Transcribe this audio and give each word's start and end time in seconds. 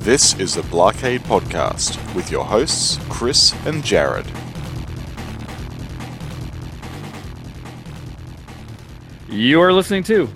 This 0.00 0.32
is 0.40 0.54
the 0.54 0.62
Blockade 0.62 1.20
Podcast 1.24 2.14
with 2.14 2.30
your 2.30 2.42
hosts, 2.42 2.98
Chris 3.10 3.52
and 3.66 3.84
Jared. 3.84 4.24
You 9.28 9.60
are 9.60 9.74
listening 9.74 10.02
to 10.04 10.26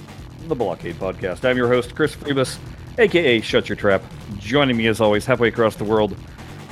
the 0.48 0.54
Blockade 0.54 0.96
Podcast. 0.96 1.48
I'm 1.48 1.56
your 1.56 1.68
host, 1.68 1.94
Chris 1.94 2.14
Freebus, 2.14 2.58
aka 2.98 3.40
Shut 3.40 3.70
Your 3.70 3.76
Trap. 3.76 4.02
Joining 4.38 4.76
me, 4.76 4.86
as 4.88 5.00
always, 5.00 5.24
halfway 5.24 5.48
across 5.48 5.76
the 5.76 5.84
world, 5.84 6.14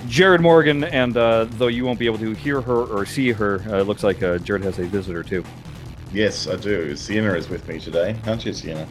Jared 0.07 0.43
Morgan. 0.43 0.85
And 0.85 1.17
uh, 1.17 1.47
though 1.53 1.69
you 1.69 1.87
won't 1.87 1.99
be 1.99 2.05
able 2.05 2.19
to 2.19 2.35
hear 2.35 2.61
her 2.61 2.85
or 2.85 3.07
see 3.07 3.33
her, 3.33 3.63
uh, 3.71 3.79
it 3.79 3.85
looks 3.85 4.05
like 4.05 4.23
uh, 4.23 4.37
Jared 4.37 4.65
has 4.65 4.79
a 4.79 4.85
visitor 4.85 5.23
too. 5.23 5.43
Yes, 6.13 6.47
I 6.47 6.57
do. 6.57 6.95
Sienna 6.95 7.33
is 7.33 7.49
with 7.49 7.67
me 7.67 7.81
today, 7.81 8.15
aren't 8.27 8.45
you, 8.45 8.53
Sienna? 8.53 8.87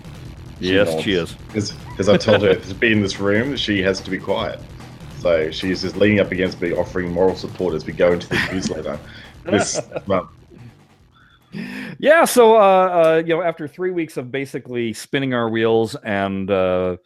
Yes, 0.70 0.90
nods. 0.90 1.04
she 1.04 1.14
is. 1.14 1.34
Because 1.54 2.10
I 2.10 2.18
told 2.18 2.42
her 2.44 2.56
to 2.56 2.74
be 2.76 2.92
in 2.92 3.02
this 3.02 3.20
room, 3.20 3.56
she 3.56 3.82
has 3.82 4.00
to 4.02 4.12
be 4.12 4.18
quiet. 4.18 4.60
So 5.20 5.52
she's 5.52 5.82
just 5.82 5.98
leaning 5.98 6.20
up 6.20 6.32
against 6.32 6.62
me, 6.62 6.74
offering 6.74 7.12
moral 7.12 7.36
support 7.36 7.76
as 7.76 7.86
we 7.86 7.94
go 7.94 8.14
into 8.14 8.28
the 8.28 8.40
newsletter 8.52 9.00
this 9.46 9.80
month. 10.08 10.30
Yeah, 12.00 12.26
so 12.26 12.56
uh, 12.56 12.60
uh, 12.60 13.24
you 13.26 13.36
know, 13.36 13.42
after 13.42 13.68
three 13.68 13.92
weeks 13.92 14.18
of 14.18 14.32
basically 14.32 14.94
spinning 14.94 15.34
our 15.34 15.50
wheels 15.50 15.96
and 16.04 16.50
uh, 16.50 16.98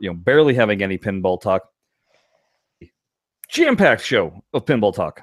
you 0.00 0.10
know 0.10 0.14
barely 0.14 0.54
having 0.54 0.82
any 0.82 0.98
pinball 0.98 1.40
talk, 1.40 1.62
jam-packed 3.48 4.04
show 4.04 4.42
of 4.52 4.64
pinball 4.64 4.94
talk. 4.94 5.22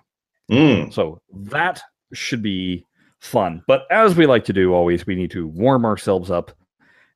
Mm, 0.49 0.91
So 0.94 1.21
that 1.33 1.81
should 2.13 2.41
be 2.41 2.85
fun. 3.19 3.63
But 3.67 3.83
as 3.91 4.16
we 4.16 4.25
like 4.25 4.45
to 4.45 4.53
do 4.53 4.73
always, 4.73 5.05
we 5.05 5.16
need 5.16 5.31
to 5.31 5.45
warm 5.47 5.85
ourselves 5.85 6.31
up 6.31 6.52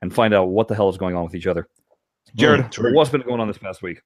and 0.03 0.13
find 0.13 0.34
out 0.34 0.49
what 0.49 0.67
the 0.67 0.75
hell 0.75 0.89
is 0.89 0.98
going 0.98 1.16
on 1.16 1.23
with 1.23 1.34
each 1.34 1.48
other. 1.48 1.70
Jared, 2.36 2.66
Mm, 2.66 2.94
what's 2.94 3.09
been 3.09 3.22
going 3.22 3.39
on 3.39 3.47
this 3.47 3.58
past 3.58 3.81
week? 3.81 4.02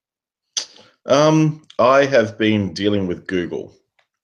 Um, 1.07 1.65
I 1.79 2.05
have 2.05 2.37
been 2.37 2.71
dealing 2.71 3.07
with 3.07 3.25
Google 3.25 3.73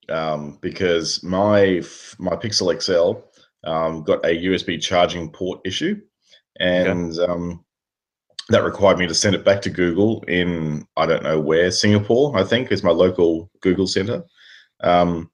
um, 0.07 0.59
because 0.61 1.23
my 1.23 1.81
my 2.19 2.35
Pixel 2.35 2.79
XL 2.79 3.23
um, 3.67 4.03
got 4.03 4.23
a 4.23 4.43
USB 4.45 4.79
charging 4.79 5.31
port 5.31 5.61
issue, 5.65 5.99
and 6.59 7.17
um, 7.17 7.65
that 8.49 8.63
required 8.63 8.99
me 8.99 9.07
to 9.07 9.15
send 9.15 9.33
it 9.33 9.43
back 9.43 9.63
to 9.63 9.71
Google 9.71 10.21
in 10.27 10.85
I 10.95 11.07
don't 11.07 11.23
know 11.23 11.39
where 11.39 11.71
Singapore 11.71 12.37
I 12.37 12.43
think 12.43 12.71
is 12.71 12.83
my 12.83 12.91
local 12.91 13.49
Google 13.61 13.87
center. 13.87 14.21
Um, 14.81 15.31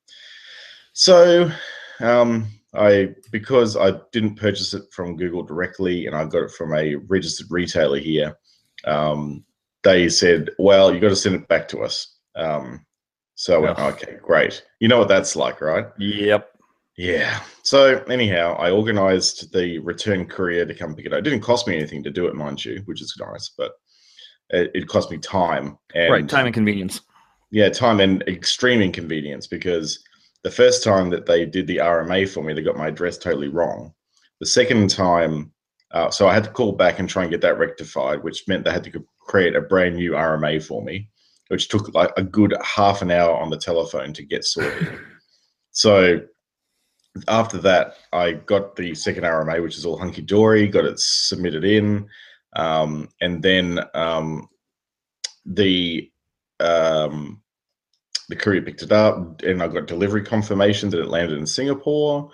so 0.93 1.51
um, 1.99 2.47
I 2.73 3.15
because 3.31 3.75
I 3.75 3.93
didn't 4.11 4.35
purchase 4.35 4.73
it 4.73 4.83
from 4.91 5.17
Google 5.17 5.43
directly 5.43 6.05
and 6.05 6.15
I 6.15 6.25
got 6.25 6.43
it 6.43 6.51
from 6.51 6.73
a 6.73 6.95
registered 6.95 7.47
retailer 7.49 7.99
here. 7.99 8.37
Um, 8.85 9.43
they 9.83 10.09
said, 10.09 10.49
"Well, 10.59 10.93
you 10.93 10.99
got 10.99 11.09
to 11.09 11.15
send 11.15 11.35
it 11.35 11.47
back 11.47 11.67
to 11.69 11.79
us." 11.79 12.15
Um, 12.35 12.85
so 13.35 13.65
Ugh. 13.65 13.93
"Okay, 13.93 14.17
great." 14.21 14.63
You 14.79 14.87
know 14.87 14.99
what 14.99 15.07
that's 15.07 15.35
like, 15.35 15.61
right? 15.61 15.87
Yep. 15.97 16.49
Yeah. 16.97 17.39
So 17.63 18.03
anyhow, 18.09 18.55
I 18.59 18.71
organised 18.71 19.53
the 19.53 19.79
return 19.79 20.25
courier 20.25 20.65
to 20.65 20.73
come 20.75 20.95
pick 20.95 21.05
it 21.05 21.13
up. 21.13 21.19
It 21.19 21.23
didn't 21.23 21.41
cost 21.41 21.65
me 21.65 21.77
anything 21.77 22.03
to 22.03 22.11
do 22.11 22.27
it, 22.27 22.35
mind 22.35 22.63
you, 22.63 22.81
which 22.85 23.01
is 23.01 23.15
nice, 23.17 23.51
but 23.57 23.71
it, 24.49 24.71
it 24.73 24.87
cost 24.87 25.09
me 25.09 25.17
time 25.17 25.77
and 25.95 26.11
right, 26.11 26.27
time 26.27 26.45
and 26.45 26.53
convenience. 26.53 27.01
yeah, 27.51 27.69
time 27.69 27.99
and 27.99 28.21
extreme 28.23 28.81
inconvenience 28.81 29.47
because 29.47 30.03
the 30.43 30.51
first 30.51 30.83
time 30.83 31.09
that 31.09 31.25
they 31.25 31.45
did 31.45 31.67
the 31.67 31.77
RMA 31.77 32.29
for 32.29 32.43
me, 32.43 32.53
they 32.53 32.61
got 32.61 32.77
my 32.77 32.87
address 32.87 33.17
totally 33.17 33.49
wrong. 33.49 33.93
The 34.39 34.45
second 34.45 34.89
time, 34.89 35.51
uh, 35.91 36.09
so 36.09 36.27
I 36.27 36.33
had 36.33 36.45
to 36.45 36.51
call 36.51 36.71
back 36.71 36.99
and 36.99 37.09
try 37.09 37.23
and 37.23 37.31
get 37.31 37.41
that 37.41 37.57
rectified, 37.57 38.23
which 38.23 38.47
meant 38.47 38.63
they 38.63 38.71
had 38.71 38.83
to 38.85 39.05
create 39.19 39.55
a 39.55 39.61
brand 39.61 39.95
new 39.95 40.11
RMA 40.11 40.63
for 40.63 40.83
me, 40.83 41.09
which 41.49 41.67
took 41.67 41.93
like 41.93 42.11
a 42.15 42.23
good 42.23 42.55
half 42.63 43.01
an 43.01 43.11
hour 43.11 43.35
on 43.35 43.49
the 43.49 43.57
telephone 43.57 44.13
to 44.13 44.23
get 44.23 44.45
sorted. 44.45 44.99
so 45.71 46.21
after 47.27 47.57
that, 47.57 47.95
I 48.13 48.33
got 48.33 48.75
the 48.75 48.95
second 48.95 49.23
RMA, 49.23 49.61
which 49.61 49.77
is 49.77 49.85
all 49.85 49.97
hunky 49.97 50.21
dory, 50.21 50.67
got 50.67 50.85
it 50.85 50.99
submitted 50.99 51.65
in, 51.65 52.07
um, 52.55 53.09
and 53.19 53.41
then 53.41 53.79
um, 53.93 54.47
the 55.45 56.09
um, 56.59 57.41
the 58.29 58.35
courier 58.35 58.61
picked 58.61 58.83
it 58.83 58.91
up, 58.91 59.41
and 59.41 59.61
I 59.61 59.67
got 59.67 59.87
delivery 59.87 60.23
confirmation 60.23 60.89
that 60.91 61.01
it 61.01 61.09
landed 61.09 61.37
in 61.37 61.45
Singapore. 61.47 62.29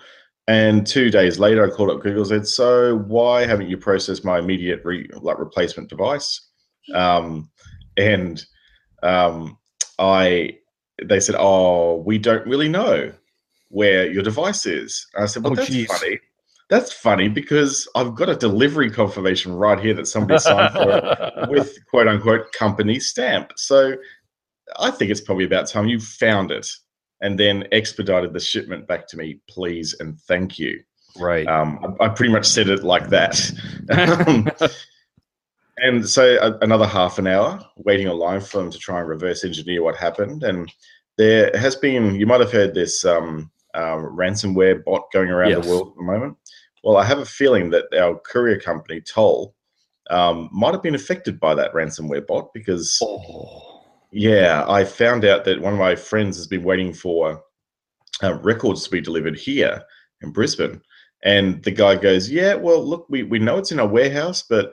And 0.46 0.86
two 0.86 1.10
days 1.10 1.38
later, 1.40 1.66
I 1.66 1.74
called 1.74 1.90
up 1.90 2.02
Google 2.02 2.20
and 2.20 2.28
said, 2.28 2.46
"So 2.46 2.98
why 2.98 3.46
haven't 3.46 3.68
you 3.68 3.78
processed 3.78 4.24
my 4.24 4.38
immediate 4.38 4.82
re- 4.84 5.08
like 5.20 5.38
replacement 5.38 5.88
device?" 5.90 6.40
Um, 6.94 7.50
and 7.96 8.44
um, 9.02 9.58
I, 9.98 10.58
they 11.02 11.18
said, 11.18 11.34
"Oh, 11.38 11.96
we 12.06 12.18
don't 12.18 12.46
really 12.46 12.68
know 12.68 13.12
where 13.70 14.08
your 14.10 14.22
device 14.22 14.66
is." 14.66 15.06
And 15.14 15.24
I 15.24 15.26
said, 15.26 15.42
"Well, 15.42 15.54
Oh, 15.54 15.56
that's 15.56 15.68
geez. 15.68 15.86
funny. 15.88 16.20
That's 16.68 16.92
funny 16.92 17.28
because 17.28 17.88
I've 17.94 18.16
got 18.16 18.28
a 18.28 18.34
delivery 18.36 18.90
confirmation 18.90 19.54
right 19.54 19.78
here 19.78 19.94
that 19.94 20.06
somebody 20.08 20.38
signed 20.40 20.72
for 20.74 21.46
with 21.48 21.76
quote 21.90 22.08
unquote 22.08 22.52
company 22.52 22.98
stamp. 23.00 23.52
So 23.56 23.96
I 24.78 24.90
think 24.90 25.10
it's 25.10 25.20
probably 25.20 25.44
about 25.44 25.68
time 25.68 25.86
you 25.86 26.00
found 26.00 26.50
it 26.50 26.68
and 27.20 27.38
then 27.38 27.66
expedited 27.72 28.32
the 28.32 28.40
shipment 28.40 28.86
back 28.86 29.06
to 29.08 29.16
me, 29.16 29.40
please 29.48 29.94
and 30.00 30.18
thank 30.22 30.58
you. 30.58 30.82
right. 31.18 31.46
Um, 31.46 31.96
I, 32.00 32.04
I 32.04 32.08
pretty 32.08 32.32
much 32.32 32.46
said 32.46 32.68
it 32.68 32.84
like 32.84 33.08
that. 33.08 33.50
Um, 33.90 34.48
and 35.78 36.08
so 36.08 36.36
a, 36.40 36.58
another 36.64 36.86
half 36.86 37.18
an 37.18 37.26
hour 37.26 37.60
waiting 37.76 38.08
online 38.08 38.40
for 38.40 38.58
them 38.58 38.70
to 38.70 38.78
try 38.78 39.00
and 39.00 39.08
reverse 39.08 39.44
engineer 39.44 39.82
what 39.82 39.96
happened. 39.96 40.42
And 40.42 40.70
there 41.16 41.50
has 41.54 41.76
been, 41.76 42.16
you 42.16 42.26
might 42.26 42.40
have 42.40 42.52
heard 42.52 42.74
this 42.74 43.04
um, 43.04 43.50
um, 43.74 44.16
ransomware 44.16 44.84
bot 44.84 45.10
going 45.12 45.30
around 45.30 45.50
Yes. 45.50 45.64
the 45.64 45.70
world 45.70 45.88
at 45.88 45.96
the 45.96 46.02
moment. 46.02 46.36
Well, 46.84 46.96
I 46.96 47.04
have 47.04 47.18
a 47.18 47.24
feeling 47.24 47.70
that 47.70 47.86
our 47.98 48.18
courier 48.18 48.60
company, 48.60 49.00
Toll, 49.00 49.54
um, 50.10 50.48
might 50.52 50.72
have 50.72 50.82
been 50.82 50.94
affected 50.94 51.40
by 51.40 51.54
that 51.54 51.72
ransomware 51.72 52.26
bot 52.26 52.52
because 52.54 52.98
oh. 53.02 53.75
Yeah, 54.16 54.64
I 54.66 54.84
found 54.84 55.26
out 55.26 55.44
that 55.44 55.60
one 55.60 55.74
of 55.74 55.78
my 55.78 55.94
friends 55.94 56.38
has 56.38 56.46
been 56.46 56.62
waiting 56.64 56.94
for 56.94 57.42
uh, 58.22 58.32
records 58.36 58.84
to 58.84 58.90
be 58.90 59.02
delivered 59.02 59.38
here 59.38 59.82
in 60.22 60.32
Brisbane. 60.32 60.80
And 61.22 61.62
the 61.64 61.70
guy 61.70 61.96
goes, 61.96 62.30
Yeah, 62.30 62.54
well, 62.54 62.82
look, 62.82 63.06
we, 63.10 63.24
we 63.24 63.38
know 63.38 63.58
it's 63.58 63.72
in 63.72 63.78
our 63.78 63.86
warehouse, 63.86 64.42
but 64.42 64.72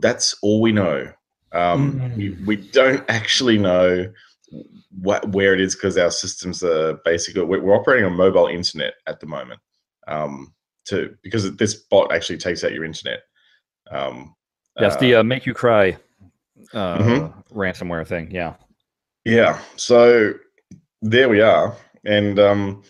that's 0.00 0.36
all 0.42 0.60
we 0.60 0.70
know. 0.70 1.10
Um, 1.52 2.12
we, 2.14 2.36
we 2.44 2.56
don't 2.56 3.02
actually 3.08 3.56
know 3.56 4.12
what, 5.00 5.30
where 5.30 5.54
it 5.54 5.62
is 5.62 5.74
because 5.74 5.96
our 5.96 6.10
systems 6.10 6.62
are 6.62 6.98
basically, 7.06 7.42
we're, 7.42 7.62
we're 7.62 7.74
operating 7.76 8.04
on 8.04 8.14
mobile 8.14 8.48
internet 8.48 8.94
at 9.06 9.18
the 9.18 9.26
moment. 9.26 9.60
Um, 10.06 10.52
to 10.86 11.16
because 11.22 11.56
this 11.56 11.74
bot 11.74 12.12
actually 12.12 12.36
takes 12.36 12.62
out 12.64 12.72
your 12.72 12.84
internet. 12.84 13.20
Um, 13.90 14.34
That's 14.76 14.96
uh, 14.96 15.00
the 15.00 15.14
uh, 15.14 15.22
make 15.22 15.46
you 15.46 15.54
cry 15.54 15.96
uh, 16.74 16.98
Mhm. 16.98 17.44
ransomware 17.54 18.06
thing. 18.06 18.30
Yeah. 18.30 18.54
Yeah. 19.24 19.60
So 19.76 20.34
there 21.02 21.28
we 21.28 21.40
are. 21.40 21.76
And 22.04 22.38
um, 22.38 22.82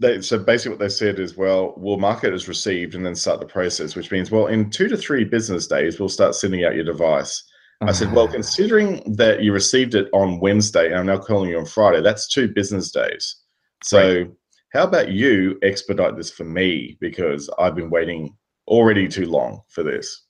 they, 0.00 0.20
so 0.20 0.38
basically 0.38 0.70
what 0.70 0.80
they 0.80 0.88
said 0.88 1.18
is, 1.18 1.36
well, 1.36 1.74
we'll 1.76 1.98
mark 1.98 2.24
it 2.24 2.32
as 2.32 2.48
received 2.48 2.94
and 2.94 3.04
then 3.04 3.14
start 3.14 3.40
the 3.40 3.46
process, 3.46 3.94
which 3.94 4.10
means, 4.10 4.30
well, 4.30 4.46
in 4.46 4.70
two 4.70 4.88
to 4.88 4.96
three 4.96 5.24
business 5.24 5.66
days, 5.66 6.00
we'll 6.00 6.08
start 6.08 6.34
sending 6.34 6.64
out 6.64 6.74
your 6.74 6.84
device. 6.84 7.44
I 7.82 7.90
said, 7.90 8.12
well, 8.12 8.28
considering 8.28 9.02
that 9.16 9.42
you 9.42 9.52
received 9.52 9.96
it 9.96 10.08
on 10.12 10.38
Wednesday 10.38 10.86
and 10.86 10.94
I'm 10.94 11.06
now 11.06 11.18
calling 11.18 11.50
you 11.50 11.58
on 11.58 11.66
Friday, 11.66 12.00
that's 12.00 12.28
two 12.28 12.46
business 12.46 12.92
days. 12.92 13.42
So 13.82 14.24
how 14.72 14.84
about 14.84 15.10
you 15.10 15.58
expedite 15.62 16.16
this 16.16 16.30
for 16.30 16.44
me 16.44 16.96
because 17.00 17.50
I've 17.58 17.74
been 17.74 17.90
waiting 17.90 18.36
already 18.68 19.08
too 19.08 19.26
long 19.26 19.62
for 19.68 19.82
this. 19.82 20.26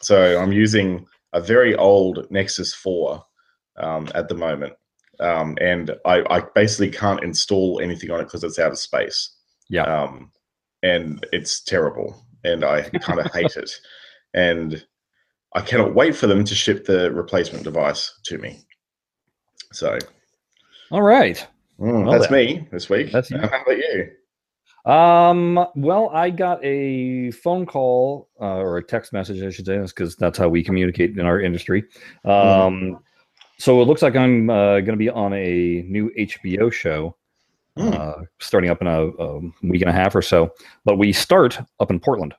So 0.00 0.40
I'm 0.40 0.52
using 0.52 1.04
a 1.32 1.40
very 1.40 1.74
old 1.74 2.30
Nexus 2.30 2.72
4 2.72 3.20
um, 3.76 4.08
at 4.14 4.28
the 4.28 4.34
moment. 4.34 4.74
Um, 5.20 5.56
and 5.60 5.92
I, 6.04 6.22
I 6.30 6.42
basically 6.54 6.90
can't 6.90 7.22
install 7.22 7.80
anything 7.80 8.10
on 8.10 8.20
it 8.20 8.24
because 8.24 8.42
it's 8.44 8.58
out 8.58 8.72
of 8.72 8.78
space. 8.78 9.36
Yeah. 9.68 9.84
Um, 9.84 10.30
and 10.82 11.24
it's 11.32 11.62
terrible. 11.62 12.24
And 12.44 12.64
I 12.64 12.82
kind 12.82 13.20
of 13.20 13.30
hate 13.32 13.56
it. 13.56 13.70
And 14.34 14.84
I 15.54 15.60
cannot 15.60 15.94
wait 15.94 16.16
for 16.16 16.26
them 16.26 16.44
to 16.44 16.54
ship 16.54 16.86
the 16.86 17.12
replacement 17.12 17.64
device 17.64 18.12
to 18.24 18.38
me. 18.38 18.60
So 19.72 19.98
All 20.90 21.02
right. 21.02 21.46
mm, 21.78 22.04
Well 22.04 22.12
that's 22.12 22.28
then. 22.28 22.46
me 22.46 22.68
this 22.72 22.88
week. 22.88 23.12
That's 23.12 23.30
you. 23.30 23.38
How 23.38 23.62
about 23.62 23.76
you? 23.76 24.10
Um. 24.84 25.64
Well, 25.76 26.10
I 26.12 26.30
got 26.30 26.58
a 26.64 27.30
phone 27.30 27.66
call 27.66 28.28
uh, 28.40 28.56
or 28.56 28.78
a 28.78 28.82
text 28.82 29.12
message, 29.12 29.40
I 29.40 29.50
should 29.50 29.66
say, 29.66 29.78
because 29.78 30.16
that's 30.16 30.36
how 30.38 30.48
we 30.48 30.64
communicate 30.64 31.16
in 31.16 31.24
our 31.24 31.40
industry. 31.40 31.84
Um. 32.24 32.98
So 33.58 33.80
it 33.80 33.84
looks 33.86 34.02
like 34.02 34.16
I'm 34.16 34.50
uh, 34.50 34.80
going 34.80 34.86
to 34.92 34.96
be 34.96 35.10
on 35.10 35.32
a 35.32 35.82
new 35.88 36.10
HBO 36.18 36.72
show, 36.72 37.16
Hmm. 37.76 37.88
uh, 37.94 38.12
starting 38.38 38.68
up 38.70 38.82
in 38.82 38.86
a, 38.86 39.06
a 39.06 39.38
week 39.62 39.80
and 39.80 39.88
a 39.88 39.94
half 39.94 40.14
or 40.14 40.20
so. 40.20 40.52
But 40.84 40.98
we 40.98 41.10
start 41.12 41.58
up 41.80 41.90
in 41.90 42.00
Portland. 42.00 42.34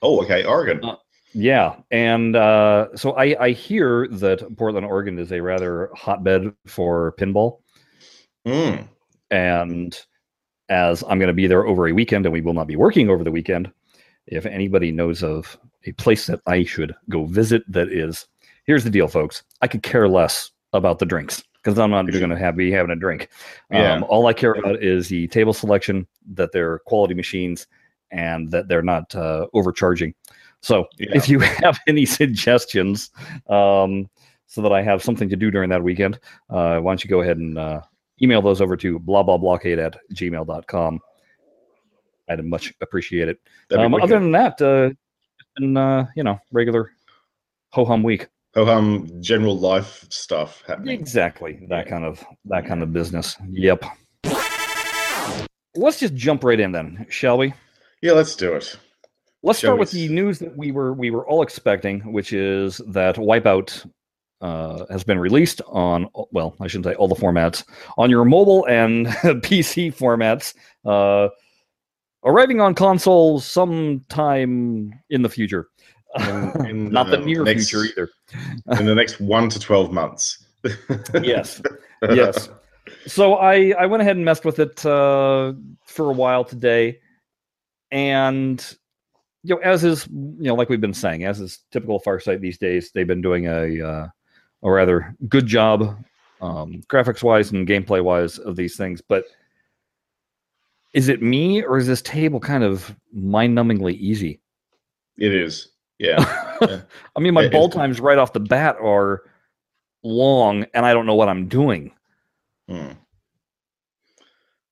Oh, 0.00 0.22
okay, 0.22 0.44
Oregon. 0.44 0.84
Uh, 0.84 0.96
Yeah, 1.34 1.74
and 1.90 2.36
uh, 2.36 2.88
so 2.94 3.12
I, 3.16 3.36
I 3.46 3.50
hear 3.50 4.06
that 4.12 4.56
Portland, 4.56 4.86
Oregon, 4.86 5.18
is 5.18 5.32
a 5.32 5.40
rather 5.42 5.90
hotbed 5.94 6.52
for 6.66 7.14
pinball, 7.18 7.58
Mm. 8.46 8.86
and 9.30 9.98
as 10.68 11.02
I'm 11.02 11.18
going 11.18 11.26
to 11.28 11.32
be 11.34 11.46
there 11.48 11.66
over 11.66 11.88
a 11.88 11.92
weekend, 11.92 12.24
and 12.24 12.32
we 12.32 12.40
will 12.40 12.54
not 12.54 12.66
be 12.68 12.76
working 12.76 13.10
over 13.10 13.24
the 13.24 13.32
weekend. 13.32 13.70
If 14.26 14.46
anybody 14.46 14.92
knows 14.92 15.22
of 15.24 15.58
a 15.84 15.92
place 15.92 16.26
that 16.26 16.40
I 16.46 16.62
should 16.64 16.94
go 17.08 17.24
visit, 17.26 17.62
that 17.72 17.88
is, 17.90 18.26
here's 18.68 18.84
the 18.84 18.90
deal, 18.90 19.08
folks. 19.08 19.42
I 19.62 19.66
could 19.66 19.82
care 19.82 20.08
less 20.08 20.52
about 20.74 21.00
the 21.00 21.06
drinks 21.06 21.42
because 21.54 21.78
I'm 21.78 21.90
not 21.90 22.06
going 22.06 22.30
to 22.30 22.38
have 22.38 22.56
be 22.56 22.70
having 22.70 22.92
a 22.92 22.96
drink. 22.96 23.30
Yeah. 23.72 23.94
Um, 23.94 24.04
all 24.04 24.26
I 24.26 24.32
care 24.34 24.52
about 24.52 24.80
is 24.80 25.08
the 25.08 25.26
table 25.28 25.52
selection, 25.54 26.06
that 26.34 26.52
they're 26.52 26.78
quality 26.80 27.14
machines, 27.14 27.66
and 28.12 28.50
that 28.52 28.68
they're 28.68 28.82
not 28.82 29.12
uh, 29.16 29.46
overcharging. 29.54 30.14
So 30.60 30.86
Yeah. 30.98 31.08
if 31.14 31.28
you 31.28 31.38
have 31.64 31.80
any 31.88 32.04
suggestions, 32.04 33.10
um, 33.48 34.08
so 34.46 34.62
that 34.62 34.72
I 34.72 34.82
have 34.82 35.02
something 35.02 35.28
to 35.28 35.36
do 35.36 35.50
during 35.50 35.68
that 35.70 35.82
weekend, 35.82 36.20
uh, 36.48 36.78
why 36.78 36.90
don't 36.92 37.02
you 37.04 37.10
go 37.10 37.22
ahead 37.22 37.36
and 37.38 37.58
uh, 37.58 37.80
email 38.22 38.40
those 38.40 38.60
over 38.60 38.76
to 38.76 38.98
blah 38.98 39.22
blah 39.22 39.36
blockade 39.36 39.78
at 39.78 39.98
gmail.com. 40.14 41.00
I'd 42.30 42.44
much 42.44 42.74
appreciate 42.80 43.28
it. 43.28 43.40
Um, 43.76 43.94
other 43.94 44.18
than 44.18 44.32
that, 44.32 44.60
uh, 44.60 44.90
it's 45.38 45.76
uh, 45.76 46.04
you 46.16 46.22
know 46.22 46.38
regular 46.50 46.92
ho 47.70 47.84
hum 47.84 48.02
week. 48.02 48.28
Oh, 48.58 48.68
um, 48.68 49.10
general 49.20 49.58
life 49.58 50.04
stuff 50.10 50.62
happening. 50.66 50.98
Exactly 50.98 51.60
that 51.68 51.88
kind 51.88 52.04
of 52.04 52.24
that 52.46 52.66
kind 52.66 52.82
of 52.82 52.92
business. 52.92 53.36
Yep. 53.50 53.84
Let's 55.76 56.00
just 56.00 56.14
jump 56.14 56.44
right 56.44 56.58
in 56.58 56.72
then, 56.72 57.06
shall 57.08 57.38
we? 57.38 57.54
Yeah, 58.02 58.12
let's 58.12 58.34
do 58.34 58.54
it. 58.54 58.76
Let's 59.42 59.60
start 59.60 59.78
with 59.78 59.92
the 59.92 60.08
news 60.08 60.40
that 60.40 60.56
we 60.56 60.72
were 60.72 60.92
we 60.92 61.10
were 61.10 61.26
all 61.26 61.42
expecting, 61.42 62.12
which 62.12 62.32
is 62.32 62.80
that 62.88 63.16
Wipeout 63.16 63.88
uh, 64.40 64.84
has 64.90 65.04
been 65.04 65.18
released 65.18 65.60
on 65.68 66.08
well, 66.32 66.56
I 66.60 66.66
shouldn't 66.66 66.86
say 66.86 66.94
all 66.94 67.08
the 67.08 67.14
formats 67.14 67.64
on 67.96 68.10
your 68.10 68.24
mobile 68.24 68.66
and 68.66 69.06
PC 69.46 69.94
formats, 69.94 70.54
uh, 70.84 71.28
arriving 72.24 72.60
on 72.60 72.74
consoles 72.74 73.44
sometime 73.44 74.92
in 75.10 75.22
the 75.22 75.28
future. 75.28 75.68
In- 76.16 76.66
in 76.66 76.90
Not 76.90 77.10
the 77.10 77.18
the 77.18 77.24
near 77.24 77.42
next- 77.44 77.70
future 77.70 77.84
either. 77.84 78.80
In 78.80 78.86
the 78.86 78.94
next 78.94 79.20
one 79.20 79.48
to 79.50 79.58
twelve 79.60 79.92
months. 79.92 80.44
Yes, 81.22 81.60
yes. 82.10 82.48
So 83.06 83.34
I 83.36 83.72
I 83.78 83.86
went 83.86 84.00
ahead 84.02 84.16
and 84.16 84.24
messed 84.24 84.44
with 84.44 84.58
it 84.58 84.84
uh, 84.84 85.52
for 85.84 86.10
a 86.10 86.12
while 86.12 86.44
today, 86.44 87.00
and 87.90 88.64
you 89.44 89.54
know, 89.54 89.60
as 89.60 89.84
is 89.84 90.06
you 90.08 90.36
know, 90.40 90.54
like 90.54 90.68
we've 90.68 90.80
been 90.80 90.94
saying, 90.94 91.24
as 91.24 91.40
is 91.40 91.60
typical 91.70 91.96
of 91.96 92.02
Farsight 92.02 92.40
these 92.40 92.58
days, 92.58 92.90
they've 92.92 93.06
been 93.06 93.22
doing 93.22 93.46
a 93.46 93.80
uh, 93.82 94.08
a 94.62 94.70
rather 94.70 95.14
good 95.28 95.46
job, 95.46 96.02
um, 96.40 96.82
graphics 96.88 97.22
wise 97.22 97.52
and 97.52 97.68
gameplay 97.68 98.02
wise, 98.02 98.38
of 98.38 98.56
these 98.56 98.76
things. 98.76 99.00
But 99.00 99.24
is 100.94 101.08
it 101.08 101.22
me 101.22 101.62
or 101.62 101.78
is 101.78 101.86
this 101.86 102.02
table 102.02 102.40
kind 102.40 102.64
of 102.64 102.94
mind 103.12 103.56
numbingly 103.56 103.94
easy? 103.94 104.40
It 105.18 105.34
is. 105.34 105.68
Yeah. 106.00 106.24
I 107.16 107.20
mean, 107.20 107.34
my 107.34 107.44
It- 107.44 107.52
ball 107.52 107.68
times 107.68 107.98
right 108.00 108.18
off 108.18 108.32
the 108.32 108.40
bat 108.40 108.76
are 108.80 109.22
long, 110.04 110.64
and 110.74 110.86
I 110.86 110.92
don't 110.92 111.06
know 111.06 111.14
what 111.16 111.28
I'm 111.28 111.48
doing. 111.48 111.92
Hmm. 112.68 112.92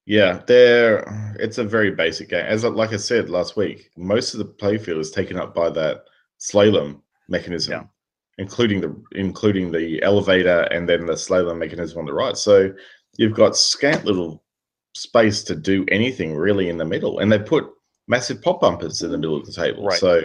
Yeah, 0.07 0.41
there. 0.47 1.35
It's 1.41 1.59
a 1.59 1.65
very 1.65 1.91
basic 1.91 2.29
game. 2.29 2.45
As 2.47 2.63
like 2.65 2.93
I 2.93 2.97
said 2.97 3.29
last 3.29 3.57
week, 3.57 3.91
most 3.97 4.35
of 4.35 4.39
the 4.39 4.45
playfield 4.45 5.01
is 5.01 5.11
taken 5.11 5.37
up 5.37 5.55
by 5.55 5.69
that 5.71 6.05
slalom 6.41 7.01
mechanism, 7.29 7.73
Yeah. 7.73 7.83
including 8.39 8.81
the 8.81 8.95
including 9.13 9.73
the 9.73 10.01
elevator 10.03 10.61
and 10.71 10.89
then 10.89 11.07
the 11.07 11.15
slalom 11.15 11.59
mechanism 11.59 11.99
on 11.99 12.05
the 12.07 12.13
right. 12.15 12.37
So 12.37 12.73
you've 13.19 13.35
got 13.35 13.57
scant 13.57 14.05
little 14.05 14.45
space 14.95 15.43
to 15.45 15.57
do 15.57 15.85
anything 15.89 16.37
really 16.37 16.69
in 16.69 16.77
the 16.79 16.85
middle, 16.85 17.19
and 17.19 17.33
they 17.33 17.39
put 17.41 17.65
massive 18.07 18.41
pop 18.43 18.61
bumpers 18.61 19.03
in 19.03 19.11
the 19.11 19.19
middle 19.19 19.37
of 19.37 19.45
the 19.47 19.53
table. 19.53 19.87
Right. 19.87 19.99
So, 19.99 20.23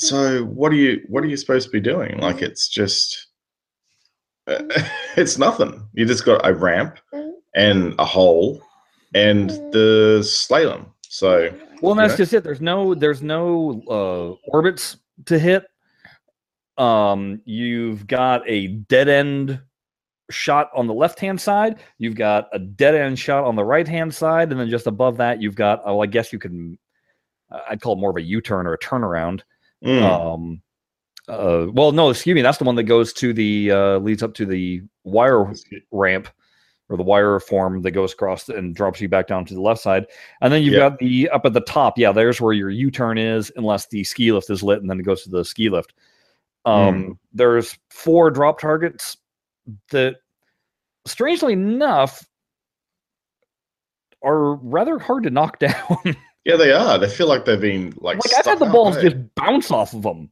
so 0.00 0.44
what 0.44 0.72
are 0.72 0.76
you 0.76 1.02
what 1.08 1.22
are 1.24 1.26
you 1.28 1.36
supposed 1.36 1.66
to 1.66 1.70
be 1.72 1.80
doing? 1.80 2.18
Like 2.18 2.42
it's 2.42 2.68
just 2.68 3.28
it's 4.46 5.38
nothing. 5.38 5.86
You 5.94 6.06
just 6.06 6.24
got 6.24 6.46
a 6.46 6.54
ramp 6.54 6.98
and 7.54 7.94
a 7.98 8.04
hole 8.04 8.62
and 9.14 9.50
the 9.72 10.20
slalom. 10.22 10.86
So 11.08 11.50
Well, 11.82 11.94
that's 11.94 12.12
Yeah. 12.14 12.16
just 12.18 12.32
it. 12.34 12.44
There's 12.44 12.60
no 12.60 12.94
there's 12.94 13.22
no 13.22 13.82
uh, 13.88 14.48
orbits 14.50 14.96
to 15.26 15.38
hit. 15.38 15.66
Um, 16.78 17.42
you've 17.44 18.06
got 18.06 18.42
a 18.48 18.68
dead 18.68 19.08
end 19.08 19.60
shot 20.30 20.70
on 20.74 20.86
the 20.86 20.94
left 20.94 21.18
hand 21.20 21.40
side. 21.40 21.80
You've 21.98 22.14
got 22.14 22.48
a 22.52 22.58
dead 22.58 22.94
end 22.94 23.18
shot 23.18 23.44
on 23.44 23.56
the 23.56 23.64
right 23.64 23.86
hand 23.86 24.14
side, 24.14 24.50
and 24.50 24.60
then 24.60 24.70
just 24.70 24.86
above 24.86 25.16
that, 25.18 25.42
you've 25.42 25.56
got 25.56 25.82
oh, 25.84 26.00
I 26.00 26.06
guess 26.06 26.32
you 26.32 26.38
can. 26.38 26.78
uh, 27.50 27.60
I'd 27.68 27.80
call 27.80 27.94
it 27.94 28.00
more 28.00 28.10
of 28.10 28.16
a 28.16 28.22
U 28.22 28.40
turn 28.40 28.66
or 28.66 28.72
a 28.74 28.78
turnaround. 28.78 29.42
Mm, 29.84 30.02
Um, 30.02 30.62
uh, 31.28 31.66
well, 31.72 31.92
no, 31.92 32.10
excuse 32.10 32.34
me. 32.34 32.42
That's 32.42 32.58
the 32.58 32.64
one 32.64 32.74
that 32.76 32.84
goes 32.84 33.12
to 33.14 33.32
the 33.32 33.70
uh, 33.70 33.98
leads 33.98 34.22
up 34.22 34.34
to 34.34 34.46
the 34.46 34.82
wire 35.04 35.52
ramp 35.92 36.28
or 36.88 36.96
the 36.96 37.02
wire 37.04 37.38
form 37.38 37.82
that 37.82 37.92
goes 37.92 38.12
across 38.12 38.48
and 38.48 38.74
drops 38.74 39.00
you 39.00 39.08
back 39.08 39.28
down 39.28 39.44
to 39.44 39.54
the 39.54 39.60
left 39.60 39.80
side. 39.80 40.06
And 40.40 40.52
then 40.52 40.62
you've 40.64 40.74
Yeah. 40.74 40.88
got 40.90 40.98
the 40.98 41.28
up 41.30 41.46
at 41.46 41.52
the 41.52 41.60
top. 41.60 41.96
Yeah, 41.98 42.10
there's 42.10 42.40
where 42.40 42.52
your 42.52 42.70
U 42.70 42.90
turn 42.90 43.16
is, 43.16 43.52
unless 43.54 43.86
the 43.86 44.02
ski 44.02 44.32
lift 44.32 44.50
is 44.50 44.62
lit, 44.62 44.80
and 44.80 44.90
then 44.90 44.98
it 44.98 45.04
goes 45.04 45.22
to 45.22 45.30
the 45.30 45.44
ski 45.44 45.68
lift. 45.70 45.94
Um, 46.64 47.18
There's 47.32 47.78
four 47.90 48.30
drop 48.30 48.60
targets 48.60 49.16
that, 49.90 50.16
strangely 51.06 51.52
enough, 51.52 52.26
are 54.22 54.54
rather 54.56 54.98
hard 54.98 55.22
to 55.22 55.30
knock 55.30 55.58
down. 55.60 56.16
Yeah, 56.44 56.56
they 56.56 56.72
are. 56.72 56.98
They 56.98 57.08
feel 57.08 57.28
like 57.28 57.44
they've 57.44 57.60
been 57.60 57.94
like. 57.96 58.18
like 58.18 58.34
I've 58.38 58.46
had 58.46 58.58
the 58.58 58.66
balls 58.66 59.00
just 59.00 59.16
bounce 59.34 59.70
off 59.70 59.94
of 59.94 60.02
them. 60.02 60.30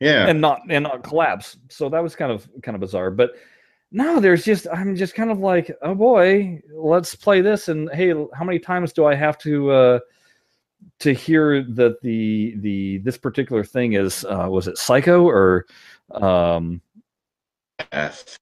Yeah, 0.00 0.26
and 0.26 0.40
not 0.40 0.60
and 0.68 0.84
not 0.84 1.02
collapse. 1.02 1.56
So 1.70 1.88
that 1.88 2.02
was 2.02 2.14
kind 2.14 2.30
of 2.30 2.48
kind 2.62 2.74
of 2.74 2.80
bizarre. 2.80 3.10
But 3.10 3.32
no, 3.90 4.20
there's 4.20 4.44
just 4.44 4.66
I'm 4.70 4.94
just 4.94 5.14
kind 5.14 5.30
of 5.30 5.38
like, 5.38 5.74
oh 5.80 5.94
boy, 5.94 6.60
let's 6.74 7.14
play 7.14 7.40
this. 7.40 7.68
And 7.68 7.90
hey, 7.92 8.12
how 8.34 8.44
many 8.44 8.58
times 8.58 8.92
do 8.92 9.06
I 9.06 9.14
have 9.14 9.38
to 9.38 9.70
uh 9.70 9.98
to 11.00 11.12
hear 11.12 11.62
that 11.62 12.00
the 12.02 12.54
the 12.58 12.98
this 12.98 13.16
particular 13.16 13.64
thing 13.64 13.94
is 13.94 14.24
uh 14.26 14.48
was 14.50 14.68
it 14.68 14.76
psycho 14.76 15.26
or 15.26 15.64
um 16.10 16.82
F. 17.92 18.38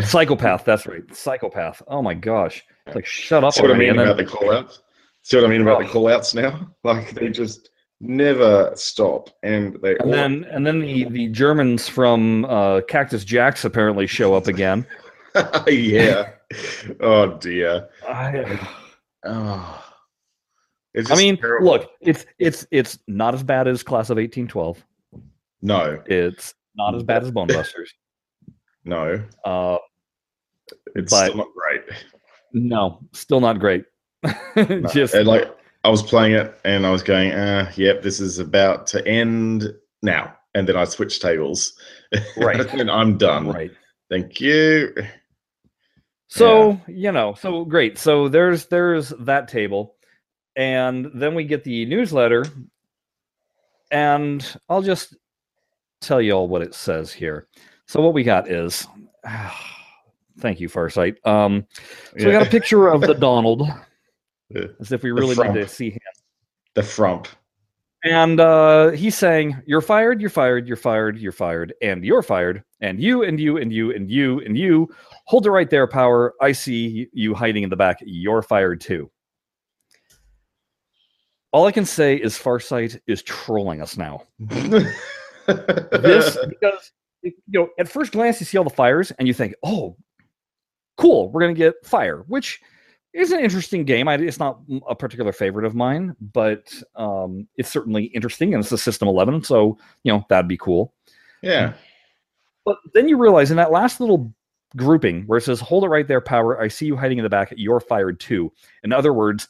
psychopath? 0.00 0.64
That's 0.64 0.86
right, 0.86 1.02
psychopath. 1.14 1.82
Oh 1.88 2.00
my 2.00 2.14
gosh. 2.14 2.64
It's 2.86 2.96
like 2.96 3.06
shut 3.06 3.44
up 3.44 3.54
what 3.58 3.70
I 3.70 3.74
mean 3.74 3.98
about 3.98 4.16
the 4.16 4.50
outs? 4.50 4.80
See 5.28 5.36
what 5.36 5.44
I 5.44 5.48
mean 5.48 5.60
about 5.60 5.80
the 5.80 5.86
Oh. 5.88 5.92
call 5.92 6.08
outs 6.08 6.34
now? 6.34 6.74
Like 6.84 7.10
they 7.10 7.28
just 7.28 7.68
never 8.00 8.72
stop, 8.74 9.28
and 9.42 9.76
they 9.82 9.90
and 9.98 10.00
all- 10.02 10.10
then 10.10 10.44
and 10.50 10.66
then 10.66 10.80
the 10.80 11.04
the 11.10 11.28
Germans 11.28 11.86
from 11.86 12.46
uh 12.46 12.80
Cactus 12.88 13.24
Jacks 13.26 13.62
apparently 13.66 14.06
show 14.06 14.32
up 14.34 14.46
again. 14.46 14.86
yeah. 15.68 16.30
Oh 17.00 17.36
dear. 17.36 17.88
I, 18.08 18.58
Oh. 19.26 19.84
It's 20.94 21.10
I 21.10 21.16
mean, 21.16 21.36
terrible. 21.36 21.66
look, 21.66 21.90
it's 22.00 22.24
it's 22.38 22.66
it's 22.70 22.98
not 23.06 23.34
as 23.34 23.42
bad 23.42 23.68
as 23.68 23.82
Class 23.82 24.08
of 24.08 24.16
1812. 24.16 24.82
No, 25.60 26.02
It's 26.06 26.54
not 26.74 26.94
as 26.94 27.02
bad 27.02 27.22
as 27.22 27.30
Bone 27.30 27.46
Busters. 27.48 27.92
no, 28.84 29.22
Uh, 29.44 29.76
it's 30.96 31.12
But- 31.12 31.26
still 31.26 31.36
not 31.36 31.48
great. 31.54 31.82
no, 32.54 33.00
still 33.12 33.40
not 33.40 33.60
great. 33.60 33.84
Just 34.92 35.14
And, 35.14 35.26
like 35.26 35.48
I 35.84 35.88
was 35.88 36.02
playing 36.02 36.34
it 36.34 36.58
and 36.64 36.86
I 36.86 36.90
was 36.90 37.02
going, 37.02 37.32
uh, 37.32 37.72
yep, 37.76 38.02
this 38.02 38.20
is 38.20 38.38
about 38.38 38.86
to 38.88 39.06
end 39.06 39.72
now. 40.02 40.34
And 40.54 40.68
then 40.68 40.76
I 40.76 40.84
switched 40.84 41.22
tables. 41.22 41.74
Right. 42.36 42.60
and 42.74 42.90
I'm 42.90 43.18
done. 43.18 43.48
right. 43.48 43.70
Thank 44.10 44.40
you. 44.40 44.94
So 46.28 46.78
you 46.86 47.10
know, 47.10 47.34
so 47.34 47.64
great. 47.64 47.98
So 47.98 48.28
there's 48.28 48.66
there's 48.66 49.10
that 49.20 49.48
table, 49.48 49.96
and 50.56 51.10
then 51.14 51.34
we 51.34 51.44
get 51.44 51.64
the 51.64 51.86
newsletter, 51.86 52.44
and 53.90 54.56
I'll 54.68 54.82
just 54.82 55.16
tell 56.00 56.20
you 56.20 56.32
all 56.32 56.48
what 56.48 56.62
it 56.62 56.74
says 56.74 57.12
here. 57.12 57.48
So 57.86 58.02
what 58.02 58.12
we 58.12 58.24
got 58.24 58.50
is, 58.50 58.86
thank 60.38 60.60
you, 60.60 60.68
Farsight. 60.68 61.16
Um, 61.26 61.66
so 62.18 62.26
we 62.26 62.32
got 62.32 62.46
a 62.46 62.50
picture 62.50 62.88
of 62.88 63.00
the 63.00 63.14
Donald, 63.18 63.62
As 64.80 64.92
if 64.92 65.02
we 65.02 65.10
really 65.10 65.36
need 65.36 65.54
to 65.54 65.68
see 65.68 65.90
him. 65.90 65.98
the 66.74 66.82
frump. 66.82 67.28
And 68.04 68.38
uh, 68.38 68.90
he's 68.90 69.16
saying, 69.16 69.60
You're 69.66 69.80
fired, 69.80 70.20
you're 70.20 70.30
fired, 70.30 70.68
you're 70.68 70.76
fired, 70.76 71.18
you're 71.18 71.32
fired, 71.32 71.74
and 71.82 72.04
you're 72.04 72.22
fired, 72.22 72.62
and 72.80 73.02
you, 73.02 73.24
and 73.24 73.40
you, 73.40 73.58
and 73.58 73.72
you, 73.72 73.92
and 73.92 74.10
you, 74.10 74.40
and 74.40 74.56
you. 74.56 74.88
Hold 75.26 75.46
it 75.46 75.50
right 75.50 75.68
there, 75.68 75.86
Power. 75.86 76.34
I 76.40 76.52
see 76.52 77.08
you 77.12 77.34
hiding 77.34 77.64
in 77.64 77.70
the 77.70 77.76
back. 77.76 77.98
You're 78.02 78.42
fired 78.42 78.80
too. 78.80 79.10
All 81.50 81.66
I 81.66 81.72
can 81.72 81.84
say 81.84 82.16
is 82.16 82.38
Farsight 82.38 83.00
is 83.06 83.22
trolling 83.22 83.82
us 83.82 83.96
now. 83.96 84.22
this 85.48 86.38
because 86.46 86.92
you 87.22 87.32
know 87.48 87.68
at 87.78 87.88
first 87.88 88.12
glance 88.12 88.38
you 88.38 88.46
see 88.46 88.58
all 88.58 88.64
the 88.64 88.70
fires 88.70 89.10
and 89.18 89.26
you 89.26 89.34
think 89.34 89.54
oh 89.62 89.96
cool 90.96 91.30
we're 91.30 91.40
going 91.40 91.54
to 91.54 91.58
get 91.58 91.74
fire 91.84 92.24
which 92.28 92.60
is 93.14 93.32
an 93.32 93.40
interesting 93.40 93.84
game 93.84 94.08
I, 94.08 94.14
it's 94.14 94.38
not 94.38 94.60
a 94.88 94.94
particular 94.94 95.32
favorite 95.32 95.64
of 95.64 95.74
mine 95.74 96.14
but 96.20 96.72
um, 96.96 97.48
it's 97.56 97.70
certainly 97.70 98.04
interesting 98.04 98.54
and 98.54 98.62
it's 98.62 98.72
a 98.72 98.78
system 98.78 99.08
11 99.08 99.44
so 99.44 99.78
you 100.04 100.12
know 100.12 100.24
that'd 100.28 100.48
be 100.48 100.56
cool 100.56 100.94
yeah. 101.42 101.74
but 102.64 102.78
then 102.94 103.08
you 103.08 103.16
realize 103.16 103.50
in 103.50 103.56
that 103.56 103.70
last 103.70 104.00
little 104.00 104.32
grouping 104.76 105.22
where 105.26 105.38
it 105.38 105.42
says 105.42 105.60
hold 105.60 105.84
it 105.84 105.88
right 105.88 106.08
there 106.08 106.20
power 106.20 106.60
i 106.60 106.68
see 106.68 106.84
you 106.86 106.96
hiding 106.96 107.18
in 107.18 107.22
the 107.22 107.30
back 107.30 107.52
you're 107.56 107.80
fired 107.80 108.20
too 108.20 108.52
in 108.84 108.92
other 108.92 109.12
words 109.12 109.48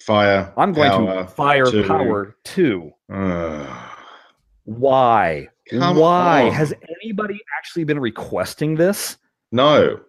Fire. 0.00 0.52
i'm 0.56 0.72
going 0.72 1.06
to 1.06 1.26
fire 1.26 1.66
two. 1.66 1.84
power 1.86 2.36
too 2.44 2.90
why 4.64 5.46
why 5.70 6.44
on. 6.44 6.52
has 6.52 6.72
anybody 7.02 7.38
actually 7.58 7.84
been 7.84 8.00
requesting 8.00 8.74
this 8.74 9.18
no. 9.52 10.00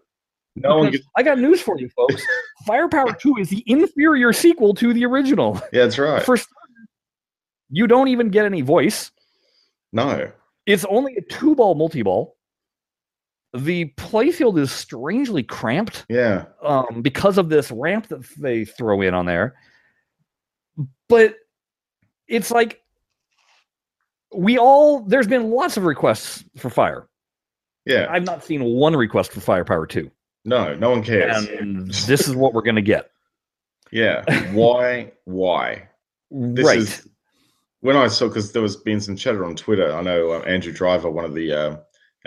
No 0.63 0.77
one 0.79 0.91
gets. 0.91 1.05
I 1.15 1.23
got 1.23 1.37
news 1.39 1.61
for 1.61 1.77
you, 1.79 1.89
folks. 1.89 2.21
Firepower 2.65 3.13
2 3.13 3.35
is 3.39 3.49
the 3.49 3.63
inferior 3.67 4.33
sequel 4.33 4.73
to 4.75 4.93
the 4.93 5.05
original. 5.05 5.55
Yeah, 5.71 5.83
that's 5.83 5.97
right. 5.97 6.23
For 6.23 6.37
starters, 6.37 6.87
you 7.69 7.87
don't 7.87 8.07
even 8.07 8.29
get 8.29 8.45
any 8.45 8.61
voice. 8.61 9.11
no. 9.91 10.31
It's 10.65 10.83
only 10.89 11.15
a 11.15 11.21
two 11.21 11.55
ball 11.55 11.75
multi 11.75 12.01
ball. 12.01 12.35
The 13.53 13.85
playfield 13.95 14.59
is 14.59 14.69
strangely 14.69 15.41
cramped 15.41 16.05
Yeah. 16.09 16.43
um, 16.61 17.01
because 17.01 17.37
of 17.37 17.47
this 17.47 17.71
ramp 17.71 18.09
that 18.09 18.25
they 18.37 18.65
throw 18.65 19.01
in 19.01 19.13
on 19.13 19.25
there. 19.25 19.55
But 21.07 21.35
it's 22.27 22.51
like 22.51 22.81
we 24.35 24.57
all, 24.57 24.99
there's 25.05 25.27
been 25.27 25.51
lots 25.51 25.77
of 25.77 25.85
requests 25.85 26.43
for 26.57 26.69
Fire. 26.69 27.07
Yeah. 27.85 28.07
I've 28.09 28.25
not 28.25 28.43
seen 28.43 28.61
one 28.65 28.93
request 28.93 29.31
for 29.31 29.39
Firepower 29.39 29.87
2. 29.87 30.11
No. 30.47 30.73
No 30.75 30.89
one 30.89 31.03
cares. 31.03 31.45
And 31.45 31.91
this 31.91 32.27
is 32.27 32.35
what 32.35 32.53
we're 32.53 32.61
going 32.61 32.75
to 32.75 32.81
get. 32.81 33.11
Yeah. 33.91 34.23
Why? 34.53 35.11
Why? 35.25 35.89
This 36.31 36.65
right. 36.65 36.77
is 36.79 37.07
when 37.81 37.95
I 37.95 38.07
saw 38.07 38.27
because 38.27 38.51
there 38.51 38.61
was 38.61 38.77
been 38.77 39.01
some 39.01 39.15
chatter 39.15 39.45
on 39.45 39.55
Twitter. 39.55 39.93
I 39.93 40.01
know 40.01 40.31
uh, 40.31 40.39
Andrew 40.39 40.73
Driver, 40.73 41.09
one 41.09 41.25
of 41.25 41.33
the 41.33 41.51
uh, 41.51 41.77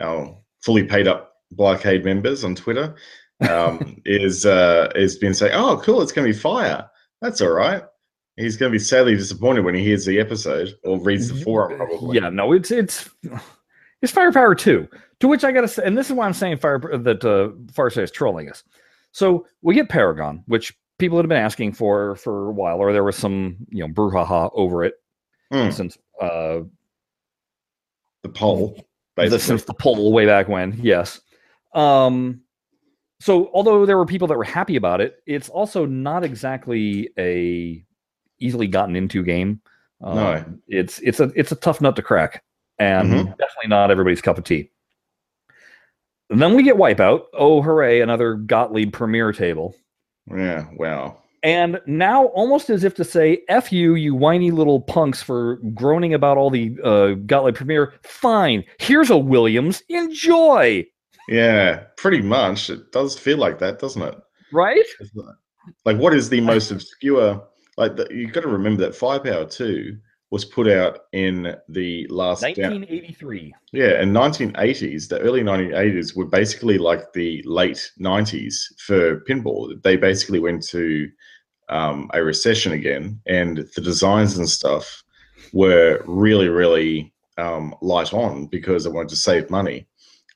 our 0.00 0.36
fully 0.62 0.84
paid 0.84 1.08
up 1.08 1.34
blockade 1.50 2.04
members 2.04 2.44
on 2.44 2.54
Twitter, 2.54 2.94
um, 3.48 4.00
is 4.04 4.46
uh, 4.46 4.90
has 4.94 5.16
been 5.16 5.34
saying, 5.34 5.52
"Oh, 5.54 5.80
cool, 5.82 6.02
it's 6.02 6.12
going 6.12 6.26
to 6.26 6.32
be 6.32 6.38
fire. 6.38 6.88
That's 7.20 7.40
all 7.40 7.50
right." 7.50 7.82
He's 8.36 8.56
going 8.56 8.72
to 8.72 8.78
be 8.78 8.82
sadly 8.82 9.16
disappointed 9.16 9.64
when 9.64 9.74
he 9.74 9.84
hears 9.84 10.06
the 10.06 10.18
episode 10.18 10.74
or 10.84 10.98
reads 10.98 11.28
the 11.28 11.42
forum. 11.42 11.76
Probably. 11.76 12.18
Yeah, 12.18 12.30
no, 12.30 12.52
it's 12.52 12.70
it's 12.70 13.10
it's 14.02 14.12
Firepower 14.12 14.54
two. 14.54 14.88
To 15.20 15.28
which 15.28 15.44
I 15.44 15.52
gotta 15.52 15.68
say, 15.68 15.82
and 15.84 15.96
this 15.96 16.06
is 16.08 16.12
why 16.14 16.26
I'm 16.26 16.32
saying 16.32 16.56
Fire 16.58 16.78
that 16.78 17.24
uh, 17.24 17.50
Farsight 17.72 18.02
is 18.04 18.10
trolling 18.10 18.48
us. 18.50 18.64
So 19.12 19.46
we 19.62 19.74
get 19.74 19.88
Paragon, 19.88 20.42
which 20.46 20.72
people 20.98 21.18
had 21.18 21.28
been 21.28 21.38
asking 21.38 21.72
for 21.72 22.16
for 22.16 22.48
a 22.48 22.52
while, 22.52 22.78
or 22.78 22.92
there 22.92 23.04
was 23.04 23.16
some 23.16 23.56
you 23.68 23.86
know 23.86 23.92
brouhaha 23.92 24.50
over 24.54 24.84
it 24.84 24.94
Mm, 25.52 25.72
since 25.72 25.98
uh 26.20 26.60
the 28.22 28.28
poll, 28.28 28.86
basically. 29.16 29.38
since 29.40 29.64
the 29.64 29.74
poll 29.74 30.12
way 30.12 30.24
back 30.26 30.48
when. 30.48 30.78
Yes. 30.80 31.20
Um. 31.74 32.40
So 33.20 33.50
although 33.52 33.84
there 33.84 33.98
were 33.98 34.06
people 34.06 34.28
that 34.28 34.38
were 34.38 34.44
happy 34.44 34.76
about 34.76 35.00
it, 35.02 35.16
it's 35.26 35.48
also 35.50 35.84
not 35.86 36.24
exactly 36.24 37.10
a 37.18 37.84
easily 38.38 38.66
gotten 38.68 38.96
into 38.96 39.22
game. 39.22 39.60
Um, 40.02 40.14
No. 40.16 40.44
it's 40.68 40.98
it's 41.00 41.20
a 41.20 41.30
it's 41.34 41.52
a 41.52 41.56
tough 41.56 41.80
nut 41.82 41.96
to 41.96 42.02
crack, 42.02 42.42
and 42.78 43.10
Mhm. 43.12 43.24
definitely 43.36 43.68
not 43.68 43.90
everybody's 43.90 44.22
cup 44.22 44.38
of 44.38 44.44
tea. 44.44 44.70
And 46.30 46.40
then 46.40 46.54
we 46.54 46.62
get 46.62 46.76
Wipeout. 46.76 47.24
Oh, 47.34 47.60
hooray! 47.60 48.00
Another 48.00 48.34
Gottlieb 48.34 48.92
premiere 48.92 49.32
table. 49.32 49.74
yeah. 50.34 50.66
Wow. 50.76 51.18
And 51.42 51.80
now, 51.86 52.26
almost 52.26 52.68
as 52.68 52.84
if 52.84 52.94
to 52.96 53.04
say, 53.04 53.42
F 53.48 53.72
you, 53.72 53.94
you 53.94 54.14
whiny 54.14 54.50
little 54.50 54.80
punks, 54.82 55.22
for 55.22 55.56
groaning 55.74 56.12
about 56.12 56.36
all 56.36 56.50
the 56.50 56.76
uh, 56.84 57.12
Gottlieb 57.26 57.54
premiere. 57.54 57.94
Fine. 58.02 58.64
Here's 58.78 59.10
a 59.10 59.16
Williams. 59.16 59.82
Enjoy. 59.88 60.86
Yeah. 61.28 61.84
Pretty 61.96 62.20
much. 62.20 62.68
It 62.70 62.92
does 62.92 63.18
feel 63.18 63.38
like 63.38 63.58
that, 63.58 63.78
doesn't 63.78 64.02
it? 64.02 64.16
Right? 64.52 64.84
like 65.84 65.98
what 65.98 66.14
is 66.14 66.28
the 66.28 66.40
most 66.40 66.70
obscure 66.70 67.42
like 67.76 67.96
the, 67.96 68.06
you 68.10 68.26
got 68.28 68.42
to 68.42 68.48
remember 68.48 68.82
that 68.82 68.94
firepower 68.94 69.44
2 69.44 69.96
was 70.30 70.44
put 70.44 70.68
out 70.68 71.00
in 71.12 71.56
the 71.68 72.06
last 72.08 72.42
down, 72.42 72.80
1983. 72.80 73.52
yeah 73.72 74.00
in 74.00 74.12
1980s 74.12 75.08
the 75.08 75.18
early 75.20 75.42
1980s 75.42 76.16
were 76.16 76.24
basically 76.26 76.78
like 76.78 77.12
the 77.12 77.42
late 77.46 77.90
90s 78.00 78.54
for 78.78 79.20
pinball 79.28 79.80
they 79.82 79.96
basically 79.96 80.38
went 80.38 80.62
to 80.62 81.10
um, 81.68 82.10
a 82.14 82.22
recession 82.22 82.72
again 82.72 83.20
and 83.26 83.58
the 83.74 83.80
designs 83.82 84.38
and 84.38 84.48
stuff 84.48 85.02
were 85.52 86.02
really 86.06 86.48
really 86.48 87.12
um, 87.38 87.74
light 87.80 88.12
on 88.12 88.46
because 88.46 88.84
they 88.84 88.90
wanted 88.90 89.08
to 89.08 89.16
save 89.16 89.50
money 89.50 89.86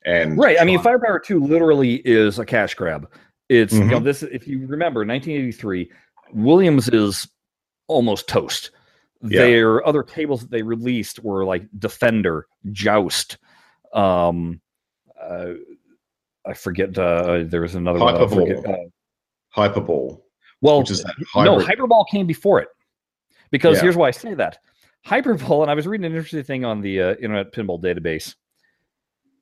and 0.07 0.37
Right. 0.37 0.61
I 0.61 0.65
mean, 0.65 0.81
Firepower 0.81 1.19
2 1.19 1.41
literally 1.41 1.95
is 2.05 2.39
a 2.39 2.45
cash 2.45 2.75
grab. 2.75 3.11
It's, 3.49 3.73
you 3.73 3.85
know, 3.85 4.01
Mhm. 4.01 4.05
this, 4.05 4.23
if 4.23 4.47
you 4.47 4.67
remember, 4.67 5.03
1983, 5.05 5.91
Williams 6.35 6.91
is 6.91 7.27
almost 7.89 8.29
toast. 8.29 8.71
Yeah. 9.23 9.41
Their 9.41 9.87
other 9.87 10.03
tables 10.03 10.43
that 10.43 10.51
they 10.51 10.63
released 10.63 11.23
were 11.25 11.45
like 11.45 11.67
Defender, 11.79 12.47
Joust. 12.73 13.39
Um, 13.93 14.61
uh, 15.21 15.55
I 16.47 16.53
forget, 16.53 16.99
uh, 16.99 17.45
there 17.47 17.63
was 17.63 17.75
another 17.75 18.01
Hyperball. 18.01 18.63
forget, 18.63 18.67
uh, 18.67 18.77
hyperball 19.57 20.21
well, 20.65 20.79
which 20.79 20.91
is 20.91 21.03
that 21.03 21.15
no, 21.37 21.59
Hyperball 21.59 22.09
came 22.09 22.27
before 22.27 22.59
it. 22.61 22.69
Because 23.51 23.77
Yeah. 23.77 23.83
here's 23.83 23.97
why 23.97 24.09
I 24.09 24.13
say 24.13 24.33
that. 24.35 24.59
Hyperball, 25.07 25.61
and 25.61 25.71
I 25.71 25.75
was 25.75 25.87
reading 25.87 26.07
an 26.07 26.13
interesting 26.13 26.43
thing 26.43 26.65
on 26.65 26.81
the 26.81 27.01
uh, 27.03 27.15
Internet 27.17 27.53
Pinball 27.53 27.83
Database, 27.83 28.35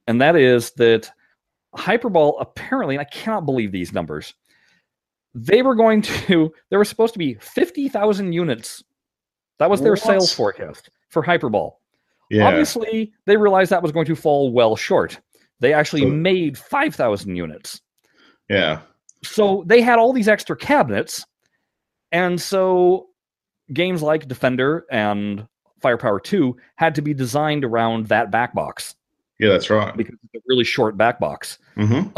and 0.09 0.21
that 0.21 0.35
is 0.35 0.73
that 0.73 1.11
Hyperball 1.77 2.35
apparently, 2.41 2.97
and 2.97 3.01
I 3.01 3.05
cannot 3.05 3.47
believe 3.47 3.71
these 3.71 3.93
numbers, 3.93 4.35
they 5.35 5.63
were 5.63 5.77
going 5.77 6.03
to, 6.03 6.53
there 6.71 6.79
were 6.81 6.85
supposed 6.85 7.13
to 7.15 7.19
be 7.21 7.35
50,000 7.35 8.33
units. 8.33 8.83
That 9.59 9.71
was 9.71 9.81
their 9.81 9.97
sales 9.97 10.33
forecast 10.33 10.91
for 11.09 11.23
Hyperball. 11.23 11.73
yeah. 12.31 12.47
Obviously, 12.49 13.13
they 13.27 13.37
realized 13.37 13.71
that 13.71 13.83
was 13.83 13.93
going 13.93 14.07
to 14.07 14.17
fall 14.17 14.53
well 14.53 14.75
short. 14.77 15.21
They 15.61 15.73
actually 15.73 16.03
So- 16.03 16.09
made 16.09 16.59
5,000 16.59 17.37
units. 17.37 17.81
Yeah. 18.49 18.81
So 19.25 19.63
they 19.67 19.81
had 19.83 19.99
all 19.99 20.13
these 20.13 20.29
extra 20.29 20.57
cabinets 20.57 21.25
and 22.11 22.41
so 22.41 23.07
games 23.73 24.03
like 24.03 24.27
defender 24.27 24.85
and 24.91 25.47
firepower 25.81 26.19
2 26.19 26.57
had 26.77 26.95
to 26.97 27.03
be 27.03 27.15
designed 27.15 27.65
around 27.65 28.07
that 28.07 28.31
back 28.33 28.53
box. 28.55 28.97
Yeah 29.39 29.51
that's 29.51 29.71
right. 29.71 29.97
Because 29.97 30.15
it's 30.33 30.35
a 30.43 30.45
really 30.49 30.65
short 30.65 30.97
back 30.97 31.21
box. 31.21 31.59
Hmm 31.77 32.09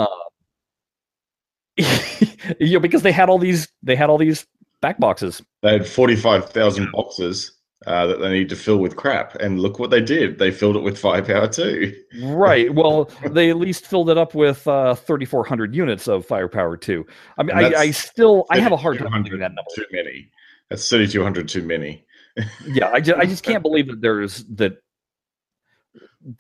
you 2.61 2.75
know 2.75 2.81
because 2.81 3.03
they 3.03 3.11
had 3.13 3.29
all 3.29 3.39
these 3.39 3.67
they 3.83 3.97
had 3.97 4.09
all 4.09 4.19
these 4.19 4.47
back 4.85 4.99
boxes 5.01 5.43
They 5.63 5.73
had 5.73 5.87
45,000 5.87 6.93
boxes 6.93 7.53
uh, 7.87 8.07
that 8.07 8.19
they 8.21 8.31
need 8.31 8.49
to 8.51 8.57
fill 8.57 8.79
with 8.79 8.97
crap. 8.97 9.35
And 9.37 9.61
look 9.61 9.79
what 9.79 9.91
they 9.91 10.01
did. 10.01 10.39
They 10.39 10.51
filled 10.51 10.77
it 10.77 10.81
with 10.83 10.99
firepower 10.99 11.49
too. 11.49 11.95
right 12.23 12.73
well 12.75 13.11
they 13.31 13.49
at 13.51 13.57
least 13.57 13.87
filled 13.87 14.11
it 14.11 14.19
up 14.19 14.35
with 14.35 14.67
uh 14.69 14.95
3400 14.95 15.75
units 15.75 16.07
of 16.07 16.25
firepower 16.27 16.77
2 16.77 17.05
i 17.39 17.43
mean 17.43 17.57
I, 17.57 17.73
I 17.75 17.91
still 17.91 18.45
i 18.51 18.59
have 18.61 18.73
a 18.73 18.77
hard 18.77 18.99
time 18.99 19.25
3,200 19.25 19.25
believing 19.25 19.41
that 19.41 19.55
number 19.55 19.71
Too 19.75 19.85
many. 19.91 20.31
That's 20.71 20.89
3,200 20.89 21.49
too 21.49 21.63
many. 21.63 22.05
yeah 22.67 22.91
i 22.91 23.01
just, 23.01 23.19
I 23.19 23.25
just 23.27 23.43
can't 23.43 23.63
believe 23.63 23.87
that 23.89 24.01
there's 24.03 24.45
that 24.57 24.77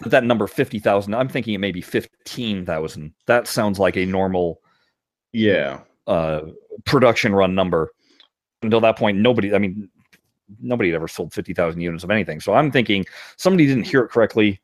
that 0.01 0.11
that 0.11 0.25
number 0.25 0.47
50,000 0.47 1.15
i'm 1.15 1.29
thinking 1.29 1.55
it 1.55 1.59
may 1.59 1.73
be 1.73 1.81
15,000 1.83 3.13
that 3.27 3.47
sounds 3.47 3.79
like 3.79 3.97
a 3.97 4.05
normal 4.07 4.61
Yeah. 5.33 5.81
uh 6.07 6.41
production 6.85 7.35
run 7.35 7.55
number 7.55 7.91
until 8.65 8.81
that 8.81 8.97
point 8.97 9.19
nobody 9.19 9.55
i 9.55 9.59
mean 9.59 9.89
nobody 10.61 10.91
had 10.91 10.97
ever 10.97 11.09
sold 11.09 11.33
50,000 11.33 11.81
units 11.81 12.05
of 12.05 12.11
anything. 12.11 12.41
So 12.41 12.55
i'm 12.55 12.71
thinking 12.71 13.05
somebody 13.37 13.67
didn't 13.67 13.87
hear 13.87 14.03
it 14.03 14.11
correctly. 14.11 14.61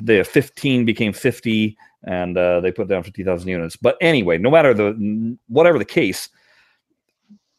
The 0.00 0.24
15 0.24 0.84
became 0.84 1.12
50 1.12 1.76
and 2.04 2.36
uh, 2.36 2.60
they 2.60 2.72
put 2.72 2.88
down 2.88 3.02
50,000 3.02 3.48
units. 3.48 3.76
But 3.76 3.96
anyway 4.00 4.38
no 4.38 4.50
matter 4.50 4.72
the 4.74 5.36
whatever 5.48 5.78
the 5.78 5.84
case 5.84 6.28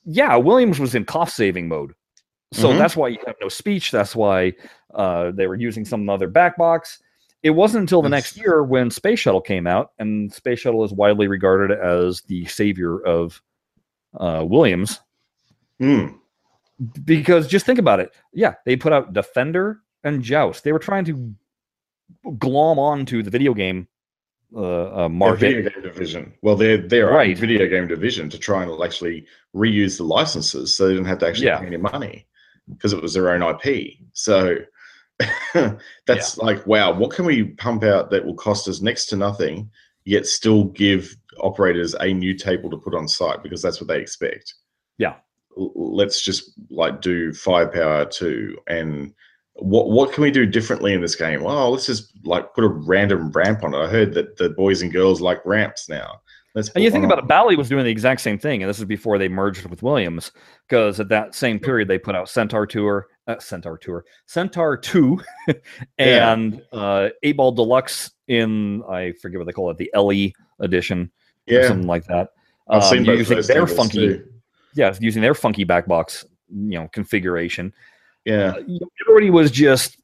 yeah 0.05 0.36
williams 0.36 0.79
was 0.79 0.95
in 0.95 1.05
cost 1.05 1.36
saving 1.36 1.67
mode. 1.67 1.93
So 2.51 2.69
Mhm. 2.69 2.77
that's 2.77 2.95
why 2.95 3.10
you 3.10 3.17
have 3.25 3.36
no 3.41 3.50
speech. 3.50 3.91
That's 3.91 4.15
why 4.15 4.53
uh, 4.93 5.31
they 5.31 5.48
were 5.48 5.55
using 5.55 5.84
some 5.86 6.10
other 6.10 6.27
back 6.27 6.57
box. 6.57 7.01
It 7.43 7.50
wasn't 7.51 7.81
until 7.81 8.01
the 8.01 8.10
next 8.10 8.38
year 8.38 8.63
when 8.63 8.89
space 8.89 9.19
shuttle 9.19 9.41
came 9.41 9.67
out 9.67 9.91
and 10.00 10.34
space 10.34 10.60
shuttle 10.60 10.84
is 10.84 10.91
widely 10.93 11.27
regarded 11.27 11.77
as 11.77 12.22
the 12.22 12.45
savior 12.45 13.00
of 13.01 13.41
uh, 14.19 14.43
williams 14.48 15.00
Hmm. 15.79 16.08
because 17.03 17.48
just 17.48 17.65
think 17.65 17.79
about 17.79 18.00
it 18.00 18.13
yeah 18.34 18.53
they 18.65 18.75
put 18.75 18.94
out 18.94 19.13
defender 19.13 19.82
and 20.05 20.22
Joust. 20.22 20.63
They 20.63 20.72
were 20.72 20.79
trying 20.79 21.03
to 21.05 21.34
glom 22.38 22.79
onto 22.79 23.24
the 23.24 23.29
video 23.32 23.53
game 23.53 23.88
uh, 24.55 25.05
uh, 25.05 25.10
market. 25.10 25.39
video 25.39 25.70
game 25.70 25.82
division. 25.82 26.34
Well, 26.44 26.55
they're 26.55 26.77
they're 26.77 27.08
Right. 27.08 27.38
video 27.38 27.67
game 27.67 27.88
division 27.88 28.29
to 28.29 28.38
try 28.38 28.63
and 28.63 28.72
actually 28.84 29.25
reuse 29.55 29.98
the 29.98 30.03
licenses, 30.03 30.77
so 30.77 30.88
they 30.88 30.94
didn't 30.94 31.08
have 31.08 31.17
to 31.20 31.27
actually 31.27 31.48
Yeah. 31.48 31.60
pay 31.60 31.65
any 31.65 31.77
money 31.77 32.27
because 32.70 32.94
it 32.94 33.01
was 33.01 33.13
their 33.15 33.32
own 33.32 33.41
IP. 33.41 33.98
So 34.13 34.58
that's 36.05 36.38
like, 36.38 36.65
wow, 36.67 36.94
what 36.94 37.12
can 37.12 37.25
we 37.25 37.46
pump 37.46 37.84
out 37.84 38.12
that 38.12 38.24
will 38.25 38.36
cost 38.36 38.67
us 38.67 38.82
next 38.82 39.08
to 39.08 39.15
nothing, 39.15 39.70
yet 40.05 40.25
still 40.27 40.65
give 40.65 41.15
operators 41.39 41.96
a 41.96 42.13
new 42.13 42.34
table 42.36 42.70
to 42.70 42.77
put 42.77 42.94
on 42.94 43.08
site 43.08 43.41
because 43.41 43.62
that's 43.62 43.82
what 43.82 43.88
they 43.88 44.00
expect. 44.00 44.53
Yeah. 44.98 45.15
Let's 45.55 46.21
just 46.21 46.51
like 46.69 47.01
do 47.01 47.33
firepower 47.33 48.05
two 48.05 48.57
and 48.67 49.13
what 49.53 49.89
what 49.89 50.12
can 50.12 50.21
we 50.24 50.31
do 50.31 50.45
differently 50.45 50.93
in 50.93 51.01
this 51.01 51.15
game? 51.15 51.41
Well, 51.41 51.71
let's 51.71 51.85
just 51.85 52.12
like 52.25 52.53
put 52.53 52.63
a 52.65 52.67
random 52.67 53.31
ramp 53.31 53.63
on 53.63 53.74
it. 53.74 53.77
I 53.77 53.88
heard 53.88 54.13
that 54.15 54.38
the 54.38 54.50
boys 54.50 54.81
and 54.81 54.91
girls 54.91 55.21
like 55.21 55.45
ramps 55.45 55.88
now. 55.88 56.21
Let's 56.55 56.69
And 56.69 56.83
you 56.83 56.91
think 56.91 57.03
about 57.05 57.19
on. 57.19 57.25
it, 57.25 57.27
Bally 57.27 57.55
was 57.55 57.69
doing 57.69 57.83
the 57.83 57.89
exact 57.91 58.21
same 58.21 58.38
thing, 58.38 58.63
and 58.63 58.69
this 58.69 58.79
is 58.79 58.85
before 58.85 59.17
they 59.17 59.27
merged 59.27 59.65
with 59.65 59.83
Williams, 59.83 60.31
because 60.67 61.00
at 61.00 61.09
that 61.09 61.35
same 61.35 61.59
period 61.59 61.88
they 61.88 61.97
put 61.97 62.15
out 62.15 62.29
Centaur 62.29 62.65
Tour, 62.65 63.07
uh, 63.27 63.39
Centaur 63.39 63.77
Tour, 63.77 64.05
Centaur 64.25 64.77
Two, 64.77 65.21
Yeah. 65.47 65.55
and 65.97 66.62
uh, 66.74 67.09
Eight 67.24 67.38
Ball 67.38 67.51
Deluxe 67.51 68.12
in 68.27 68.83
I 68.89 69.13
forget 69.21 69.38
what 69.39 69.47
they 69.47 69.53
call 69.53 69.69
it, 69.69 69.77
the 69.77 69.91
LE 69.95 70.31
edition 70.63 71.12
or 71.50 71.53
Yeah, 71.53 71.67
something 71.67 71.88
like 71.88 72.05
that. 72.07 72.29
I've 72.69 72.83
Um, 72.83 72.89
seen 72.89 73.05
both 73.05 73.17
using 73.19 73.35
those 73.38 73.47
their 73.47 73.65
tables 73.65 73.77
funky, 73.77 74.07
too. 74.07 74.27
Yeah, 74.75 74.96
using 75.00 75.22
their 75.22 75.34
funky 75.34 75.63
back 75.63 75.88
box, 75.88 76.25
you 76.50 76.79
know, 76.79 76.88
configuration. 76.89 77.74
Yeah, 78.25 78.55
Uh, 78.58 78.77
Everybody 79.01 79.29
was 79.29 79.51
just 79.51 79.98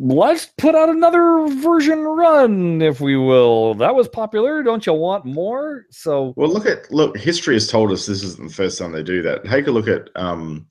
let's 0.00 0.46
put 0.58 0.74
out 0.74 0.88
another 0.88 1.46
version 1.60 2.00
run, 2.00 2.80
if 2.82 3.00
we 3.00 3.16
will. 3.16 3.74
That 3.74 3.94
was 3.94 4.08
popular. 4.08 4.62
Don't 4.62 4.86
you 4.86 4.92
want 4.92 5.24
more? 5.24 5.86
So 5.90 6.34
Well, 6.36 6.48
look 6.48 6.66
at 6.66 6.90
look. 6.92 7.16
History 7.16 7.54
has 7.54 7.68
told 7.68 7.90
us 7.90 8.06
this 8.06 8.22
isn't 8.22 8.48
the 8.48 8.54
first 8.54 8.78
time 8.78 8.92
they 8.92 9.02
do 9.02 9.22
that. 9.22 9.44
Take 9.44 9.66
a 9.66 9.72
look 9.72 9.88
at 9.88 10.08
um, 10.16 10.66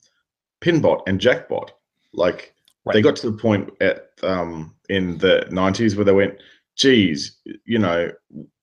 Pinbot 0.60 1.02
and 1.06 1.20
Jackbot. 1.20 1.72
Like 2.12 2.54
they 2.92 3.02
got 3.02 3.16
to 3.16 3.30
the 3.30 3.36
point 3.36 3.70
at 3.80 4.10
um, 4.22 4.74
in 4.88 5.18
the 5.18 5.46
'90s 5.50 5.96
where 5.96 6.04
they 6.04 6.12
went, 6.12 6.38
"Geez, 6.76 7.36
you 7.64 7.78
know, 7.78 8.10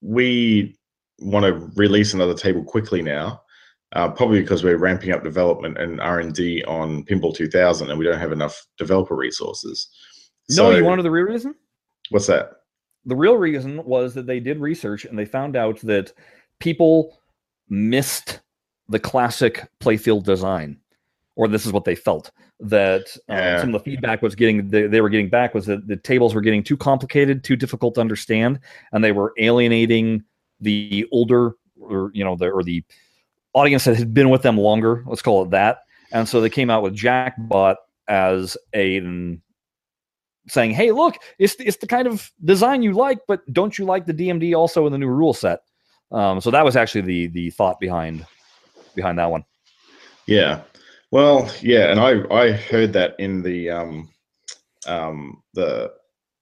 we 0.00 0.76
want 1.20 1.44
to 1.44 1.70
release 1.80 2.12
another 2.12 2.34
table 2.34 2.64
quickly 2.64 3.02
now." 3.02 3.42
Uh, 3.96 4.10
probably 4.10 4.42
because 4.42 4.62
we're 4.62 4.76
ramping 4.76 5.10
up 5.10 5.24
development 5.24 5.78
and 5.78 6.02
R 6.02 6.20
and 6.20 6.34
D 6.34 6.62
on 6.64 7.02
Pinball 7.04 7.34
2000, 7.34 7.88
and 7.88 7.98
we 7.98 8.04
don't 8.04 8.18
have 8.18 8.30
enough 8.32 8.66
developer 8.76 9.16
resources. 9.16 9.88
no, 10.50 10.70
you 10.70 10.78
So- 10.80 10.84
wanted 10.84 11.02
the 11.02 11.10
real 11.10 11.24
reason? 11.24 11.54
what's 12.10 12.26
that? 12.26 12.52
The 13.06 13.16
real 13.16 13.36
reason 13.38 13.82
was 13.84 14.12
that 14.14 14.26
they 14.26 14.38
did 14.38 14.60
research 14.60 15.06
and 15.06 15.18
they 15.18 15.24
found 15.24 15.56
out 15.56 15.80
that 15.80 16.12
people 16.60 17.18
missed 17.70 18.40
the 18.88 18.98
classic 19.00 19.66
playfield 19.80 20.24
design, 20.24 20.78
or 21.34 21.48
this 21.48 21.64
is 21.66 21.72
what 21.72 21.84
they 21.84 21.94
felt 21.94 22.30
that 22.60 23.16
uh, 23.30 23.32
Yeah. 23.34 23.60
some 23.60 23.74
of 23.74 23.82
the 23.82 23.90
feedback 23.90 24.20
was 24.22 24.34
getting 24.34 24.68
they, 24.68 24.86
they 24.86 25.00
were 25.00 25.08
getting 25.08 25.30
back 25.30 25.54
was 25.54 25.66
that 25.66 25.86
the 25.88 25.96
tables 25.96 26.34
were 26.34 26.40
getting 26.42 26.62
too 26.62 26.76
complicated, 26.76 27.42
too 27.42 27.56
difficult 27.56 27.94
to 27.94 28.00
understand, 28.02 28.60
and 28.92 29.02
they 29.02 29.12
were 29.12 29.32
alienating 29.38 30.22
the 30.60 31.06
older 31.12 31.54
or 31.80 32.10
you 32.14 32.24
know 32.24 32.36
the 32.36 32.48
or 32.50 32.62
the 32.62 32.84
audience 33.56 33.84
that 33.84 33.96
had 33.96 34.12
been 34.14 34.28
with 34.28 34.42
them 34.42 34.58
longer. 34.58 35.02
Let's 35.06 35.22
call 35.22 35.42
it 35.42 35.50
that. 35.50 35.78
And 36.12 36.28
so 36.28 36.40
they 36.40 36.50
came 36.50 36.70
out 36.70 36.82
with 36.82 36.94
Jackbot 36.94 37.76
as 38.06 38.56
a 38.74 39.00
saying, 40.46 40.70
"Hey, 40.72 40.92
look, 40.92 41.16
it's 41.38 41.56
it's 41.58 41.78
the 41.78 41.86
kind 41.86 42.06
of 42.06 42.30
design 42.44 42.82
you 42.82 42.92
like, 42.92 43.18
but 43.26 43.40
don't 43.52 43.76
you 43.78 43.84
like 43.84 44.06
the 44.06 44.14
DMD 44.14 44.54
also 44.56 44.86
in 44.86 44.92
the 44.92 44.98
new 44.98 45.08
rule 45.08 45.34
set?" 45.34 45.60
Um, 46.12 46.40
so 46.40 46.50
that 46.50 46.64
was 46.64 46.76
actually 46.76 47.00
the 47.00 47.26
the 47.28 47.50
thought 47.50 47.80
behind 47.80 48.24
behind 48.94 49.18
that 49.18 49.30
one. 49.30 49.44
Yeah. 50.26 50.62
Well, 51.10 51.50
yeah, 51.62 51.90
and 51.90 51.98
I 51.98 52.22
I 52.32 52.52
heard 52.52 52.92
that 52.92 53.14
in 53.18 53.42
the 53.42 53.70
um 53.70 54.08
um 54.86 55.42
the 55.54 55.92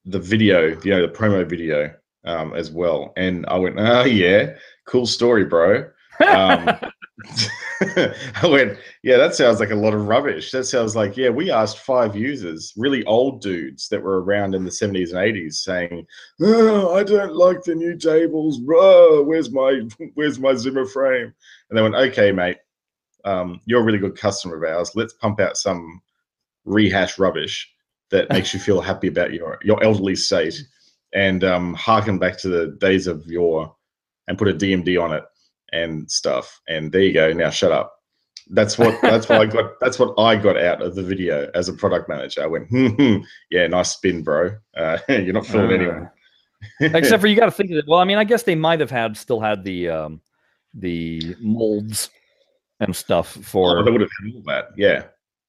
the 0.05 0.19
video, 0.19 0.79
you 0.83 0.91
know, 0.91 1.07
the 1.07 1.13
promo 1.13 1.49
video 1.49 1.95
um 2.25 2.55
as 2.55 2.71
well. 2.71 3.13
And 3.17 3.47
I 3.47 3.57
went, 3.57 3.77
"Oh 3.79 4.05
yeah, 4.05 4.57
cool 4.87 5.07
story, 5.07 5.45
bro." 5.45 5.89
Um 6.27 6.71
I 7.81 8.47
went, 8.47 8.79
"Yeah, 9.03 9.19
that 9.19 9.35
sounds 9.35 9.61
like 9.61 9.71
a 9.71 9.77
lot 9.77 9.95
of 9.95 10.09
rubbish. 10.09 10.51
That 10.51 10.65
sounds 10.65 10.97
like, 10.97 11.17
yeah, 11.17 11.29
we 11.29 11.51
asked 11.51 11.79
five 11.79 12.17
users, 12.17 12.73
really 12.77 13.05
old 13.05 13.41
dudes 13.41 13.89
that 13.89 14.03
were 14.03 14.23
around 14.23 14.55
in 14.55 14.65
the 14.65 14.71
70s 14.71 15.11
and 15.11 15.19
80s 15.19 15.55
saying, 15.55 16.07
"Oh, 16.41 16.95
I 16.95 17.05
don't 17.05 17.35
like 17.35 17.63
the 17.63 17.75
new 17.75 17.97
tables. 17.97 18.59
Where's 18.65 19.53
my 19.53 19.83
where's 20.15 20.41
my 20.41 20.55
Zimmer 20.55 20.87
frame?" 20.87 21.33
And 21.71 21.79
they 21.79 21.83
went, 21.83 21.95
"Okay, 21.95 22.33
mate, 22.33 22.59
um, 23.25 23.61
you're 23.65 23.81
a 23.81 23.85
really 23.85 23.99
good 23.99 24.19
customer 24.19 24.57
of 24.57 24.69
ours. 24.69 24.93
Let's 24.97 25.15
pump 25.15 25.41
out 25.41 25.57
some 25.57 26.03
rehash 26.65 27.19
rubbish 27.19 27.71
that 28.11 28.31
makes 28.31 28.53
you 28.53 28.61
feel 28.61 28.81
happy 28.81 29.07
about 29.07 29.33
your 29.33 29.61
your 29.63 29.83
elderly 29.85 30.17
state, 30.17 30.61
and 31.13 31.45
um, 31.45 31.75
harken 31.75 32.19
back 32.19 32.39
to 32.39 32.49
the 32.49 32.77
days 32.81 33.07
of 33.07 33.25
your, 33.27 33.73
and 34.27 34.37
put 34.37 34.49
a 34.49 34.55
DMD 34.55 35.01
on 35.01 35.13
it 35.13 35.23
and 35.75 36.11
stuff. 36.11 36.61
And 36.69 36.91
there 36.91 37.03
you 37.03 37.13
go. 37.13 37.33
Now 37.33 37.51
shut 37.51 37.73
up. 37.73 37.93
That's 38.51 38.79
what 38.79 39.01
that's 39.03 39.29
what 39.29 39.41
I 39.41 39.47
got. 39.47 39.73
That's 39.81 39.99
what 39.99 40.15
I 40.19 40.37
got 40.37 40.59
out 40.61 40.83
of 40.83 40.95
the 40.95 41.03
video 41.03 41.51
as 41.55 41.71
a 41.71 41.73
product 41.73 42.11
manager. 42.11 42.43
I 42.43 42.47
went, 42.47 42.69
hmm, 42.69 42.89
hmm, 42.89 43.17
yeah, 43.51 43.67
nice 43.67 43.93
spin, 43.93 44.23
bro. 44.23 44.51
Uh, 44.77 44.99
you're 45.09 45.33
not 45.33 45.47
fooling 45.47 45.71
Uh, 45.71 45.75
anyone. 45.75 46.11
Except 46.81 47.23
for 47.23 47.27
you 47.27 47.37
got 47.37 47.47
to 47.47 47.51
think 47.51 47.71
that. 47.71 47.89
Well, 47.89 48.01
I 48.01 48.05
mean, 48.05 48.19
I 48.19 48.25
guess 48.25 48.43
they 48.43 48.55
might 48.55 48.81
have 48.81 48.91
had 48.91 49.17
still 49.17 49.41
had 49.41 49.65
the 49.65 49.89
um, 49.89 50.21
the 50.75 51.35
molds 51.41 52.11
and 52.81 52.95
stuff 52.95 53.29
for 53.29 53.79
Oh, 53.79 53.83
they 53.83 53.91
would 53.91 54.01
have 54.01 54.11
had 54.23 54.35
all 54.35 54.43
that. 54.47 54.69
Yeah. 54.77 55.05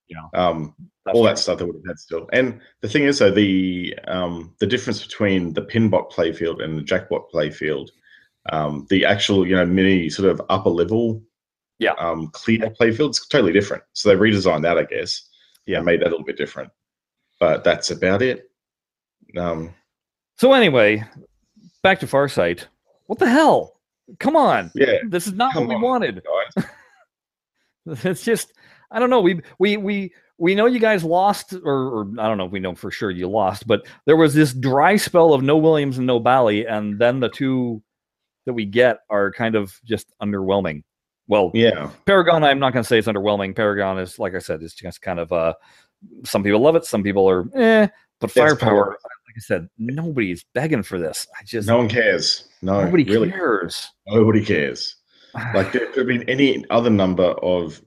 Yeah. 0.08 0.22
Um, 0.34 0.76
all 1.14 1.24
that 1.24 1.40
stuff 1.40 1.60
they 1.60 1.66
would 1.66 1.76
have 1.76 1.88
had 1.88 2.00
still. 2.00 2.30
And 2.32 2.62
the 2.82 2.90
thing 2.90 3.04
is, 3.04 3.20
though, 3.20 3.32
the 3.32 3.98
um, 4.08 4.56
the 4.60 4.68
difference 4.68 5.06
between 5.06 5.54
the 5.54 5.64
pinbot 5.64 6.12
playfield 6.12 6.64
and 6.64 6.78
the 6.78 6.84
jackbot 6.84 7.30
playfield, 7.34 7.90
um, 8.52 8.86
the 8.90 9.06
actual 9.06 9.46
you 9.48 9.56
know 9.56 9.66
mini 9.66 10.10
sort 10.10 10.30
of 10.30 10.42
upper 10.50 10.70
level, 10.70 11.22
Yeah. 11.80 11.94
um, 12.00 12.30
clear 12.34 12.70
playfield's 12.70 13.28
totally 13.28 13.54
different. 13.54 13.84
So 13.94 14.10
they 14.10 14.16
redesigned 14.16 14.62
that, 14.64 14.78
I 14.78 14.84
guess. 14.84 15.30
Yeah. 15.66 15.82
made 15.82 16.02
that 16.02 16.08
a 16.08 16.12
little 16.12 16.26
bit 16.26 16.38
different. 16.38 16.72
But 17.40 17.64
that's 17.64 17.90
about 17.92 18.22
it. 18.22 18.50
Um, 19.38 19.74
So 20.38 20.54
anyway, 20.54 21.04
back 21.84 22.00
to 22.02 22.08
Farsight. 22.08 22.66
What 23.08 23.20
the 23.20 23.30
hell? 23.30 23.74
Come 24.20 24.36
on. 24.36 24.72
yeah, 24.76 25.00
This 25.10 25.26
is 25.28 25.34
not 25.34 25.54
Come 25.54 25.64
what 25.64 25.70
we 25.70 25.76
on, 25.76 25.82
wanted. 25.82 26.22
It's 27.88 28.24
just 28.24 28.54
I 28.92 29.00
don't 29.00 29.10
know. 29.10 29.22
We 29.22 29.42
we 29.60 29.78
we 29.78 30.14
we 30.38 30.56
know 30.56 30.66
you 30.66 30.80
guys 30.80 31.04
lost, 31.04 31.54
or, 31.54 31.74
or 31.74 32.02
I 32.20 32.28
don't 32.28 32.38
know 32.38 32.46
if 32.46 32.52
we 32.52 32.60
know 32.60 32.76
for 32.76 32.92
sure 32.92 33.10
you 33.12 33.28
lost, 33.30 33.68
but 33.68 33.86
there 34.06 34.18
was 34.18 34.34
this 34.34 34.54
dry 34.54 34.96
spell 34.98 35.34
of 35.34 35.44
no 35.44 35.56
Williams 35.58 35.98
and 35.98 36.08
no 36.08 36.20
Bally, 36.20 36.66
and 36.66 37.00
then 37.00 37.20
the 37.20 37.30
two 37.30 37.82
that 38.46 38.54
we 38.54 38.66
get 38.66 39.00
are 39.10 39.32
kind 39.32 39.56
of 39.56 39.80
just 39.84 40.14
underwhelming. 40.22 40.84
Well, 41.28 41.52
yeah, 41.54 41.90
Paragon, 42.06 42.44
I'm 42.44 42.60
not 42.60 42.74
going 42.74 42.84
to 42.84 42.88
say 42.88 43.00
it's 43.00 43.08
underwhelming. 43.08 43.56
Paragon 43.56 43.98
is, 43.98 44.20
like 44.20 44.36
I 44.36 44.40
said, 44.40 44.62
is 44.62 44.74
just 44.74 45.02
kind 45.02 45.20
of 45.20 45.32
uh, 45.32 45.54
some 46.24 46.44
people 46.44 46.60
love 46.60 46.76
it, 46.76 46.86
some 46.86 47.04
people 47.04 47.28
are 47.30 47.50
eh. 47.56 47.88
But 48.22 48.32
Firepower, 48.32 48.90
like 48.90 49.36
I 49.36 49.40
said, 49.40 49.68
nobody's 49.78 50.46
begging 50.54 50.84
for 50.84 51.00
this. 51.00 51.28
I 51.38 51.44
just 51.44 51.68
no 51.68 51.78
one 51.78 51.90
cares. 51.90 52.48
No, 52.62 52.84
nobody 52.84 53.04
really, 53.04 53.30
cares. 53.30 53.90
nobody 54.08 54.44
cares. 54.44 54.96
Like 55.54 55.74
there 55.74 55.88
could 55.88 55.98
have 55.98 56.08
been 56.08 56.30
any 56.30 56.64
other 56.70 56.90
number 56.90 57.26
of 57.26 57.82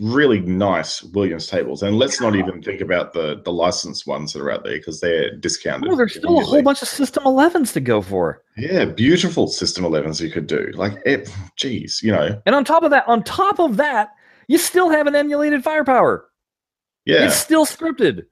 really 0.00 0.40
nice 0.40 1.02
Williams 1.02 1.46
tables, 1.46 1.82
and 1.82 1.96
let's 1.98 2.20
not 2.20 2.34
even 2.36 2.62
think 2.62 2.80
about 2.80 3.12
the 3.12 3.40
the 3.44 3.52
licensed 3.52 4.06
ones 4.06 4.32
that 4.32 4.42
are 4.42 4.50
out 4.50 4.64
there 4.64 4.76
because 4.76 5.00
they're 5.00 5.36
discounted. 5.36 5.90
oh, 5.90 5.96
there's 5.96 6.14
still 6.16 6.40
a 6.40 6.44
whole 6.44 6.62
bunch 6.62 6.82
of 6.82 6.88
System 6.88 7.24
11s 7.24 7.72
to 7.74 7.80
go 7.80 8.00
for. 8.02 8.42
Yeah, 8.56 8.84
beautiful 8.86 9.46
System 9.46 9.84
11s 9.84 10.20
you 10.20 10.30
could 10.30 10.46
do. 10.46 10.70
Like, 10.74 10.94
it, 11.06 11.28
geez, 11.56 12.00
you 12.02 12.12
know, 12.12 12.40
And 12.46 12.54
on 12.54 12.64
top 12.64 12.82
of 12.82 12.90
that, 12.90 13.06
on 13.06 13.22
top 13.22 13.58
of 13.60 13.76
that, 13.76 14.10
you 14.48 14.58
still 14.58 14.88
have 14.90 15.06
an 15.06 15.14
emulated 15.14 15.62
firepower. 15.62 16.28
yeah, 17.04 17.26
It's 17.26 17.36
still 17.36 17.64
scripted. 17.66 18.26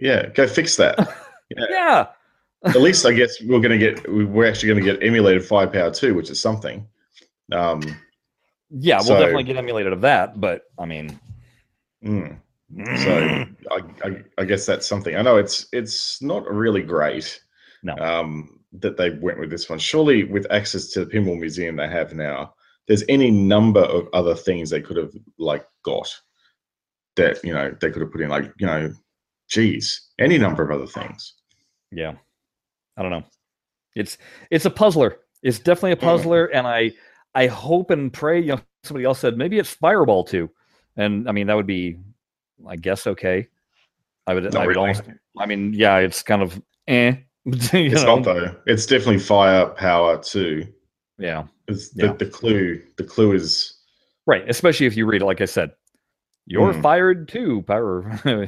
yeah, 0.00 0.28
go 0.30 0.46
fix 0.46 0.76
that. 0.76 0.98
Yeah. 1.54 1.66
Yeah. 1.68 2.06
At 2.64 2.80
least 2.80 3.04
I 3.04 3.12
guess 3.12 3.36
we're 3.42 3.60
gonna 3.60 3.76
get 3.76 4.10
we're 4.10 4.46
actually 4.48 4.68
gonna 4.70 4.80
get 4.80 5.02
emulated 5.02 5.44
firepower 5.44 5.90
too, 5.90 6.14
which 6.14 6.30
is 6.30 6.40
something. 6.40 6.86
Um, 7.52 7.82
Yeah, 8.72 8.96
we'll 8.96 9.04
So- 9.04 9.18
definitely 9.18 9.44
get 9.44 9.56
emulated 9.56 9.92
of 9.92 10.00
that, 10.02 10.40
but 10.40 10.62
I 10.78 10.86
mean 10.86 11.18
mm. 12.04 12.38
So 12.96 13.44
I, 13.70 13.82
I, 14.02 14.22
I 14.38 14.44
guess 14.44 14.64
that's 14.64 14.86
something. 14.86 15.14
I 15.14 15.22
know 15.22 15.36
it's 15.36 15.66
it's 15.72 16.22
not 16.22 16.50
really 16.50 16.82
great. 16.82 17.38
No. 17.82 17.94
Um, 17.96 18.60
that 18.80 18.96
they 18.96 19.10
went 19.10 19.38
with 19.38 19.50
this 19.50 19.68
one. 19.68 19.78
Surely, 19.78 20.24
with 20.24 20.46
access 20.50 20.88
to 20.88 21.04
the 21.04 21.10
pinball 21.10 21.38
museum 21.38 21.76
they 21.76 21.88
have 21.88 22.14
now, 22.14 22.54
there's 22.88 23.04
any 23.08 23.30
number 23.30 23.82
of 23.82 24.08
other 24.14 24.34
things 24.34 24.70
they 24.70 24.80
could 24.80 24.96
have 24.96 25.12
like 25.38 25.66
got 25.82 26.08
that 27.16 27.42
you 27.44 27.52
know 27.52 27.74
they 27.80 27.90
could 27.90 28.02
have 28.02 28.10
put 28.10 28.22
in, 28.22 28.30
like 28.30 28.50
you 28.58 28.66
know, 28.66 28.92
geez, 29.48 30.08
any 30.18 30.38
number 30.38 30.62
of 30.62 30.70
other 30.70 30.86
things. 30.86 31.34
Yeah, 31.90 32.14
I 32.96 33.02
don't 33.02 33.10
know. 33.10 33.24
It's 33.94 34.16
it's 34.50 34.64
a 34.64 34.70
puzzler. 34.70 35.18
It's 35.42 35.58
definitely 35.58 35.92
a 35.92 35.96
puzzler, 35.96 36.46
and 36.46 36.66
I 36.66 36.92
I 37.34 37.46
hope 37.46 37.90
and 37.90 38.12
pray. 38.12 38.40
You 38.40 38.56
know, 38.56 38.60
somebody 38.84 39.04
else 39.04 39.18
said 39.20 39.36
maybe 39.38 39.58
it's 39.58 39.70
Fireball 39.70 40.24
too, 40.24 40.50
and 40.96 41.28
I 41.28 41.32
mean 41.32 41.46
that 41.46 41.54
would 41.56 41.66
be, 41.66 41.98
I 42.66 42.76
guess, 42.76 43.06
okay. 43.06 43.48
I 44.26 44.34
would. 44.34 44.44
Not 44.44 44.56
I 44.56 44.66
would 44.66 44.76
really. 44.76 44.88
almost. 44.90 45.02
I 45.38 45.46
mean, 45.46 45.72
yeah, 45.74 45.96
it's 45.98 46.22
kind 46.22 46.42
of 46.42 46.60
eh. 46.88 47.14
It's 47.46 47.72
know? 47.72 48.16
not 48.16 48.24
though. 48.24 48.54
It's 48.66 48.86
definitely 48.86 49.18
firepower 49.18 50.18
too. 50.22 50.66
Yeah, 51.18 51.44
It's 51.68 51.90
Yeah. 51.94 52.12
the, 52.12 52.24
the 52.24 52.30
clue. 52.30 52.80
The 52.96 53.04
clue 53.04 53.32
is 53.32 53.74
right. 54.26 54.48
Especially 54.48 54.86
if 54.86 54.96
you 54.96 55.06
read 55.06 55.22
it, 55.22 55.24
like 55.24 55.40
I 55.40 55.44
said, 55.46 55.72
you're 56.46 56.72
Hmm. 56.72 56.82
fired 56.82 57.28
too. 57.28 57.62
Power. 57.62 58.02
I'm 58.24 58.46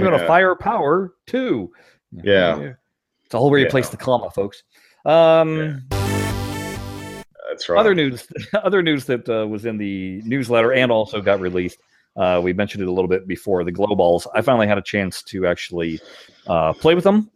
going 0.00 0.12
to 0.12 0.18
Yeah. 0.18 0.26
fire 0.26 0.54
power 0.56 1.14
too. 1.26 1.72
Yeah. 2.12 2.72
It's 3.24 3.34
all 3.34 3.48
where 3.50 3.58
you 3.60 3.66
Yeah. 3.66 3.70
place 3.70 3.88
the 3.88 3.96
comma, 3.96 4.30
folks. 4.30 4.62
Um, 5.06 5.86
that's 7.54 7.68
right. 7.68 7.78
Other 7.78 7.94
news, 7.94 8.26
other 8.54 8.82
news 8.82 9.04
that 9.06 9.28
uh, 9.28 9.46
was 9.46 9.64
in 9.64 9.78
the 9.78 10.20
newsletter 10.24 10.72
and 10.72 10.90
also 10.90 11.20
got 11.20 11.40
released. 11.40 11.78
Uh, 12.16 12.40
we 12.42 12.52
mentioned 12.52 12.82
it 12.82 12.88
a 12.88 12.92
little 12.92 13.08
bit 13.08 13.26
before 13.26 13.64
the 13.64 13.72
glow 13.72 13.94
balls. 13.94 14.26
I 14.34 14.40
finally 14.42 14.66
had 14.66 14.78
a 14.78 14.82
chance 14.82 15.22
to 15.24 15.46
actually 15.46 16.00
uh, 16.46 16.72
play 16.72 16.94
with 16.94 17.04
them, 17.04 17.30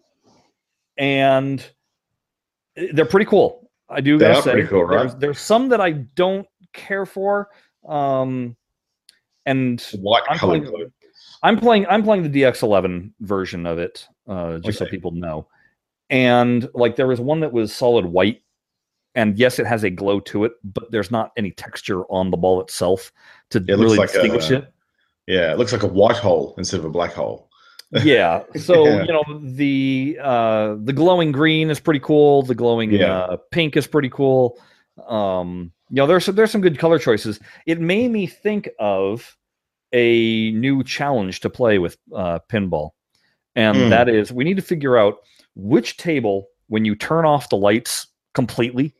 and 0.96 1.64
they're 2.92 3.04
pretty 3.04 3.26
cool. 3.26 3.70
I 3.88 4.00
do 4.00 4.18
gotta 4.18 4.42
say, 4.42 4.52
pretty 4.52 4.68
cool, 4.68 4.85
right? 4.85 5.00
There's, 5.09 5.14
there's 5.16 5.38
some 5.40 5.68
that 5.70 5.81
I 5.81 5.92
don't 5.92 6.46
care 6.74 7.07
for, 7.07 7.48
um, 7.88 8.57
and 9.46 9.81
white 10.00 10.22
I'm 10.28 10.38
colored 10.38 10.66
playing- 10.66 10.92
I'm 11.42 11.59
playing 11.59 11.87
I'm 11.88 12.02
playing 12.02 12.31
the 12.31 12.42
DX11 12.42 13.12
version 13.20 13.66
of 13.66 13.78
it, 13.78 14.07
uh, 14.28 14.59
just 14.59 14.78
so 14.78 14.85
people 14.87 15.11
know. 15.12 15.46
And 16.11 16.68
like 16.74 16.96
there 16.96 17.07
was 17.07 17.20
one 17.20 17.40
that 17.40 17.52
was 17.52 17.72
solid 17.72 18.04
white, 18.04 18.42
and 19.18 19.38
yes, 19.38 19.59
it 19.59 19.66
has 19.66 19.83
a 19.85 19.90
glow 19.90 20.20
to 20.20 20.44
it, 20.44 20.52
but 20.62 20.90
there's 20.92 21.11
not 21.11 21.33
any 21.37 21.50
texture 21.50 22.02
on 22.04 22.31
the 22.31 22.37
ball 22.37 22.61
itself 22.61 23.12
to 23.50 23.59
looks 23.61 23.78
really 23.83 23.98
like 23.98 24.11
a- 24.11 24.12
distinguish 24.14 24.50
it. 24.50 24.72
Yeah, 25.26 25.52
it 25.52 25.59
looks 25.59 25.72
like 25.72 25.83
a 25.83 25.87
white 26.00 26.16
hole 26.16 26.54
instead 26.57 26.78
of 26.81 26.87
a 26.87 26.90
black 26.90 27.12
hole. 27.12 27.46
Yeah. 28.04 28.42
So 28.57 28.85
Yeah. 28.87 29.04
you 29.07 29.12
know 29.14 29.24
the 29.42 30.18
uh, 30.22 30.76
the 30.85 30.92
glowing 30.92 31.33
green 31.33 31.70
is 31.70 31.81
pretty 31.81 32.00
cool. 32.00 32.42
The 32.42 32.54
glowing 32.54 32.90
Yeah. 32.92 33.20
uh, 33.20 33.37
pink 33.50 33.76
is 33.78 33.87
pretty 33.87 34.11
cool. 34.11 34.61
Um, 35.07 35.72
you 35.88 35.96
know, 35.96 36.07
there's 36.07 36.26
some, 36.26 36.35
there's 36.35 36.50
some 36.50 36.61
good 36.61 36.78
color 36.78 36.98
choices. 36.98 37.40
It 37.66 37.81
made 37.81 38.11
me 38.11 38.26
think 38.26 38.68
of 38.78 39.37
a 39.94 40.50
new 40.52 40.85
challenge 40.85 41.40
to 41.40 41.48
play 41.50 41.78
with 41.78 41.96
uh, 42.14 42.40
pinball, 42.52 42.90
and 43.57 43.76
Hmm. 43.76 43.88
that 43.88 44.09
is 44.11 44.31
we 44.33 44.44
need 44.44 44.57
to 44.57 44.62
figure 44.72 44.98
out 44.98 45.14
which 45.54 45.96
table 45.96 46.48
when 46.66 46.85
you 46.85 46.94
turn 46.94 47.24
off 47.24 47.48
the 47.48 47.57
lights 47.57 48.07
completely. 48.35 48.94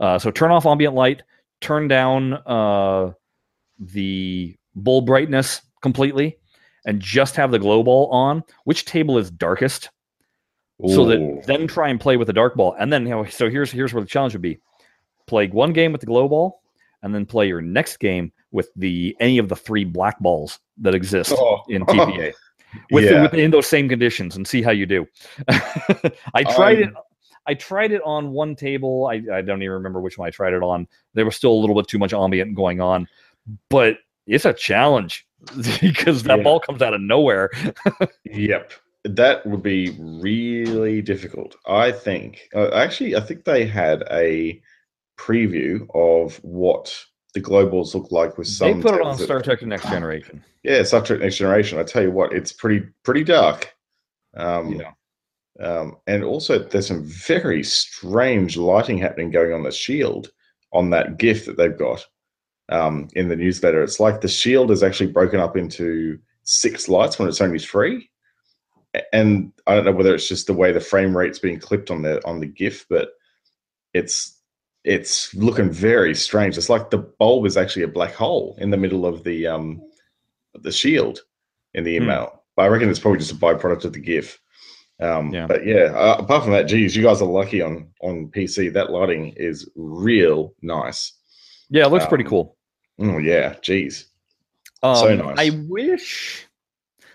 Uh, 0.00 0.18
so 0.18 0.30
turn 0.30 0.50
off 0.50 0.66
ambient 0.66 0.94
light, 0.94 1.22
turn 1.60 1.86
down 1.86 2.32
uh, 2.46 3.12
the 3.78 4.56
bulb 4.74 5.06
brightness 5.06 5.60
completely, 5.82 6.36
and 6.86 7.00
just 7.00 7.36
have 7.36 7.50
the 7.50 7.58
glow 7.58 7.82
ball 7.82 8.08
on. 8.10 8.42
Which 8.64 8.84
table 8.86 9.18
is 9.18 9.30
darkest? 9.30 9.90
so 10.88 11.04
that 11.04 11.42
then 11.46 11.66
try 11.66 11.90
and 11.90 12.00
play 12.00 12.16
with 12.16 12.26
the 12.26 12.32
dark 12.32 12.54
ball 12.54 12.74
and 12.80 12.90
then 12.90 13.02
you 13.02 13.10
know 13.10 13.22
so 13.26 13.50
here's 13.50 13.70
here's 13.70 13.92
where 13.92 14.00
the 14.02 14.08
challenge 14.08 14.32
would 14.32 14.40
be 14.40 14.58
play 15.26 15.46
one 15.48 15.74
game 15.74 15.92
with 15.92 16.00
the 16.00 16.06
glow 16.06 16.26
ball 16.26 16.62
and 17.02 17.14
then 17.14 17.26
play 17.26 17.46
your 17.46 17.60
next 17.60 17.98
game 17.98 18.32
with 18.50 18.70
the 18.76 19.14
any 19.20 19.36
of 19.36 19.50
the 19.50 19.56
three 19.56 19.84
black 19.84 20.18
balls 20.20 20.58
that 20.78 20.94
exist 20.94 21.34
Oh. 21.36 21.60
in 21.68 21.84
TPA 21.86 22.32
with, 22.92 23.04
Yeah. 23.04 23.20
within 23.24 23.50
those 23.50 23.66
same 23.66 23.90
conditions 23.90 24.36
and 24.36 24.48
see 24.48 24.62
how 24.62 24.70
you 24.70 24.86
do 24.86 25.06
I 26.34 26.44
tried 26.44 26.78
it 26.78 26.84
I'm- 26.86 26.94
I 27.46 27.54
tried 27.54 27.92
it 27.92 28.02
on 28.04 28.30
one 28.32 28.54
table 28.56 29.06
I, 29.06 29.14
I 29.32 29.40
don't 29.42 29.62
even 29.62 29.72
remember 29.72 30.00
which 30.00 30.18
one 30.18 30.26
I 30.28 30.30
tried 30.30 30.52
it 30.52 30.62
on 30.62 30.86
there 31.14 31.24
was 31.24 31.36
still 31.36 31.52
a 31.52 31.60
little 31.60 31.74
bit 31.76 31.88
too 31.88 31.98
much 31.98 32.12
ambient 32.12 32.54
going 32.54 32.80
on 32.80 33.08
but 33.70 33.98
it's 34.26 34.44
a 34.44 34.52
challenge 34.52 35.26
because 35.80 36.22
that 36.24 36.38
Yeah. 36.38 36.44
ball 36.44 36.60
comes 36.60 36.82
out 36.82 36.94
of 36.94 37.00
nowhere 37.00 37.50
Yep. 38.24 38.72
That 39.04 39.46
would 39.46 39.62
be 39.62 39.96
really 39.98 41.00
difficult. 41.00 41.56
I 41.66 41.90
think. 41.90 42.50
Uh, 42.54 42.68
actually, 42.74 43.16
I 43.16 43.20
think 43.20 43.44
they 43.44 43.64
had 43.64 44.04
a 44.10 44.60
preview 45.18 45.86
of 45.94 46.36
what 46.44 46.94
the 47.32 47.40
glow 47.40 47.66
balls 47.66 47.94
look 47.94 48.12
like 48.12 48.36
with 48.36 48.46
some. 48.46 48.76
they 48.76 48.82
put 48.82 48.94
it 48.94 49.00
on 49.00 49.16
that- 49.16 49.24
Star 49.24 49.40
Trek: 49.40 49.60
The 49.60 49.66
Next 49.66 49.88
Generation 49.88 50.44
Yeah, 50.64 50.82
Star 50.82 51.00
Trek 51.00 51.20
Next 51.20 51.36
Generation. 51.38 51.78
I 51.78 51.82
tell 51.84 52.02
you 52.02 52.10
what, 52.10 52.34
it's 52.34 52.52
pretty 52.52 52.86
pretty 53.02 53.24
dark. 53.24 53.74
Um, 54.36 54.74
Yeah. 54.74 54.90
Um, 55.60 55.96
and 56.06 56.24
also, 56.24 56.58
there's 56.58 56.86
some 56.88 57.04
very 57.04 57.62
strange 57.62 58.56
lighting 58.56 58.98
happening 58.98 59.30
going 59.30 59.52
on 59.52 59.62
the 59.62 59.70
shield 59.70 60.30
on 60.72 60.90
that 60.90 61.18
GIF 61.18 61.44
that 61.46 61.56
they've 61.56 61.76
got 61.76 62.06
um, 62.70 63.08
in 63.14 63.28
the 63.28 63.36
newsletter. 63.36 63.82
It's 63.82 64.00
like 64.00 64.20
the 64.20 64.28
shield 64.28 64.70
is 64.70 64.82
actually 64.82 65.10
broken 65.12 65.40
up 65.40 65.56
into 65.56 66.18
six 66.44 66.88
lights 66.88 67.18
when 67.18 67.28
it's 67.28 67.40
only 67.40 67.58
three. 67.58 68.08
And 69.12 69.52
I 69.66 69.74
don't 69.74 69.84
know 69.84 69.92
whether 69.92 70.14
it's 70.14 70.28
just 70.28 70.46
the 70.46 70.54
way 70.54 70.72
the 70.72 70.80
frame 70.80 71.16
rate's 71.16 71.38
being 71.38 71.60
clipped 71.60 71.90
on 71.90 72.02
the 72.02 72.26
on 72.26 72.40
the 72.40 72.46
GIF, 72.46 72.86
but 72.88 73.10
it's 73.94 74.36
it's 74.84 75.34
looking 75.34 75.70
very 75.70 76.14
strange. 76.14 76.56
It's 76.56 76.70
like 76.70 76.90
the 76.90 76.98
bulb 76.98 77.46
is 77.46 77.56
actually 77.56 77.82
a 77.82 77.88
black 77.88 78.14
hole 78.14 78.56
in 78.58 78.70
the 78.70 78.76
middle 78.76 79.06
of 79.06 79.22
the 79.24 79.46
um 79.46 79.80
the 80.54 80.72
shield 80.72 81.20
in 81.74 81.84
the 81.84 81.96
Hmm. 81.98 82.04
email. 82.04 82.42
But 82.56 82.62
I 82.64 82.68
reckon 82.68 82.88
it's 82.88 82.98
probably 82.98 83.20
just 83.20 83.32
a 83.32 83.36
byproduct 83.36 83.84
of 83.84 83.92
the 83.92 84.00
GIF. 84.00 84.40
Um, 85.00 85.32
Yeah. 85.32 85.46
But 85.46 85.64
yeah, 85.66 85.92
uh, 85.94 86.16
apart 86.18 86.44
from 86.44 86.52
that, 86.52 86.64
geez, 86.64 86.94
you 86.94 87.02
guys 87.02 87.22
are 87.22 87.28
lucky 87.28 87.62
on 87.62 87.88
on 88.02 88.28
PC. 88.28 88.72
That 88.72 88.90
lighting 88.90 89.32
is 89.36 89.68
real 89.76 90.54
nice. 90.62 91.12
Yeah, 91.70 91.86
it 91.86 91.90
looks 91.90 92.06
pretty 92.06 92.24
Um, 92.24 92.30
cool. 92.30 92.56
Oh 93.00 93.18
yeah, 93.18 93.54
geez. 93.62 94.08
Um, 94.82 94.96
so 94.96 95.14
nice. 95.14 95.38
I 95.38 95.50
wish. 95.68 96.46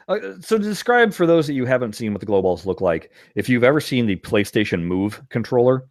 Uh, 0.07 0.19
so 0.39 0.57
to 0.57 0.63
describe 0.63 1.13
for 1.13 1.25
those 1.25 1.47
that 1.47 1.53
you 1.53 1.65
haven't 1.65 1.93
seen 1.95 2.13
what 2.13 2.19
the 2.19 2.25
glow 2.27 2.41
balls 2.41 2.65
look 2.65 2.79
like, 2.79 3.11
if 3.35 3.49
you've 3.49 3.63
ever 3.63 3.81
seen 3.81 4.05
the 4.05 4.15
PlayStation 4.17 4.83
Move 4.83 5.21
controller, 5.29 5.85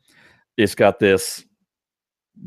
it's 0.57 0.75
got 0.77 1.01
this, 1.01 1.45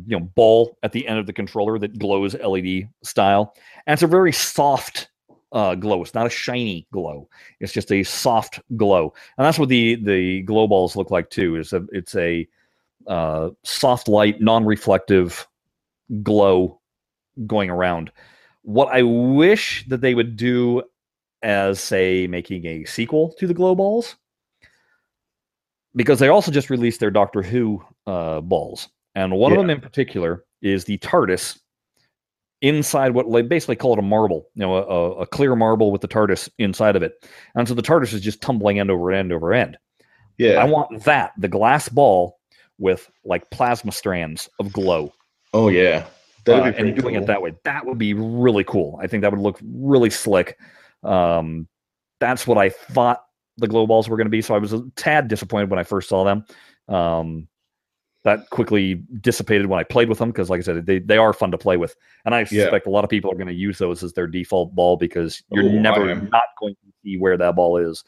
you 0.06 0.18
know, 0.18 0.26
ball 0.36 0.78
at 0.84 0.94
the 0.94 1.06
end 1.06 1.20
of 1.20 1.26
the 1.26 1.34
controller 1.34 1.78
that 1.80 2.00
glows 2.00 2.36
LED 2.36 2.88
style, 3.04 3.54
and 3.86 3.94
it's 3.94 4.04
a 4.04 4.08
very 4.08 4.32
soft 4.32 5.10
uh, 5.52 5.76
glow. 5.76 6.02
It's 6.02 6.14
not 6.14 6.28
a 6.28 6.32
shiny 6.32 6.88
glow. 6.92 7.30
It's 7.60 7.74
just 7.74 7.92
a 7.92 8.04
soft 8.04 8.60
glow, 8.76 9.14
and 9.38 9.46
that's 9.46 9.60
what 9.60 9.70
the 9.70 9.96
the 9.96 10.42
glow 10.42 10.68
balls 10.68 10.96
look 10.96 11.12
like 11.12 11.30
too. 11.30 11.56
Is 11.56 11.74
a 11.74 11.86
it's 11.92 12.16
a 12.16 12.48
uh, 13.08 13.52
soft 13.64 14.08
light, 14.08 14.42
non-reflective 14.42 15.48
glow 16.24 16.80
going 17.46 17.70
around. 17.70 18.12
What 18.64 18.90
I 18.90 19.02
wish 19.04 19.86
that 19.88 20.02
they 20.02 20.14
would 20.14 20.36
do 20.36 20.84
as, 21.42 21.80
say, 21.80 22.28
making 22.28 22.66
a 22.66 22.84
sequel 22.86 23.34
to 23.40 23.48
the 23.48 23.54
Glow 23.54 23.76
Balls, 23.76 24.18
because 25.96 26.20
they 26.20 26.28
also 26.28 26.52
just 26.52 26.70
released 26.70 27.00
their 27.00 27.12
Doctor 27.12 27.42
Who 27.42 27.82
uh, 28.08 28.42
balls, 28.42 28.90
and 29.16 29.34
one 29.34 29.52
of 29.54 29.58
them 29.60 29.70
in 29.70 29.80
particular 29.80 30.44
is 30.62 30.84
the 30.84 30.98
TARDIS 30.98 31.60
inside 32.62 33.14
what 33.14 33.32
they 33.32 33.42
basically 33.42 33.76
call 33.76 33.94
it 33.94 34.00
a 34.00 34.04
marble, 34.04 34.48
you 34.56 34.62
know, 34.62 34.76
a, 34.76 35.12
a- 35.22 35.28
clear 35.28 35.56
marble 35.56 35.92
with 35.92 36.02
the 36.02 36.08
TARDIS 36.08 36.50
inside 36.58 36.96
of 36.96 37.04
it, 37.04 37.28
and 37.56 37.68
so 37.68 37.74
the 37.74 37.82
TARDIS 37.82 38.14
is 38.14 38.22
just 38.22 38.42
tumbling 38.42 38.80
end 38.80 38.92
over 38.92 39.12
end 39.12 39.32
over 39.32 39.54
end. 39.54 39.78
Yeah. 40.38 40.62
I 40.62 40.66
want 40.66 41.04
that, 41.04 41.32
the 41.38 41.48
glass 41.48 41.90
ball 41.90 42.38
with 42.78 43.10
like 43.26 43.50
plasma 43.50 43.92
strands 43.92 44.48
of 44.60 44.72
glow 44.72 45.12
oh 45.54 45.70
yeah. 45.70 46.06
uh, 46.06 46.10
That'd 46.46 46.76
be 46.76 46.80
and 46.80 46.96
doing 46.96 47.16
cool. 47.16 47.24
it 47.24 47.28
that 47.28 47.42
way. 47.42 47.56
That 47.64 47.86
would 47.86 47.98
be 47.98 48.14
really 48.14 48.64
cool. 48.64 49.00
I 49.02 49.08
think 49.08 49.22
that 49.22 49.32
would 49.32 49.42
look 49.42 49.60
really 49.64 50.10
slick. 50.10 50.58
Um, 51.04 51.68
that's 52.20 52.48
what 52.48 52.58
I 52.58 52.70
thought 52.70 53.24
the 53.58 53.68
glow 53.68 53.88
balls 53.88 54.08
were 54.08 54.18
going 54.18 54.28
to 54.28 54.32
be. 54.32 54.42
So 54.42 54.56
I 54.56 54.60
was 54.60 54.74
a 54.74 54.84
tad 54.96 55.28
disappointed 55.28 55.70
when 55.70 55.80
I 55.80 55.84
first 55.84 56.10
saw 56.10 56.24
them. 56.24 56.46
Um, 56.88 57.48
that 58.28 58.50
quickly 58.50 58.96
dissipated 59.22 59.68
when 59.68 59.80
I 59.80 59.84
played 59.84 60.10
with 60.10 60.20
them 60.20 60.32
because, 60.32 60.50
like 60.50 60.60
I 60.60 60.64
said, 60.64 60.86
they, 60.86 61.00
they 61.00 61.18
are 61.18 61.32
fun 61.32 61.50
to 61.52 61.58
play 61.58 61.78
with, 61.78 61.96
and 62.26 62.36
I 62.36 62.46
Yeah. 62.52 62.78
a 62.86 62.90
lot 62.90 63.06
of 63.06 63.10
people 63.10 63.32
are 63.32 63.36
going 63.36 63.48
to 63.48 63.54
use 63.54 63.78
those 63.78 64.04
as 64.04 64.12
their 64.12 64.28
default 64.28 64.76
ball 64.76 64.98
because 64.98 65.42
you're 65.52 65.64
Oh, 65.64 65.70
I 65.70 65.80
never 65.80 66.14
not 66.16 66.44
going 66.60 66.76
to 66.76 66.92
see 67.04 67.18
where 67.18 67.38
that 67.38 67.56
ball 67.56 67.78
is. 67.78 68.04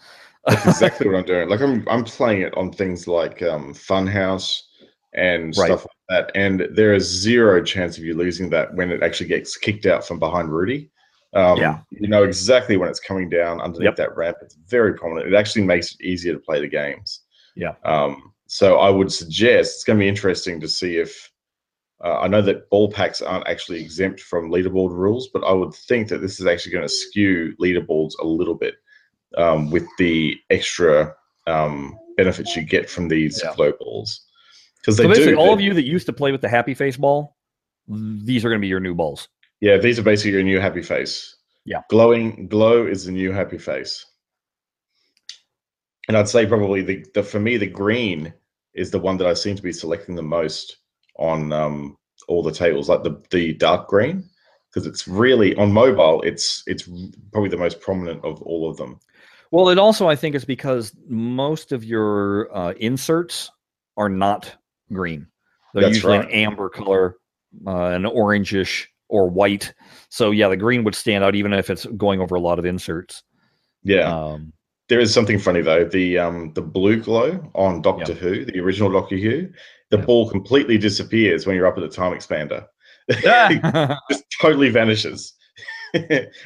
That's 0.45 0.65
exactly 0.65 1.07
what 1.07 1.15
I'm 1.19 1.25
doing. 1.33 1.47
Like 1.47 1.61
I'm 1.61 1.87
I'm 1.87 2.03
playing 2.03 2.41
it 2.41 2.55
on 2.57 2.71
things 2.73 3.07
like 3.07 3.41
um, 3.41 3.73
Funhouse 3.73 4.59
and 5.13 5.55
Right. 5.57 5.67
stuff 5.67 5.85
like 5.85 6.05
that, 6.09 6.31
and 6.35 6.67
there 6.71 6.93
is 6.93 7.05
zero 7.07 7.63
chance 7.63 7.97
of 7.97 8.03
you 8.03 8.13
losing 8.13 8.49
that 8.49 8.73
when 8.75 8.91
it 8.91 9.01
actually 9.01 9.27
gets 9.29 9.55
kicked 9.55 9.85
out 9.85 10.05
from 10.05 10.19
behind 10.19 10.49
Rudy. 10.49 10.91
Um, 11.33 11.59
Yeah. 11.59 11.79
you 11.91 12.09
know 12.09 12.23
exactly 12.23 12.75
when 12.75 12.89
it's 12.89 12.99
coming 12.99 13.29
down 13.29 13.61
underneath 13.61 13.85
Yep. 13.85 13.95
that 13.95 14.17
ramp. 14.17 14.37
It's 14.41 14.55
very 14.67 14.95
prominent. 14.95 15.31
It 15.31 15.37
actually 15.37 15.63
makes 15.63 15.93
it 15.93 16.01
easier 16.01 16.33
to 16.33 16.39
play 16.39 16.59
the 16.59 16.67
games. 16.67 17.21
Yeah. 17.55 17.75
Um, 17.85 18.33
so 18.51 18.79
I 18.79 18.89
would 18.89 19.11
suggest 19.11 19.75
it's 19.75 19.83
going 19.83 19.99
to 19.99 20.03
be 20.03 20.09
interesting 20.09 20.59
to 20.59 20.67
see 20.67 20.97
if 20.97 21.31
uh, 22.03 22.19
I 22.21 22.27
know 22.27 22.41
that 22.41 22.67
ball 22.71 22.91
packs 22.91 23.21
aren't 23.21 23.47
actually 23.47 23.79
exempt 23.79 24.21
from 24.21 24.49
leaderboard 24.49 24.89
rules, 24.89 25.29
but 25.31 25.43
I 25.43 25.51
would 25.51 25.73
think 25.73 26.07
that 26.07 26.17
this 26.17 26.39
is 26.39 26.47
actually 26.47 26.71
going 26.71 26.85
to 26.85 26.89
skew 26.89 27.53
leaderboards 27.61 28.13
a 28.19 28.25
little 28.25 28.55
bit 28.55 28.75
um, 29.37 29.69
with 29.69 29.85
the 29.99 30.35
extra 30.49 31.13
um, 31.45 31.95
benefits 32.17 32.55
you 32.55 32.63
get 32.63 32.89
from 32.89 33.07
these 33.07 33.39
Yeah. 33.43 33.53
glow 33.55 33.71
balls. 33.79 34.25
Because 34.81 34.97
they 34.97 35.03
So 35.03 35.09
basically, 35.09 35.33
do 35.33 35.39
all 35.39 35.53
of 35.53 35.61
you 35.61 35.75
that 35.75 35.83
used 35.83 36.07
to 36.07 36.13
play 36.13 36.31
with 36.31 36.41
the 36.41 36.49
happy 36.49 36.73
face 36.73 36.97
ball, 36.97 37.37
these 37.87 38.43
are 38.43 38.49
going 38.49 38.59
to 38.59 38.65
be 38.65 38.67
your 38.67 38.79
new 38.79 38.95
balls. 38.95 39.27
Yeah, 39.61 39.77
these 39.77 39.99
are 39.99 40.03
basically 40.03 40.31
your 40.31 40.43
new 40.43 40.59
happy 40.59 40.81
face. 40.81 41.35
Yeah. 41.65 41.81
Glowing 41.89 42.47
glow 42.47 42.87
is 42.87 43.05
the 43.05 43.11
new 43.11 43.31
happy 43.31 43.59
face. 43.59 44.03
And 46.07 46.17
I'd 46.17 46.27
say 46.27 46.47
probably 46.47 46.81
the, 46.81 47.05
the 47.13 47.21
for 47.21 47.39
me 47.39 47.57
the 47.57 47.67
green 47.67 48.33
is 48.79 48.91
the 48.91 48.99
one 48.99 49.17
that 49.17 49.27
I 49.27 49.33
seem 49.33 49.55
to 49.55 49.61
be 49.61 49.73
selecting 49.73 50.15
the 50.15 50.23
most 50.23 50.77
on 51.17 51.51
um 51.51 51.97
all 52.27 52.43
the 52.43 52.51
tables, 52.51 52.89
like 52.89 53.03
the 53.03 53.21
the 53.29 53.53
dark 53.53 53.87
green. 53.87 54.23
Because 54.71 54.85
it's 54.85 55.07
really 55.07 55.55
on 55.55 55.71
mobile, 55.71 56.21
it's 56.21 56.63
it's 56.67 56.87
probably 57.31 57.49
the 57.49 57.57
most 57.57 57.81
prominent 57.81 58.23
of 58.23 58.41
all 58.43 58.69
of 58.69 58.77
them. 58.77 58.99
Well, 59.51 59.69
it 59.69 59.79
also 59.79 60.07
I 60.07 60.15
think 60.15 60.35
is 60.35 60.45
because 60.45 60.95
most 61.07 61.71
of 61.71 61.83
your 61.83 62.55
uh, 62.55 62.73
inserts 62.73 63.51
are 63.97 64.09
not 64.09 64.55
green. 64.93 65.27
They're 65.73 65.83
That's 65.83 65.95
usually 65.95 66.17
an 66.17 66.29
amber 66.29 66.69
color, 66.69 67.17
uh, 67.65 67.87
an 67.87 68.03
orangish 68.03 68.85
or 69.07 69.27
white. 69.27 69.73
So 70.09 70.31
yeah, 70.31 70.47
the 70.49 70.57
green 70.57 70.83
would 70.83 70.95
stand 70.95 71.23
out 71.23 71.35
even 71.35 71.51
if 71.51 71.69
it's 71.69 71.85
going 71.85 72.21
over 72.21 72.35
a 72.35 72.39
lot 72.39 72.59
of 72.59 72.65
inserts. 72.65 73.23
Yeah. 73.83 74.15
Um, 74.15 74.53
There 74.89 74.99
is 74.99 75.13
something 75.13 75.39
funny 75.39 75.61
though. 75.61 75.85
The 75.85 76.17
um 76.17 76.51
the 76.53 76.61
blue 76.61 77.01
glow 77.01 77.39
on 77.55 77.81
Doctor 77.81 78.13
Who, 78.13 78.45
the 78.45 78.59
original 78.59 78.91
Doctor 78.91 79.17
Who, 79.17 79.47
the 79.91 79.97
Yeah. 79.97 80.05
ball 80.05 80.29
completely 80.29 80.77
disappears 80.77 81.45
when 81.45 81.55
you're 81.55 81.67
up 81.67 81.77
at 81.77 81.81
the 81.81 81.89
time 81.89 82.13
expander. 82.13 82.65
just 84.09 84.23
totally 84.41 84.69
vanishes. 84.69 85.33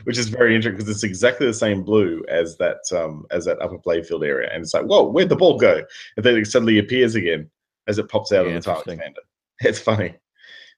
Which 0.05 0.17
is 0.17 0.29
very 0.29 0.55
interesting 0.55 0.77
because 0.77 0.89
it's 0.89 1.03
exactly 1.03 1.45
the 1.47 1.53
same 1.53 1.83
blue 1.83 2.23
as 2.29 2.57
that 2.57 2.77
um 2.95 3.25
as 3.31 3.45
that 3.45 3.61
upper 3.61 3.77
playfield 3.77 4.25
area. 4.25 4.49
And 4.53 4.63
it's 4.63 4.73
like, 4.73 4.85
whoa, 4.85 5.03
where'd 5.09 5.29
the 5.29 5.35
ball 5.35 5.57
go? 5.57 5.83
And 6.17 6.25
then 6.25 6.35
it 6.37 6.45
suddenly 6.47 6.79
appears 6.79 7.15
again 7.15 7.49
as 7.87 7.97
it 7.97 8.09
pops 8.09 8.31
out 8.31 8.45
of 8.45 8.53
the 8.53 8.61
time 8.61 8.81
expander. 8.83 9.23
It's 9.61 9.79
funny. 9.79 10.15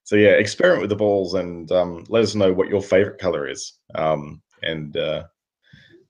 So 0.03 0.15
yeah, 0.15 0.31
experiment 0.31 0.81
with 0.81 0.89
the 0.91 0.95
balls 0.95 1.33
and 1.33 1.71
um, 1.71 2.03
let 2.09 2.21
us 2.23 2.35
know 2.35 2.53
what 2.53 2.67
your 2.67 2.81
favorite 2.81 3.17
color 3.19 3.47
is. 3.47 3.73
Um, 3.95 4.41
and 4.61 4.95
uh, 4.95 5.23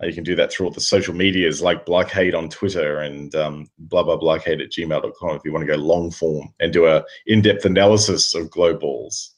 you 0.04 0.14
can 0.14 0.24
do 0.24 0.36
that 0.36 0.52
through 0.52 0.68
all 0.68 0.72
the 0.72 0.82
social 0.82 1.14
medias 1.14 1.62
like 1.62 1.86
Blockade 1.86 2.36
on 2.36 2.50
Twitter 2.50 3.00
and 3.00 3.34
um, 3.36 3.68
blah 3.78 4.04
blah 4.04 4.18
blockade 4.18 4.62
at 4.62 4.72
gmail.com 4.72 5.36
if 5.36 5.42
you 5.46 5.54
want 5.54 5.66
to 5.66 5.72
go 5.72 5.78
long 5.78 6.12
form 6.12 6.54
and 6.60 6.74
do 6.74 6.86
a 6.86 7.04
in-depth 7.28 7.66
analysis 7.66 8.34
of 8.36 8.50
glow 8.50 8.76
balls. 8.76 9.34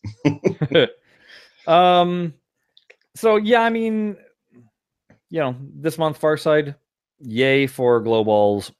um, 1.67 2.33
so 3.15 3.35
yeah, 3.35 3.61
I 3.61 3.69
mean, 3.69 4.17
you 5.29 5.39
know, 5.39 5.55
this 5.75 5.97
month 5.97 6.19
Farsight, 6.19 6.75
yay 7.19 7.67
for 7.67 7.99
glow 7.99 8.23
balls. 8.23 8.71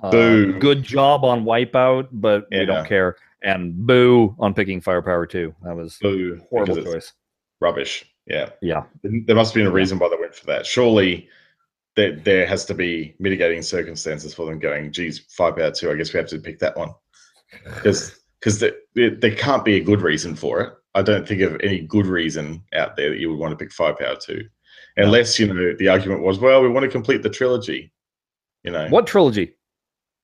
Uh, 0.00 0.10
Boo. 0.10 0.58
Good 0.60 0.84
job 0.84 1.24
on 1.24 1.44
Wipeout, 1.44 2.08
but 2.12 2.46
we 2.50 2.64
don't 2.64 2.86
care. 2.86 3.16
And 3.42 3.86
boo 3.86 4.34
on 4.38 4.54
picking 4.54 4.80
Firepower 4.80 5.26
too. 5.26 5.54
That 5.62 5.76
was 5.76 5.98
Boo, 6.00 6.40
horrible 6.50 6.82
choice. 6.82 7.12
Rubbish. 7.60 8.04
Yeah. 8.28 8.50
Yeah. 8.60 8.84
There 9.02 9.34
must 9.34 9.50
have 9.52 9.60
been 9.60 9.66
a 9.66 9.72
reason 9.72 9.98
why 9.98 10.08
they 10.10 10.16
went 10.20 10.34
for 10.34 10.46
that. 10.46 10.66
Surely 10.66 11.28
there, 11.96 12.14
there 12.16 12.46
has 12.46 12.64
to 12.66 12.74
be 12.74 13.14
mitigating 13.18 13.62
circumstances 13.62 14.34
for 14.34 14.46
them 14.46 14.58
going, 14.58 14.92
geez, 14.92 15.20
Firepower 15.30 15.70
two, 15.72 15.90
I 15.90 15.94
guess 15.94 16.12
we 16.12 16.18
have 16.18 16.28
to 16.28 16.38
pick 16.38 16.58
that 16.60 16.76
one. 16.76 16.90
Because 17.74 18.20
because 18.40 18.60
there, 18.60 18.72
there 18.94 19.34
can't 19.34 19.64
be 19.64 19.76
a 19.76 19.82
good 19.82 20.02
reason 20.02 20.36
for 20.36 20.60
it. 20.60 20.72
I 20.94 21.00
don't 21.02 21.26
think 21.26 21.40
of 21.40 21.58
any 21.62 21.80
good 21.80 22.06
reason 22.06 22.62
out 22.74 22.94
there 22.94 23.10
that 23.10 23.18
you 23.18 23.30
would 23.30 23.38
want 23.38 23.50
to 23.52 23.56
pick 23.56 23.72
Firepower 23.72 24.16
two. 24.16 24.46
Unless, 24.98 25.38
you 25.38 25.52
know, 25.52 25.74
the 25.78 25.88
argument 25.88 26.22
was, 26.22 26.38
well, 26.38 26.60
we 26.62 26.68
want 26.68 26.84
to 26.84 26.90
complete 26.90 27.22
the 27.22 27.30
trilogy. 27.30 27.92
You 28.64 28.72
know, 28.72 28.88
What 28.88 29.06
trilogy? 29.06 29.54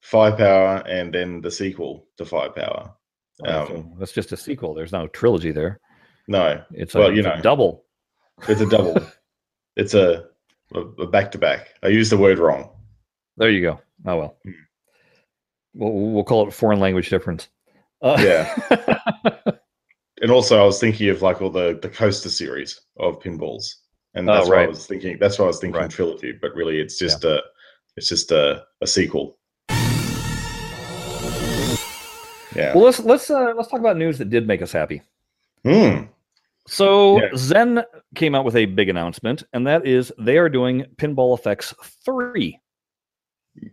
Firepower 0.02 0.82
and 0.86 1.14
then 1.14 1.40
the 1.40 1.50
sequel 1.50 2.06
to 2.18 2.24
Firepower. 2.24 2.92
Oh, 3.46 3.60
Um, 3.62 3.66
so 3.68 3.92
that's 3.98 4.12
just 4.12 4.32
a 4.32 4.36
sequel. 4.36 4.74
There's 4.74 4.92
no 4.92 5.06
trilogy 5.08 5.50
there. 5.50 5.80
No, 6.28 6.62
It's 6.72 6.94
a, 6.94 6.98
Well, 6.98 7.12
you 7.12 7.22
know. 7.22 7.40
double. 7.42 7.83
It's 8.48 8.60
a 8.60 8.66
double. 8.68 8.96
it's 9.76 9.94
a 9.94 10.26
a 10.74 11.06
back 11.06 11.30
to 11.32 11.38
back. 11.38 11.74
I 11.82 11.88
used 11.88 12.10
the 12.12 12.16
word 12.18 12.38
wrong. 12.38 12.70
There 13.36 13.50
you 13.50 13.60
go. 13.60 13.80
Oh 14.06 14.16
well. 14.18 14.36
Hmm. 14.44 14.50
We'll, 15.74 15.92
we'll 15.92 16.24
call 16.24 16.46
it 16.46 16.54
foreign 16.54 16.78
language 16.80 17.10
difference. 17.10 17.48
Uh, 18.02 18.16
Yeah. 18.20 18.54
And 20.22 20.30
also, 20.30 20.58
I 20.62 20.64
was 20.64 20.78
thinking 20.80 21.10
of 21.10 21.20
like 21.20 21.42
all 21.42 21.50
the 21.50 21.78
the 21.82 21.88
coaster 21.88 22.30
series 22.30 22.80
of 22.98 23.18
pinballs, 23.20 23.74
and 24.14 24.30
Oh, 24.30 24.34
that's 24.34 24.48
what 24.48 24.58
I 24.58 24.66
was 24.68 24.86
thinking. 24.86 25.18
That's 25.20 25.38
why 25.38 25.44
I 25.44 25.48
was 25.48 25.58
thinking 25.58 25.78
Right. 25.80 25.90
trilogy, 25.90 26.32
but 26.40 26.54
really, 26.54 26.80
it's 26.80 26.96
just 26.98 27.24
a 27.24 27.42
it's 27.96 28.08
just 28.08 28.30
a, 28.30 28.62
a 28.80 28.86
sequel. 28.86 29.36
Yeah. 32.56 32.72
well, 32.74 32.84
let's 32.84 33.00
let's 33.00 33.28
uh, 33.28 33.52
let's 33.56 33.68
talk 33.68 33.80
about 33.80 33.96
news 33.98 34.16
that 34.18 34.30
did 34.30 34.46
make 34.46 34.62
us 34.62 34.72
happy. 34.72 35.02
Hmm. 35.64 36.04
So 36.66 37.20
Yeah. 37.20 37.28
Zen 37.36 37.82
came 38.14 38.34
out 38.34 38.44
with 38.44 38.56
a 38.56 38.66
big 38.66 38.88
announcement, 38.88 39.42
and 39.52 39.66
that 39.66 39.86
is 39.86 40.12
they 40.18 40.38
are 40.38 40.48
doing 40.48 40.84
Pinball 40.96 41.36
Effects 41.38 41.74
three. 42.04 42.58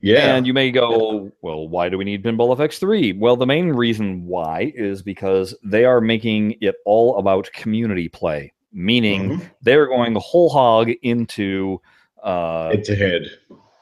Yeah. 0.02 0.36
And 0.36 0.46
you 0.46 0.54
may 0.54 0.70
go, 0.72 1.32
well, 1.42 1.68
why 1.68 1.90
do 1.90 1.98
we 1.98 2.04
need 2.06 2.24
Pinball 2.24 2.56
FX 2.56 2.78
3? 2.78 3.14
Well, 3.14 3.36
the 3.36 3.48
main 3.48 3.70
reason 3.70 4.26
why 4.28 4.72
is 4.76 5.02
because 5.02 5.56
they 5.64 5.86
are 5.86 6.00
making 6.00 6.56
it 6.62 6.76
all 6.86 7.18
about 7.18 7.52
community 7.54 8.08
play, 8.08 8.54
meaning 8.72 9.40
Mhm. 9.40 9.52
they're 9.64 9.88
going 9.88 10.16
whole 10.16 10.50
hog 10.50 10.92
into 11.02 11.82
uh, 12.24 12.70
head 12.70 12.84
to 12.84 12.96
head. 12.96 13.22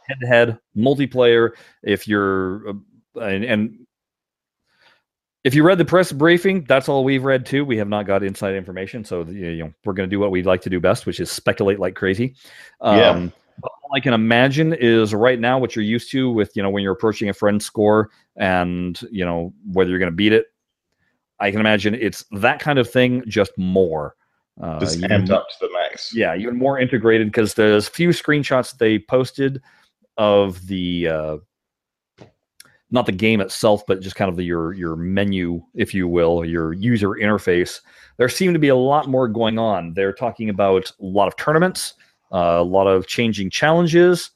head 0.08 0.18
to 0.22 0.28
head 0.28 0.60
multiplayer. 0.78 1.50
If 1.84 2.08
you're, 2.08 2.70
uh, 2.70 3.20
and, 3.20 3.44
and 3.44 3.79
if 5.44 5.56
you 5.56 5.64
read 5.64 5.78
the 5.78 5.86
press 5.86 6.12
briefing, 6.12 6.66
that's 6.68 6.90
all 6.90 7.04
we've 7.04 7.24
read 7.24 7.46
too. 7.46 7.64
We 7.64 7.78
have 7.78 7.88
not 7.88 8.06
got 8.06 8.24
inside 8.24 8.56
information. 8.56 9.06
So, 9.06 9.24
you 9.24 9.58
know, 9.58 9.74
we're 9.86 9.94
going 9.94 10.10
to 10.10 10.14
do 10.14 10.20
what 10.20 10.32
we'd 10.32 10.46
like 10.46 10.62
to 10.64 10.70
do 10.70 10.80
best, 10.80 11.06
which 11.06 11.20
is 11.20 11.32
speculate 11.32 11.80
like 11.80 11.96
crazy. 11.96 12.36
Yeah. 12.84 13.10
Um, 13.10 13.34
but 13.62 13.72
all 13.84 13.92
I 13.96 14.00
can 14.00 14.14
imagine 14.14 14.74
is 14.74 15.14
right 15.14 15.40
now 15.40 15.58
what 15.60 15.76
you're 15.76 15.84
used 15.84 16.12
to 16.12 16.32
with, 16.32 16.52
you 16.56 16.64
know, 16.64 16.70
when 16.70 16.84
you're 16.84 16.94
approaching 16.94 17.30
a 17.30 17.34
friend's 17.34 17.66
score 17.66 18.10
and, 18.36 19.00
you 19.12 19.26
know, 19.26 19.54
whether 19.72 19.90
you're 19.90 20.00
going 20.00 20.12
to 20.12 20.16
beat 20.16 20.34
it. 20.34 20.48
I 21.40 21.52
can 21.52 21.62
imagine 21.62 21.96
it's 21.96 22.26
that 22.32 22.60
kind 22.60 22.80
of 22.80 22.90
thing, 22.90 23.24
just 23.28 23.58
more. 23.58 24.16
Uh, 24.62 24.78
Just 24.78 25.00
amped 25.00 25.30
up 25.30 25.48
to 25.48 25.56
the 25.62 25.70
max. 25.72 26.14
yeah, 26.14 26.36
even 26.36 26.58
more 26.58 26.78
integrated 26.78 27.28
because 27.28 27.54
there's 27.54 27.88
a 27.88 27.92
few 27.92 28.10
screenshots 28.10 28.78
they 28.78 29.00
posted 29.00 29.62
of 30.18 30.68
the 30.68 31.08
uh, 31.08 31.38
not 32.92 33.06
the 33.06 33.12
game 33.12 33.42
itself, 33.42 33.84
but 33.88 34.02
just 34.02 34.16
kind 34.16 34.30
of 34.30 34.36
the 34.36 34.44
your 34.44 34.74
your 34.74 34.96
menu, 34.96 35.62
if 35.76 35.94
you 35.94 36.08
will, 36.08 36.44
your 36.44 36.74
user 36.74 37.10
interface. 37.10 37.82
There 38.18 38.30
seemed 38.30 38.56
to 38.56 38.60
be 38.60 38.70
a 38.70 38.76
lot 38.76 39.08
more 39.08 39.28
going 39.28 39.60
on. 39.60 39.94
They're 39.94 40.14
talking 40.14 40.50
about 40.50 40.92
a 41.00 41.06
lot 41.06 41.28
of 41.28 41.36
tournaments, 41.38 41.94
uh, 42.32 42.58
a 42.60 42.64
lot 42.64 42.88
of 42.88 43.08
changing 43.08 43.50
challenges. 43.52 44.32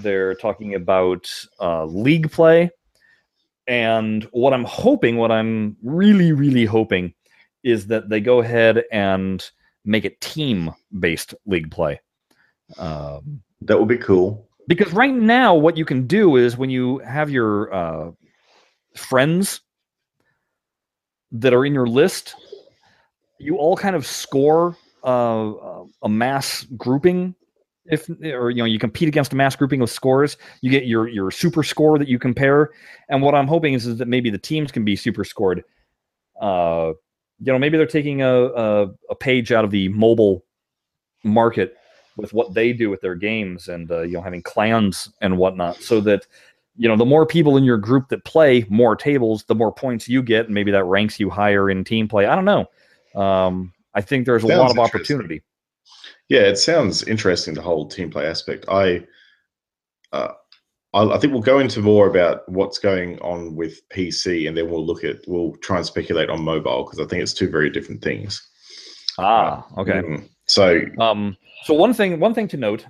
They're 0.00 0.34
talking 0.34 0.74
about 0.74 1.30
uh, 1.60 1.86
league 1.86 2.30
play, 2.30 2.70
and 3.66 4.24
what 4.32 4.52
I'm 4.52 4.64
hoping, 4.64 5.16
what 5.16 5.32
I'm 5.32 5.76
really, 5.82 6.32
really 6.32 6.66
hoping, 6.66 7.14
is 7.62 7.86
that 7.86 8.08
they 8.08 8.20
go 8.20 8.40
ahead 8.40 8.84
and 8.92 9.48
make 9.84 10.04
it 10.04 10.20
team 10.20 10.72
based 10.98 11.34
league 11.46 11.70
play. 11.70 12.00
Um, 12.78 13.42
That 13.62 13.78
would 13.78 13.88
be 13.88 13.98
cool. 13.98 14.45
Because 14.68 14.92
right 14.92 15.14
now, 15.14 15.54
what 15.54 15.76
you 15.76 15.84
can 15.84 16.06
do 16.06 16.36
is 16.36 16.56
when 16.56 16.70
you 16.70 16.98
have 16.98 17.30
your 17.30 17.72
uh, 17.72 18.10
friends 18.96 19.60
that 21.32 21.54
are 21.54 21.64
in 21.64 21.74
your 21.74 21.86
list, 21.86 22.34
you 23.38 23.56
all 23.56 23.76
kind 23.76 23.94
of 23.94 24.06
score 24.06 24.76
uh, 25.04 25.52
uh, 25.52 25.84
a 26.02 26.08
mass 26.08 26.64
grouping. 26.76 27.34
If 27.88 28.10
or 28.10 28.50
you 28.50 28.56
know 28.56 28.64
you 28.64 28.80
compete 28.80 29.06
against 29.06 29.32
a 29.32 29.36
mass 29.36 29.54
grouping 29.54 29.80
of 29.80 29.90
scores, 29.90 30.36
you 30.60 30.70
get 30.70 30.86
your 30.86 31.06
your 31.06 31.30
super 31.30 31.62
score 31.62 31.98
that 31.98 32.08
you 32.08 32.18
compare. 32.18 32.70
And 33.08 33.22
what 33.22 33.36
I'm 33.36 33.46
hoping 33.46 33.74
is, 33.74 33.86
is 33.86 33.98
that 33.98 34.08
maybe 34.08 34.30
the 34.30 34.38
teams 34.38 34.72
can 34.72 34.84
be 34.84 34.96
super 34.96 35.24
scored. 35.24 35.62
Uh, 36.40 36.92
you 37.38 37.52
know, 37.52 37.58
maybe 37.58 37.76
they're 37.76 37.86
taking 37.86 38.22
a, 38.22 38.46
a 38.46 38.86
a 39.10 39.14
page 39.14 39.52
out 39.52 39.64
of 39.64 39.70
the 39.70 39.88
mobile 39.90 40.44
market 41.22 41.76
with 42.16 42.32
what 42.32 42.54
they 42.54 42.72
do 42.72 42.90
with 42.90 43.00
their 43.00 43.14
games 43.14 43.68
and 43.68 43.90
uh, 43.90 44.02
you 44.02 44.14
know 44.14 44.22
having 44.22 44.42
clans 44.42 45.10
and 45.20 45.36
whatnot 45.36 45.76
so 45.76 46.00
that 46.00 46.26
you 46.76 46.88
know 46.88 46.96
the 46.96 47.04
more 47.04 47.26
people 47.26 47.56
in 47.56 47.64
your 47.64 47.78
group 47.78 48.08
that 48.08 48.24
play 48.24 48.64
more 48.68 48.96
tables 48.96 49.44
the 49.44 49.54
more 49.54 49.72
points 49.72 50.08
you 50.08 50.22
get 50.22 50.46
and 50.46 50.54
maybe 50.54 50.70
that 50.70 50.84
ranks 50.84 51.18
you 51.20 51.30
higher 51.30 51.70
in 51.70 51.84
team 51.84 52.08
play 52.08 52.26
i 52.26 52.34
don't 52.34 52.44
know 52.44 52.66
um, 53.20 53.72
i 53.94 54.00
think 54.00 54.26
there's 54.26 54.44
a 54.44 54.46
lot 54.46 54.70
of 54.70 54.78
opportunity 54.78 55.42
Yeah, 56.28 56.42
it 56.42 56.58
sounds 56.58 57.02
interesting 57.04 57.54
the 57.54 57.62
whole 57.62 57.86
team 57.86 58.10
play 58.10 58.26
aspect. 58.26 58.66
I, 58.68 59.06
uh, 60.12 60.32
I, 60.92 61.14
I 61.14 61.18
think 61.18 61.32
we'll 61.32 61.42
go 61.42 61.60
into 61.60 61.80
more 61.80 62.08
about 62.08 62.48
what's 62.48 62.78
going 62.78 63.18
on 63.20 63.54
with 63.54 63.88
PC, 63.90 64.48
and 64.48 64.56
then 64.56 64.68
we'll 64.68 64.84
look 64.84 65.04
at 65.04 65.18
we'll 65.28 65.54
try 65.56 65.76
and 65.76 65.86
speculate 65.86 66.28
on 66.28 66.42
mobile 66.42 66.84
because 66.84 66.98
I 66.98 67.06
think 67.06 67.22
it's 67.22 67.34
two 67.34 67.48
very 67.48 67.70
different 67.70 68.02
things. 68.02 68.42
ah 69.18 69.64
okay 69.78 70.02
Mm. 70.02 70.28
So 70.48 70.80
um, 71.00 71.36
so 71.66 71.74
one 71.74 71.92
thing 71.92 72.20
one 72.20 72.32
thing 72.32 72.46
to 72.48 72.56
note 72.56 72.86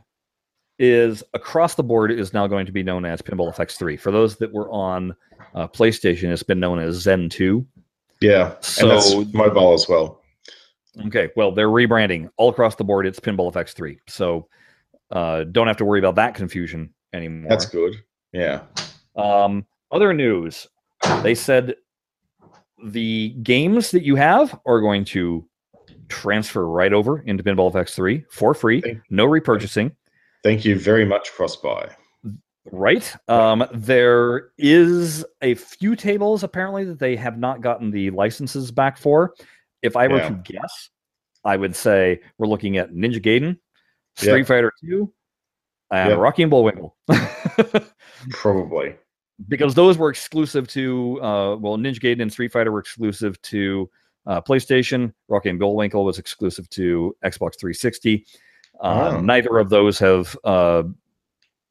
is 0.78 1.24
across 1.32 1.74
the 1.74 1.82
board 1.82 2.10
is 2.12 2.34
now 2.34 2.46
going 2.46 2.66
to 2.66 2.72
be 2.72 2.82
known 2.82 3.06
as 3.06 3.22
Pinball 3.22 3.54
FX3. 3.54 3.98
For 3.98 4.10
those 4.10 4.36
that 4.36 4.52
were 4.52 4.70
on 4.70 5.16
uh, 5.54 5.66
PlayStation, 5.66 6.30
it's 6.30 6.42
been 6.42 6.60
known 6.60 6.78
as 6.78 6.96
Zen 6.96 7.30
2. 7.30 7.66
Yeah, 8.20 8.56
So- 8.60 8.82
and 8.82 8.90
that's 8.90 9.34
mobile 9.34 9.72
as 9.72 9.88
well. 9.88 10.20
Okay, 11.06 11.30
well, 11.36 11.52
they're 11.52 11.68
rebranding 11.68 12.28
all 12.36 12.50
across 12.50 12.74
the 12.74 12.84
board. 12.84 13.06
It's 13.06 13.18
Pinball 13.20 13.50
FX3. 13.52 13.98
So 14.08 14.48
uh, 15.10 15.44
don't 15.44 15.66
have 15.66 15.76
to 15.78 15.84
worry 15.86 15.98
about 15.98 16.14
that 16.16 16.34
confusion 16.34 16.92
anymore. 17.14 17.48
That's 17.48 17.64
good. 17.66 17.94
Yeah. 18.32 18.62
Um, 19.16 19.64
other 19.90 20.12
news 20.12 20.66
they 21.22 21.34
said 21.34 21.76
the 22.84 23.30
games 23.42 23.90
that 23.92 24.02
you 24.02 24.16
have 24.16 24.58
are 24.66 24.80
going 24.80 25.04
to 25.06 25.48
transfer 26.08 26.66
right 26.68 26.92
over 26.92 27.20
into 27.20 27.42
Pinball 27.42 27.72
FX3 27.72 28.24
for 28.30 28.54
free, 28.54 28.80
Thank- 28.80 29.00
no 29.10 29.26
repurchasing. 29.26 29.92
Thank 30.42 30.64
you 30.64 30.78
very 30.78 31.04
much, 31.04 31.30
Crossbuy. 31.32 31.92
Right. 32.72 33.14
Um, 33.28 33.64
there 33.72 34.50
is 34.58 35.24
a 35.42 35.54
few 35.54 35.94
tables 35.96 36.42
apparently 36.42 36.84
that 36.84 36.98
they 36.98 37.14
have 37.16 37.38
not 37.38 37.60
gotten 37.60 37.90
the 37.90 38.10
licenses 38.10 38.70
back 38.70 38.98
for. 38.98 39.34
If 39.82 39.96
I 39.96 40.08
were 40.08 40.16
Yeah. 40.18 40.28
to 40.30 40.34
guess, 40.52 40.90
I 41.44 41.56
would 41.56 41.76
say 41.76 42.20
we're 42.38 42.48
looking 42.48 42.76
at 42.76 42.90
Ninja 42.92 43.22
Gaiden, 43.22 43.58
Street 44.16 44.38
Yeah. 44.38 44.44
Fighter 44.44 44.72
2, 44.84 45.12
and 45.92 46.10
Yep. 46.10 46.18
Rocky 46.18 46.42
and 46.42 46.50
Bullwinkle. 46.50 46.96
Probably. 48.30 48.96
because 49.48 49.74
those 49.74 49.98
were 49.98 50.08
exclusive 50.10 50.66
to 50.68 51.20
uh, 51.22 51.56
well, 51.56 51.76
Ninja 51.76 52.00
Gaiden 52.00 52.22
and 52.22 52.32
Street 52.32 52.52
Fighter 52.52 52.72
were 52.72 52.78
exclusive 52.80 53.40
to 53.42 53.88
uh, 54.26 54.40
PlayStation. 54.40 55.12
Rocky 55.28 55.48
and 55.50 55.58
Bullwinkle 55.58 56.04
was 56.04 56.18
exclusive 56.18 56.68
to 56.70 57.16
Xbox 57.24 57.58
360. 57.58 58.26
Uh, 58.80 59.12
Oh. 59.16 59.20
Neither 59.20 59.58
of 59.58 59.70
those 59.70 59.98
have 59.98 60.36
uh, 60.44 60.82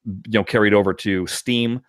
you 0.06 0.32
know 0.40 0.44
carried 0.44 0.74
over 0.74 0.94
to 0.94 1.28
Steam. 1.28 1.82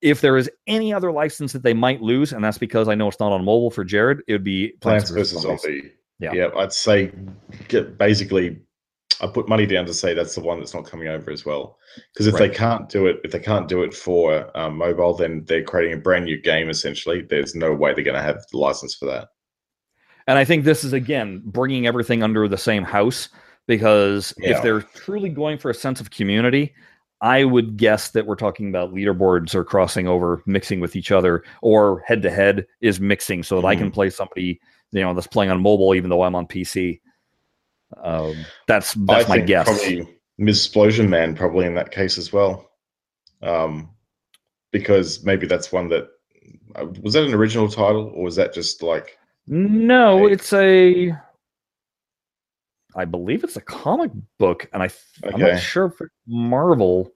If 0.00 0.20
there 0.20 0.36
is 0.36 0.50
any 0.66 0.92
other 0.92 1.12
license 1.12 1.52
that 1.52 1.62
they 1.62 1.74
might 1.74 2.02
lose, 2.02 2.32
and 2.32 2.42
that's 2.44 2.58
because 2.58 2.88
I 2.88 2.94
know 2.94 3.08
it's 3.08 3.20
not 3.20 3.32
on 3.32 3.44
mobile 3.44 3.70
for 3.70 3.84
Jared, 3.84 4.20
it 4.26 4.32
would 4.32 4.44
be 4.44 4.70
Plants 4.80 5.10
vs 5.10 5.40
Zombie. 5.42 5.92
Yeah. 6.18 6.32
Yeah, 6.32 6.48
I'd 6.56 6.72
say 6.72 7.12
get 7.68 7.98
basically 7.98 8.60
I 9.20 9.28
put 9.28 9.48
money 9.48 9.66
down 9.66 9.86
to 9.86 9.94
say 9.94 10.14
that's 10.14 10.34
the 10.34 10.40
one 10.40 10.58
that's 10.58 10.74
not 10.74 10.84
coming 10.84 11.06
over 11.06 11.30
as 11.30 11.44
well. 11.44 11.78
Because 12.12 12.26
if 12.26 12.34
Right. 12.34 12.50
they 12.50 12.54
can't 12.56 12.88
do 12.88 13.06
it, 13.06 13.20
if 13.22 13.30
they 13.30 13.38
can't 13.38 13.68
do 13.68 13.82
it 13.82 13.94
for 13.94 14.50
um, 14.58 14.76
mobile, 14.76 15.14
then 15.14 15.44
they're 15.46 15.62
creating 15.62 15.94
a 15.98 16.00
brand 16.00 16.24
new 16.24 16.40
game. 16.40 16.68
Essentially, 16.68 17.22
there's 17.22 17.54
no 17.54 17.72
way 17.72 17.94
they're 17.94 18.02
going 18.02 18.16
to 18.16 18.22
have 18.22 18.44
the 18.50 18.58
license 18.58 18.94
for 18.96 19.06
that. 19.06 19.28
And 20.26 20.38
I 20.38 20.44
think 20.44 20.64
this 20.64 20.84
is 20.84 20.92
again 20.92 21.42
bringing 21.44 21.86
everything 21.86 22.22
under 22.22 22.46
the 22.48 22.56
same 22.58 22.84
house 22.84 23.28
because 23.66 24.34
Yeah. 24.38 24.56
if 24.56 24.62
they're 24.62 24.80
truly 24.82 25.28
going 25.28 25.58
for 25.58 25.70
a 25.70 25.74
sense 25.74 26.00
of 26.00 26.10
community, 26.10 26.74
I 27.20 27.44
would 27.44 27.76
guess 27.76 28.10
that 28.10 28.26
we're 28.26 28.34
talking 28.36 28.68
about 28.68 28.92
leaderboards 28.92 29.54
or 29.54 29.64
crossing 29.64 30.08
over, 30.08 30.42
mixing 30.46 30.80
with 30.80 30.96
each 30.96 31.12
other, 31.12 31.44
or 31.60 32.00
head 32.06 32.22
to 32.22 32.30
head 32.30 32.66
is 32.80 33.00
mixing 33.00 33.42
so 33.44 33.60
that 33.60 33.66
I 33.66 33.76
can 33.76 33.90
Mhm. 33.90 33.94
play 33.94 34.10
somebody 34.10 34.60
you 34.94 35.00
know 35.00 35.14
that's 35.14 35.26
playing 35.26 35.50
on 35.50 35.62
mobile 35.62 35.94
even 35.94 36.10
though 36.10 36.22
I'm 36.22 36.34
on 36.34 36.46
PC. 36.46 37.00
Um, 38.02 38.34
that's 38.66 38.94
that's 38.94 39.26
I 39.26 39.36
my 39.36 39.38
guess. 39.38 39.66
Probably 39.66 40.06
Ms. 40.38 40.68
Splosion 40.68 41.08
Man, 41.08 41.34
probably 41.34 41.66
in 41.66 41.74
that 41.76 41.90
case 41.90 42.18
as 42.18 42.32
well. 42.32 42.70
Um, 43.42 43.90
because 44.70 45.24
maybe 45.24 45.46
that's 45.46 45.72
one 45.72 45.88
that 45.88 46.08
uh, 46.74 46.86
was 47.02 47.14
that 47.14 47.24
an 47.24 47.34
original 47.34 47.68
title 47.68 48.12
or 48.14 48.24
was 48.24 48.36
that 48.36 48.52
just 48.54 48.82
like 48.82 49.18
No, 49.56 50.26
Hey. 50.28 50.32
it's 50.32 50.52
a. 50.54 51.12
I 52.96 53.04
believe 53.04 53.44
it's 53.44 53.56
a 53.56 53.60
comic 53.60 54.10
book, 54.38 54.66
and 54.72 54.82
I 54.82 54.88
Okay. 55.24 55.36
not 55.52 55.60
sure 55.60 55.86
if 55.86 56.00
it's 56.00 56.10
Marvel 56.26 57.12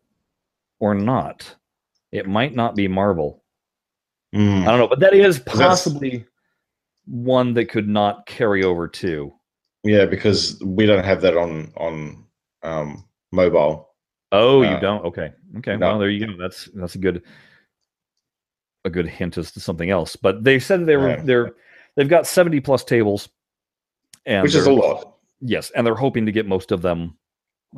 or 0.80 0.94
not. 0.94 1.56
It 2.12 2.26
might 2.28 2.54
not 2.54 2.76
be 2.76 2.88
Marvel. 2.88 3.42
Hmm, 4.34 4.62
I 4.62 4.64
don't 4.66 4.78
know, 4.78 4.88
but 4.88 5.00
that 5.00 5.14
is 5.14 5.38
that's- 5.42 5.58
possibly 5.58 6.26
one 7.06 7.54
that 7.54 7.66
could 7.70 7.88
not 7.88 8.26
carry 8.26 8.62
over 8.64 8.86
to. 8.88 9.32
yeah, 9.84 10.04
because 10.04 10.60
we 10.64 10.84
don't 10.84 11.04
have 11.04 11.20
that 11.22 11.36
on 11.38 11.72
on 11.76 12.26
um, 12.62 13.08
mobile. 13.32 13.94
Oh, 14.32 14.60
you 14.62 14.68
Uh, 14.76 14.80
don't? 14.80 15.04
Okay, 15.06 15.32
okay. 15.58 15.76
no. 15.76 15.86
Well, 15.88 15.98
there 16.00 16.10
you 16.10 16.26
go. 16.26 16.36
That's 16.36 16.66
that's 16.74 16.96
a 16.96 16.98
good 16.98 17.22
a 18.84 18.90
good 18.90 19.06
hint 19.06 19.38
as 19.38 19.52
to 19.52 19.60
something 19.60 19.88
else. 19.88 20.16
But 20.16 20.44
they 20.44 20.58
said 20.58 20.84
they 20.84 20.96
were 20.98 21.10
Yeah. 21.10 21.22
they're 21.22 21.54
they've 21.96 22.08
got 22.08 22.26
seventy 22.26 22.60
plus 22.60 22.84
tables, 22.84 23.28
and 24.24 24.42
which 24.42 24.54
is 24.54 24.66
a 24.66 24.72
lot. 24.72 25.14
Yes, 25.40 25.70
and 25.74 25.86
they're 25.86 25.94
hoping 25.94 26.26
to 26.26 26.32
get 26.32 26.46
most 26.46 26.72
of 26.72 26.82
them 26.82 27.16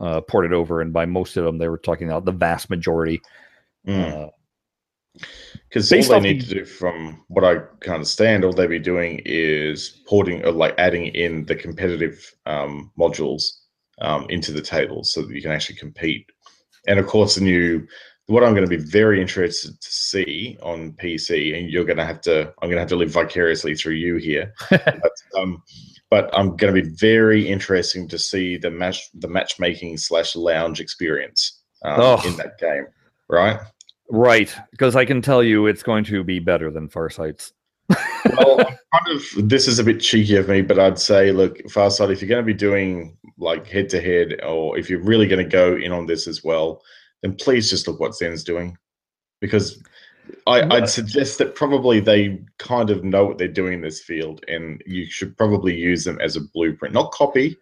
uh, 0.00 0.20
ported 0.20 0.52
over, 0.52 0.80
and 0.80 0.92
by 0.92 1.06
most 1.06 1.36
of 1.36 1.44
them, 1.44 1.58
they 1.58 1.68
were 1.68 1.78
talking 1.78 2.08
about 2.08 2.24
the 2.24 2.32
vast 2.32 2.70
majority. 2.70 3.20
Uh, 3.86 4.26
Because 5.68 5.90
all 5.92 6.02
they 6.20 6.20
need 6.20 6.42
the- 6.42 6.46
to 6.46 6.54
do, 6.60 6.64
from 6.64 7.24
what 7.28 7.44
I 7.44 7.56
can 7.80 7.94
understand, 7.94 8.44
all 8.44 8.52
they'd 8.52 8.68
be 8.68 8.78
doing 8.78 9.20
is 9.24 10.00
porting 10.06 10.44
or 10.44 10.52
like 10.52 10.74
adding 10.78 11.06
in 11.06 11.44
the 11.46 11.56
competitive 11.56 12.32
um, 12.46 12.92
modules 12.98 13.44
um, 14.00 14.26
into 14.28 14.52
the 14.52 14.62
tables 14.62 15.12
so 15.12 15.22
that 15.22 15.34
you 15.34 15.42
can 15.42 15.50
actually 15.50 15.76
compete. 15.76 16.26
And 16.86 16.98
of 17.00 17.06
course, 17.06 17.34
the 17.34 17.40
new 17.40 17.86
what 18.28 18.44
I'm 18.44 18.54
going 18.54 18.68
to 18.68 18.76
be 18.76 18.82
very 18.82 19.22
interested 19.22 19.80
to 19.80 19.90
see 19.90 20.58
on 20.62 20.92
PC, 20.92 21.58
and 21.58 21.70
you're 21.70 21.86
going 21.86 21.96
to 21.96 22.04
have 22.04 22.20
to, 22.22 22.52
I'm 22.60 22.68
going 22.68 22.74
to 22.74 22.80
have 22.80 22.88
to 22.90 22.96
live 22.96 23.10
vicariously 23.10 23.74
through 23.74 23.94
you 23.94 24.16
here. 24.16 24.52
but, 24.70 25.12
um, 25.34 25.62
but 26.10 26.30
I'm 26.34 26.54
going 26.56 26.74
to 26.74 26.82
be 26.82 26.88
very 26.88 27.48
interesting 27.48 28.06
to 28.08 28.18
see 28.18 28.58
the 28.58 28.70
match, 28.70 29.08
the 29.14 29.28
matchmaking 29.28 29.96
slash 29.96 30.36
lounge 30.36 30.78
experience 30.78 31.62
um, 31.84 32.00
Oh. 32.00 32.22
in 32.26 32.36
that 32.36 32.58
game, 32.58 32.86
right? 33.30 33.60
right, 34.10 34.54
because 34.72 34.94
I 34.94 35.06
can 35.06 35.22
tell 35.22 35.42
you 35.42 35.66
it's 35.66 35.82
going 35.82 36.04
to 36.04 36.22
be 36.22 36.38
better 36.38 36.70
than 36.70 36.90
Farsight's. 36.90 37.54
well, 37.88 38.56
kind 38.58 39.08
of 39.08 39.48
this 39.48 39.66
is 39.66 39.78
a 39.78 39.84
bit 39.84 40.00
cheeky 40.00 40.36
of 40.36 40.48
me, 40.48 40.60
but 40.60 40.78
I'd 40.78 40.98
say, 40.98 41.32
look, 41.32 41.56
Farsight, 41.68 42.12
if 42.12 42.20
you're 42.20 42.28
going 42.28 42.42
to 42.42 42.46
be 42.46 42.52
doing 42.52 43.16
like 43.38 43.66
head 43.66 43.88
to 43.88 44.02
head, 44.02 44.38
or 44.44 44.78
if 44.78 44.90
you're 44.90 45.00
really 45.00 45.26
going 45.26 45.42
to 45.42 45.50
go 45.50 45.76
in 45.76 45.92
on 45.92 46.04
this 46.04 46.26
as 46.26 46.44
well, 46.44 46.82
then 47.22 47.34
please 47.34 47.70
just 47.70 47.88
look 47.88 48.00
what 48.00 48.14
Zen's 48.14 48.44
doing, 48.44 48.76
because 49.40 49.82
I, 50.46 50.62
I'd 50.74 50.88
suggest 50.88 51.38
that 51.38 51.54
probably 51.54 52.00
they 52.00 52.40
kind 52.58 52.90
of 52.90 53.02
know 53.02 53.24
what 53.24 53.38
they're 53.38 53.48
doing 53.48 53.74
in 53.74 53.80
this 53.80 54.02
field, 54.02 54.44
and 54.48 54.82
you 54.86 55.06
should 55.06 55.36
probably 55.36 55.74
use 55.74 56.04
them 56.04 56.20
as 56.20 56.36
a 56.36 56.42
blueprint, 56.52 56.94
not 56.94 57.12
copy, 57.12 57.56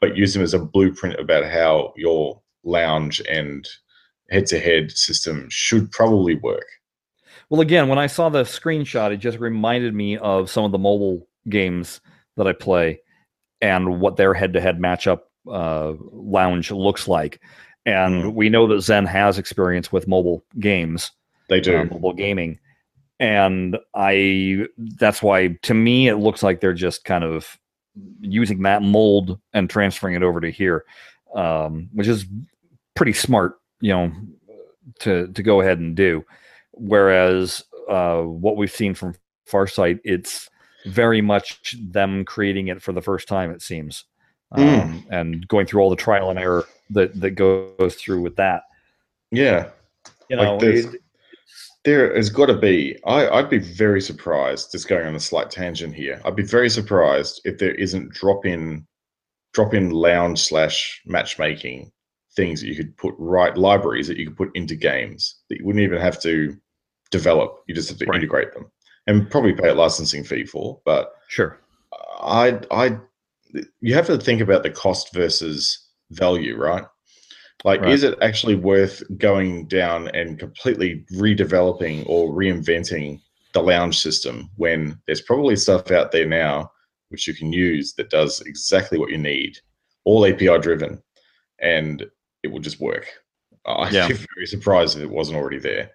but 0.00 0.16
use 0.16 0.34
them 0.34 0.42
as 0.42 0.54
a 0.54 0.58
blueprint 0.58 1.18
about 1.18 1.44
how 1.44 1.92
your 1.96 2.40
lounge 2.64 3.20
and 3.28 3.68
head 4.30 4.46
to 4.46 4.58
head 4.58 4.90
system 4.90 5.46
should 5.50 5.90
probably 5.90 6.34
work. 6.36 6.66
Well, 7.48 7.60
again, 7.60 7.88
when 7.88 7.98
I 7.98 8.06
saw 8.06 8.28
the 8.28 8.44
screenshot, 8.44 9.12
it 9.12 9.18
just 9.18 9.38
reminded 9.38 9.94
me 9.94 10.16
of 10.16 10.50
some 10.50 10.64
of 10.64 10.72
the 10.72 10.78
mobile 10.78 11.28
games 11.48 12.00
that 12.36 12.46
I 12.46 12.52
play 12.52 13.00
and 13.60 14.00
what 14.00 14.16
their 14.16 14.32
head-to-head 14.32 14.78
matchup 14.78 15.20
uh, 15.50 15.92
lounge 16.12 16.70
looks 16.70 17.06
like. 17.06 17.40
And 17.84 18.24
Mhm. 18.24 18.34
we 18.34 18.48
know 18.48 18.66
that 18.68 18.80
Zen 18.80 19.06
has 19.06 19.38
experience 19.38 19.90
with 19.90 20.06
mobile 20.08 20.44
games. 20.60 21.10
They 21.48 21.60
do. 21.60 21.80
uh, 21.80 21.84
mobile 21.84 22.12
gaming. 22.12 22.58
And 23.18 23.76
I 23.94 24.66
that's 24.98 25.22
why 25.22 25.58
to 25.62 25.74
me 25.74 26.08
it 26.08 26.16
looks 26.16 26.42
like 26.42 26.60
they're 26.60 26.72
just 26.74 27.04
kind 27.04 27.24
of 27.24 27.58
using 28.20 28.62
that 28.62 28.82
mold 28.82 29.38
and 29.52 29.68
transferring 29.68 30.14
it 30.14 30.22
over 30.22 30.40
to 30.40 30.50
here. 30.50 30.84
Um, 31.34 31.88
which 31.92 32.08
is 32.08 32.26
pretty 32.94 33.12
smart, 33.14 33.54
you 33.80 33.92
know, 33.92 34.12
to 35.00 35.28
to 35.28 35.42
go 35.42 35.60
ahead 35.60 35.78
and 35.78 35.96
do. 35.96 36.24
Whereas 36.72 37.64
uh, 37.88 38.22
what 38.22 38.56
we've 38.56 38.70
seen 38.70 38.94
from 38.94 39.14
Farsight, 39.50 40.00
it's 40.04 40.48
very 40.86 41.20
much 41.20 41.76
them 41.80 42.24
creating 42.24 42.68
it 42.68 42.82
for 42.82 42.92
the 42.92 43.02
first 43.02 43.28
time, 43.28 43.50
it 43.50 43.62
seems. 43.62 44.04
Mm. 44.56 44.82
Um, 44.82 45.06
and 45.10 45.48
going 45.48 45.66
through 45.66 45.80
all 45.80 45.90
the 45.90 45.96
trial 45.96 46.30
and 46.30 46.38
error 46.38 46.66
that 46.90 47.18
that 47.20 47.30
goes 47.32 47.94
through 47.96 48.20
with 48.20 48.36
that. 48.36 48.62
yeah. 49.30 49.70
You 50.28 50.36
Like 50.36 50.46
know, 50.46 50.58
this- 50.58 50.86
it- 50.86 51.00
There 51.84 52.14
has 52.14 52.30
got 52.30 52.46
to 52.46 52.54
be. 52.56 52.96
I, 53.04 53.28
I'd 53.28 53.50
be 53.50 53.58
very 53.58 54.00
surprised. 54.00 54.70
Just 54.72 54.86
going 54.88 55.04
on 55.06 55.14
a 55.16 55.20
slight 55.20 55.50
tangent 55.50 55.94
here, 55.94 56.20
I'd 56.24 56.36
be 56.36 56.44
very 56.44 56.70
surprised 56.70 57.40
if 57.44 57.58
there 57.58 57.74
isn't 57.74 58.12
drop 58.12 58.46
in, 58.46 58.86
drop 59.52 59.74
in 59.74 59.90
lounge 59.90 60.38
slash 60.40 61.02
matchmaking 61.06 61.90
things 62.36 62.60
that 62.60 62.68
you 62.68 62.76
could 62.76 62.96
put 62.96 63.14
right 63.18 63.56
libraries 63.58 64.06
that 64.08 64.16
you 64.16 64.26
could 64.28 64.36
put 64.36 64.54
into 64.56 64.76
games 64.76 65.40
that 65.48 65.58
you 65.58 65.66
wouldn't 65.66 65.82
even 65.82 66.00
have 66.00 66.20
to 66.22 66.56
develop. 67.10 67.62
You 67.66 67.74
just 67.74 67.88
have 67.90 67.98
to 67.98 68.06
Right. 68.06 68.16
integrate 68.16 68.54
them 68.54 68.70
and 69.08 69.28
probably 69.28 69.52
pay 69.52 69.68
a 69.70 69.74
licensing 69.74 70.22
fee 70.24 70.46
for. 70.46 70.80
But 70.86 71.12
sure. 71.28 71.58
I, 72.20 72.60
I, 72.70 72.96
you 73.80 73.94
have 73.94 74.06
to 74.06 74.18
think 74.18 74.40
about 74.40 74.62
the 74.62 74.70
cost 74.70 75.12
versus 75.14 75.88
value, 76.10 76.56
right? 76.56 76.84
Like, 77.64 77.80
Right. 77.82 77.92
is 77.92 78.02
it 78.02 78.18
actually 78.22 78.56
worth 78.56 79.02
going 79.18 79.66
down 79.68 80.08
and 80.08 80.38
completely 80.38 81.04
redeveloping 81.14 82.04
or 82.08 82.32
reinventing 82.32 83.20
the 83.52 83.62
lounge 83.62 84.00
system 84.00 84.50
when 84.56 84.98
there's 85.06 85.20
probably 85.20 85.56
stuff 85.56 85.90
out 85.90 86.10
there 86.12 86.26
now 86.26 86.70
which 87.10 87.28
you 87.28 87.34
can 87.34 87.52
use 87.52 87.92
that 87.92 88.08
does 88.08 88.40
exactly 88.40 88.98
what 88.98 89.10
you 89.10 89.18
need, 89.18 89.58
all 90.04 90.24
API 90.24 90.58
driven, 90.58 91.00
and 91.58 92.06
it 92.42 92.48
will 92.48 92.58
just 92.58 92.80
work. 92.80 93.06
I'd 93.66 93.92
Yeah. 93.92 94.08
be 94.08 94.14
very 94.14 94.46
surprised 94.46 94.96
if 94.96 95.02
it 95.02 95.10
wasn't 95.10 95.36
already 95.36 95.58
there. 95.58 95.90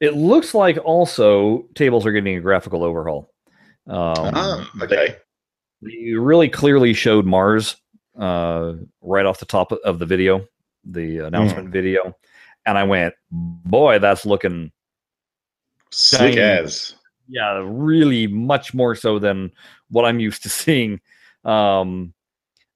It 0.00 0.14
looks 0.14 0.54
like 0.54 0.76
also 0.84 1.66
tables 1.74 2.04
are 2.04 2.12
getting 2.12 2.36
a 2.36 2.40
graphical 2.40 2.84
overhaul. 2.84 3.32
Um, 3.86 4.30
ah, 4.34 4.70
okay. 4.82 5.16
They 5.82 6.12
really 6.14 6.48
clearly 6.48 6.94
showed 6.94 7.26
Mars 7.26 7.76
uh, 8.18 8.74
right 9.00 9.26
off 9.26 9.40
the 9.40 9.46
top 9.46 9.72
of 9.72 9.98
the 9.98 10.06
video, 10.06 10.46
the 10.84 11.18
announcement 11.18 11.70
video, 11.70 12.16
and 12.64 12.78
I 12.78 12.84
went, 12.84 13.14
"Boy, 13.30 13.98
that's 13.98 14.24
looking 14.24 14.70
Slick 15.90 16.34
Shiny. 16.34 16.40
as. 16.40 16.94
yeah, 17.28 17.60
really 17.64 18.26
much 18.26 18.72
more 18.72 18.94
so 18.94 19.18
than 19.18 19.50
what 19.90 20.04
I'm 20.04 20.20
used 20.20 20.42
to 20.44 20.48
seeing." 20.48 21.00
Um, 21.44 22.14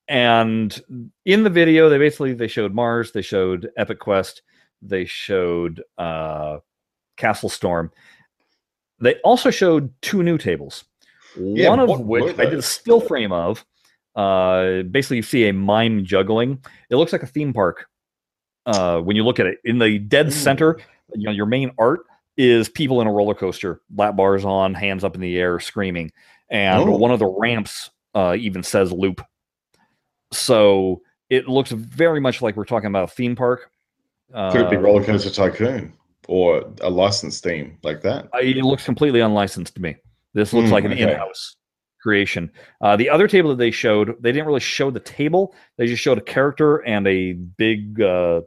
and 0.09 0.81
in 1.25 1.43
the 1.43 1.51
video, 1.51 1.89
they 1.89 1.99
basically 1.99 2.35
they 2.35 2.49
showed 2.49 2.75
Mars, 2.75 3.13
they 3.13 3.23
showed 3.23 3.71
Epic 3.77 4.01
Quest, 4.01 4.43
they 4.83 5.05
showed 5.05 5.83
uh, 5.99 6.59
Castle 7.17 7.49
Storm. 7.49 7.91
They 9.01 9.17
also 9.17 9.51
showed 9.51 9.93
two 10.03 10.23
new 10.23 10.39
tables. 10.39 10.85
Yeah, 11.39 11.69
one 11.71 11.81
of 11.81 11.89
what 11.89 12.05
which 12.05 12.39
I 12.39 12.45
did 12.47 12.59
a 12.59 12.63
still 12.63 13.01
frame 13.01 13.33
of. 13.33 13.65
Uh, 14.15 14.83
basically, 14.83 15.19
you 15.19 15.23
see 15.23 15.49
a 15.49 15.53
mime 15.53 16.05
juggling. 16.05 16.63
It 16.91 16.97
looks 16.97 17.13
like 17.13 17.23
a 17.23 17.27
theme 17.27 17.53
park. 17.53 17.87
Uh, 18.65 19.01
when 19.01 19.15
you 19.17 19.25
look 19.25 19.39
at 19.39 19.47
it, 19.47 19.59
in 19.65 19.79
the 19.79 19.99
dead 19.99 20.33
center, 20.33 20.79
you 21.15 21.25
know 21.27 21.31
your 21.33 21.47
main 21.47 21.71
art 21.79 22.01
is 22.37 22.69
people 22.69 23.01
in 23.01 23.07
a 23.07 23.13
roller 23.13 23.35
coaster, 23.35 23.81
lap 23.95 24.17
bars 24.17 24.45
on, 24.45 24.75
hands 24.75 25.05
up 25.05 25.15
in 25.15 25.21
the 25.21 25.39
air, 25.39 25.61
screaming, 25.61 26.11
and 26.51 26.83
Oh. 26.89 26.97
one 26.97 27.11
of 27.11 27.19
the 27.19 27.27
ramps 27.27 27.91
uh, 28.15 28.35
even 28.39 28.63
says 28.63 28.91
"loop." 28.93 29.21
So 30.33 31.03
it 31.31 31.49
looks 31.49 31.71
very 31.71 32.21
much 32.21 32.43
like 32.43 32.57
we're 32.57 32.65
talking 32.65 32.89
about 32.89 33.05
a 33.05 33.13
theme 33.13 33.37
park. 33.37 33.71
Could 34.33 34.63
it 34.63 34.71
be 34.71 34.77
Uh, 34.77 34.81
Roller 34.81 35.05
Coaster 35.05 35.31
Tycoon 35.31 35.93
or 36.29 36.65
a 36.81 36.91
licensed 36.91 37.45
theme 37.45 37.79
like 37.83 38.03
that? 38.03 38.29
It 38.35 38.65
looks 38.65 38.85
completely 38.85 39.21
unlicensed 39.21 39.75
to 39.77 39.83
me. 39.83 39.97
This 40.37 40.53
looks 40.53 40.69
Hmm, 40.69 40.75
like 40.75 40.85
an 40.85 40.93
okay. 40.93 41.03
in-house 41.03 41.57
creation. 42.03 42.53
Uh, 42.81 42.95
the 42.97 43.09
other 43.11 43.27
table 43.27 43.51
that 43.51 43.57
they 43.59 43.71
showed, 43.73 44.15
they 44.21 44.31
didn't 44.31 44.47
really 44.47 44.61
show 44.61 44.91
the 44.93 45.01
table. 45.01 45.55
They 45.79 45.87
just 45.87 46.03
showed 46.03 46.19
a 46.19 46.21
character 46.21 46.77
and 46.87 47.07
a 47.09 47.33
big 47.33 48.01
uh, 48.03 48.43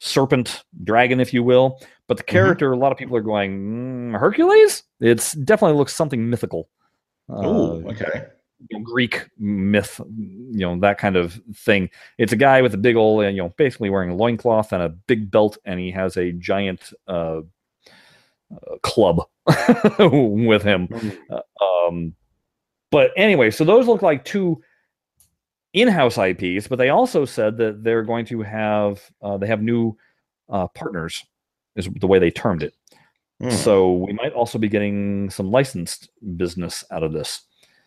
serpent 0.00 0.64
dragon, 0.84 1.20
if 1.20 1.32
you 1.34 1.42
will. 1.42 1.80
But 2.06 2.16
the 2.16 2.22
Mhm. 2.24 2.28
character, 2.28 2.72
a 2.72 2.76
lot 2.76 2.92
of 2.92 2.98
people 2.98 3.16
are 3.16 3.20
going 3.20 4.12
mm, 4.12 4.18
Hercules. 4.18 4.82
It's 5.00 5.32
definitely 5.34 5.76
looks 5.76 5.94
something 5.94 6.28
mythical. 6.30 6.70
Oh, 7.28 7.82
Uh, 7.84 7.90
okay. 7.90 8.24
you 8.70 8.78
know, 8.78 8.84
Greek 8.84 9.28
myth, 9.38 10.00
you 10.16 10.66
know, 10.66 10.80
that 10.80 10.98
kind 10.98 11.14
of 11.16 11.40
thing. 11.54 11.90
It's 12.16 12.32
a 12.32 12.36
guy 12.36 12.62
with 12.62 12.74
a 12.74 12.78
big 12.78 12.96
old, 12.96 13.22
you 13.26 13.32
know, 13.42 13.50
basically 13.58 13.90
wearing 13.90 14.10
a 14.10 14.16
loincloth 14.16 14.72
and 14.72 14.82
a 14.82 14.88
big 14.88 15.30
belt, 15.30 15.58
and 15.66 15.78
he 15.78 15.90
has 15.92 16.16
a 16.16 16.32
giant 16.32 16.92
uh, 17.06 17.42
club 18.82 19.20
with 19.98 20.62
him. 20.62 20.88
Um, 21.60 22.14
but 22.90 23.10
anyway, 23.16 23.50
so 23.50 23.64
those 23.64 23.86
look 23.86 24.02
like 24.02 24.24
two 24.24 24.62
in-house 25.72 26.18
IPs, 26.18 26.66
but 26.68 26.76
they 26.76 26.88
also 26.88 27.24
said 27.24 27.58
that 27.58 27.84
they're 27.84 28.02
going 28.02 28.24
to 28.26 28.42
have 28.42 29.02
uh, 29.22 29.36
they 29.36 29.46
have 29.46 29.62
new 29.62 29.96
uh, 30.48 30.66
partners, 30.68 31.24
is 31.76 31.88
the 32.00 32.06
way 32.06 32.18
they 32.18 32.30
termed 32.30 32.62
it. 32.62 32.74
Hmm. 33.40 33.50
So 33.50 33.92
we 33.92 34.12
might 34.12 34.32
also 34.32 34.58
be 34.58 34.68
getting 34.68 35.30
some 35.30 35.50
licensed 35.50 36.10
business 36.36 36.84
out 36.90 37.02
of 37.02 37.12
this 37.12 37.42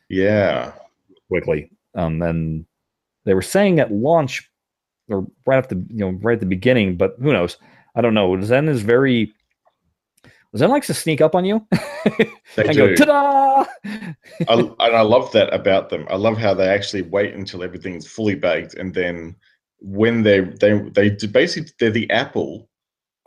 yeah. 0.09 0.73
quickly. 1.27 1.71
Um, 1.95 2.21
and 2.21 2.65
they 3.25 3.33
were 3.33 3.41
saying 3.41 3.79
at 3.79 3.91
launch 3.91 4.49
or 5.09 5.25
right 5.45 5.57
at 5.57 5.69
the 5.69 5.75
you 5.89 5.99
know 5.99 6.11
right 6.21 6.33
at 6.33 6.39
the 6.39 6.45
beginning, 6.45 6.95
but 6.95 7.15
who 7.21 7.33
knows? 7.33 7.57
I 7.95 8.01
don't 8.01 8.13
know. 8.13 8.39
Zen 8.41 8.69
is 8.69 8.81
very 8.81 9.33
Zen 10.57 10.69
likes 10.69 10.87
to 10.87 10.93
sneak 10.93 11.21
up 11.21 11.33
on 11.35 11.45
you 11.45 11.65
They 12.55 12.65
and 12.65 12.73
do. 12.73 12.95
go 12.95 13.05
ta-da. 13.05 13.65
I, 14.47 14.53
and 14.53 14.95
I 14.95 15.01
love 15.01 15.31
that 15.31 15.53
about 15.53 15.89
them. 15.89 16.05
I 16.09 16.15
love 16.15 16.37
how 16.37 16.53
they 16.53 16.67
actually 16.67 17.03
wait 17.03 17.33
until 17.33 17.63
everything's 17.63 18.05
fully 18.07 18.35
baked, 18.35 18.73
and 18.73 18.93
then 18.93 19.35
when 19.79 20.23
they 20.23 20.41
they 20.41 20.79
they 20.93 21.09
basically 21.27 21.71
they're 21.79 21.89
the 21.91 22.09
Apple, 22.11 22.69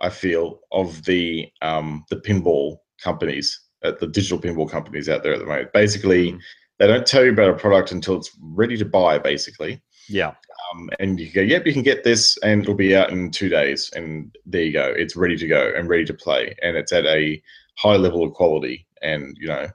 I 0.00 0.10
feel, 0.10 0.60
of 0.72 1.04
the 1.04 1.48
um 1.62 2.04
the 2.10 2.16
pinball 2.16 2.76
companies, 3.02 3.58
uh, 3.84 3.92
the 3.98 4.06
digital 4.06 4.38
pinball 4.38 4.68
companies 4.70 5.08
out 5.08 5.22
there 5.22 5.32
at 5.32 5.38
the 5.38 5.46
moment. 5.46 5.72
Basically, 5.72 6.32
Mhm. 6.32 6.40
they 6.78 6.86
don't 6.86 7.06
tell 7.06 7.24
you 7.24 7.30
about 7.32 7.50
a 7.50 7.54
product 7.54 7.90
until 7.92 8.16
it's 8.16 8.30
ready 8.40 8.76
to 8.76 8.84
buy. 8.84 9.18
Basically, 9.18 9.80
yeah, 10.08 10.34
um, 10.72 10.90
and 10.98 11.18
you 11.18 11.30
go, 11.30 11.40
yep, 11.40 11.66
you 11.66 11.72
can 11.72 11.82
get 11.82 12.04
this, 12.04 12.36
and 12.38 12.62
it'll 12.62 12.74
be 12.74 12.96
out 12.96 13.10
in 13.10 13.30
two 13.30 13.48
days, 13.48 13.90
and 13.94 14.34
there 14.46 14.62
you 14.62 14.72
go. 14.72 14.92
It's 14.96 15.16
ready 15.16 15.36
to 15.36 15.46
go 15.46 15.72
and 15.76 15.88
ready 15.88 16.04
to 16.04 16.14
play, 16.14 16.54
and 16.62 16.76
it's 16.76 16.92
at 16.92 17.06
a 17.06 17.42
high 17.76 17.96
level 17.96 18.24
of 18.24 18.32
quality, 18.32 18.86
and 19.02 19.36
you 19.40 19.48
know, 19.48 19.68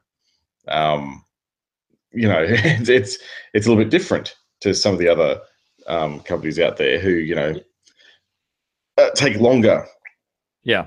um, 0.68 1.24
you 2.12 2.28
know, 2.28 2.44
it's 2.48 2.90
it's 2.90 3.18
it's 3.54 3.66
a 3.66 3.70
little 3.70 3.84
bit 3.84 3.92
different 3.92 4.36
to 4.62 4.74
some 4.74 4.94
of 4.94 5.00
the 5.00 5.08
other 5.08 5.40
um, 5.88 6.20
companies 6.22 6.60
out 6.60 6.78
there 6.78 7.00
who 7.00 7.12
you 7.12 7.36
know 7.36 7.60
uh, 8.98 9.10
take 9.16 9.38
longer 9.40 9.86
yeah. 10.64 10.86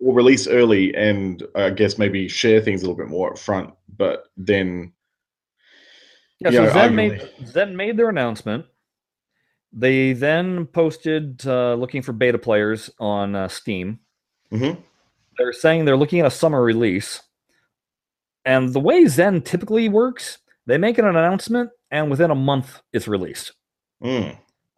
or 0.00 0.14
release 0.14 0.46
early, 0.46 0.94
and 0.94 1.42
I 1.54 1.70
guess 1.70 1.98
maybe 1.98 2.28
share 2.28 2.60
things 2.60 2.82
a 2.82 2.84
little 2.84 2.96
bit 2.96 3.08
more 3.08 3.30
up 3.30 3.38
front, 3.38 3.72
but 3.96 4.24
then 4.36 4.92
Yeah, 6.40 6.50
so 6.50 6.64
know, 6.64 6.72
Zen 6.72 6.94
made 6.94 7.30
Zen 7.46 7.76
made 7.76 7.96
their 7.96 8.08
announcement. 8.08 8.66
They 9.76 10.12
then 10.12 10.66
posted 10.66 11.44
uh, 11.46 11.74
looking 11.74 12.00
for 12.02 12.12
beta 12.12 12.38
players 12.38 12.90
on 13.00 13.34
uh, 13.34 13.48
Steam. 13.48 13.98
Mhm. 14.52 14.78
They're 15.36 15.52
saying 15.52 15.84
they're 15.84 15.96
looking 15.96 16.20
at 16.20 16.26
a 16.26 16.30
summer 16.30 16.62
release. 16.62 17.20
And 18.44 18.72
the 18.72 18.78
way 18.80 19.04
Zen 19.06 19.42
typically 19.42 19.88
works, 19.88 20.38
they 20.66 20.78
make 20.78 20.98
an 20.98 21.06
announcement 21.06 21.70
and 21.90 22.08
within 22.10 22.30
a 22.30 22.34
month 22.36 22.80
it's 22.92 23.08
released. 23.08 23.52
Mm, 24.02 24.30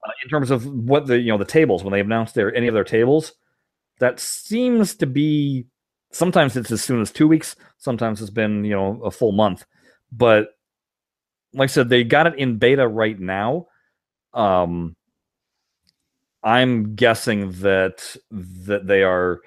Uh, 0.07 0.12
in 0.22 0.30
terms 0.30 0.51
of 0.51 0.64
what 0.66 1.07
the 1.07 1.18
you 1.18 1.30
know 1.32 1.38
the 1.38 1.44
tables 1.44 1.82
when 1.84 1.92
they 1.92 2.01
announce 2.01 2.32
their 2.32 2.55
any 2.55 2.68
of 2.68 2.74
their 2.74 2.84
tables, 2.84 3.32
that 3.99 4.18
seems 4.20 4.94
to 4.94 5.07
be 5.07 5.66
sometimes 6.12 6.57
it's 6.57 6.70
as 6.70 6.82
soon 6.82 7.01
as 7.03 7.11
two 7.12 7.28
weeks, 7.28 7.57
sometimes 7.76 8.22
it's 8.22 8.30
been 8.30 8.64
you 8.64 8.74
know 8.74 9.03
a 9.05 9.11
full 9.11 9.32
month. 9.32 9.66
But 10.12 10.51
like 11.53 11.68
I 11.70 11.72
said, 11.72 11.88
they 11.88 12.05
got 12.05 12.26
it 12.28 12.38
in 12.38 12.57
beta 12.59 12.86
right 12.88 13.18
now. 13.18 13.66
Um, 14.37 14.95
I'm 16.45 16.95
guessing 16.95 17.51
that 17.62 18.16
that 18.30 18.87
they 18.87 19.03
are 19.03 19.41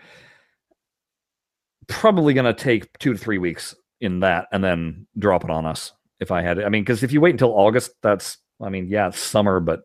probably 1.87 2.33
going 2.33 2.45
to 2.45 2.53
take 2.53 2.97
two 2.99 3.13
to 3.13 3.19
three 3.19 3.37
weeks 3.37 3.75
in 4.01 4.19
that 4.21 4.47
and 4.51 4.63
then 4.63 5.07
drop 5.17 5.43
it 5.43 5.49
on 5.49 5.65
us. 5.65 5.93
If 6.19 6.31
I 6.31 6.41
had, 6.41 6.57
it. 6.57 6.65
I 6.65 6.69
mean, 6.69 6.83
because 6.83 7.03
if 7.03 7.13
you 7.13 7.21
wait 7.21 7.31
until 7.31 7.57
August, 7.57 7.91
that's, 8.01 8.37
I 8.61 8.67
mean, 8.67 8.87
yeah, 8.89 9.07
it's 9.07 9.19
summer, 9.19 9.61
but 9.61 9.83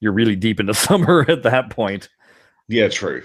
you're 0.00 0.12
really 0.12 0.36
deep 0.36 0.60
into 0.60 0.72
summer 0.88 1.26
at 1.28 1.42
that 1.42 1.70
point. 1.70 2.08
Yeah, 2.68 2.88
true. 2.88 3.22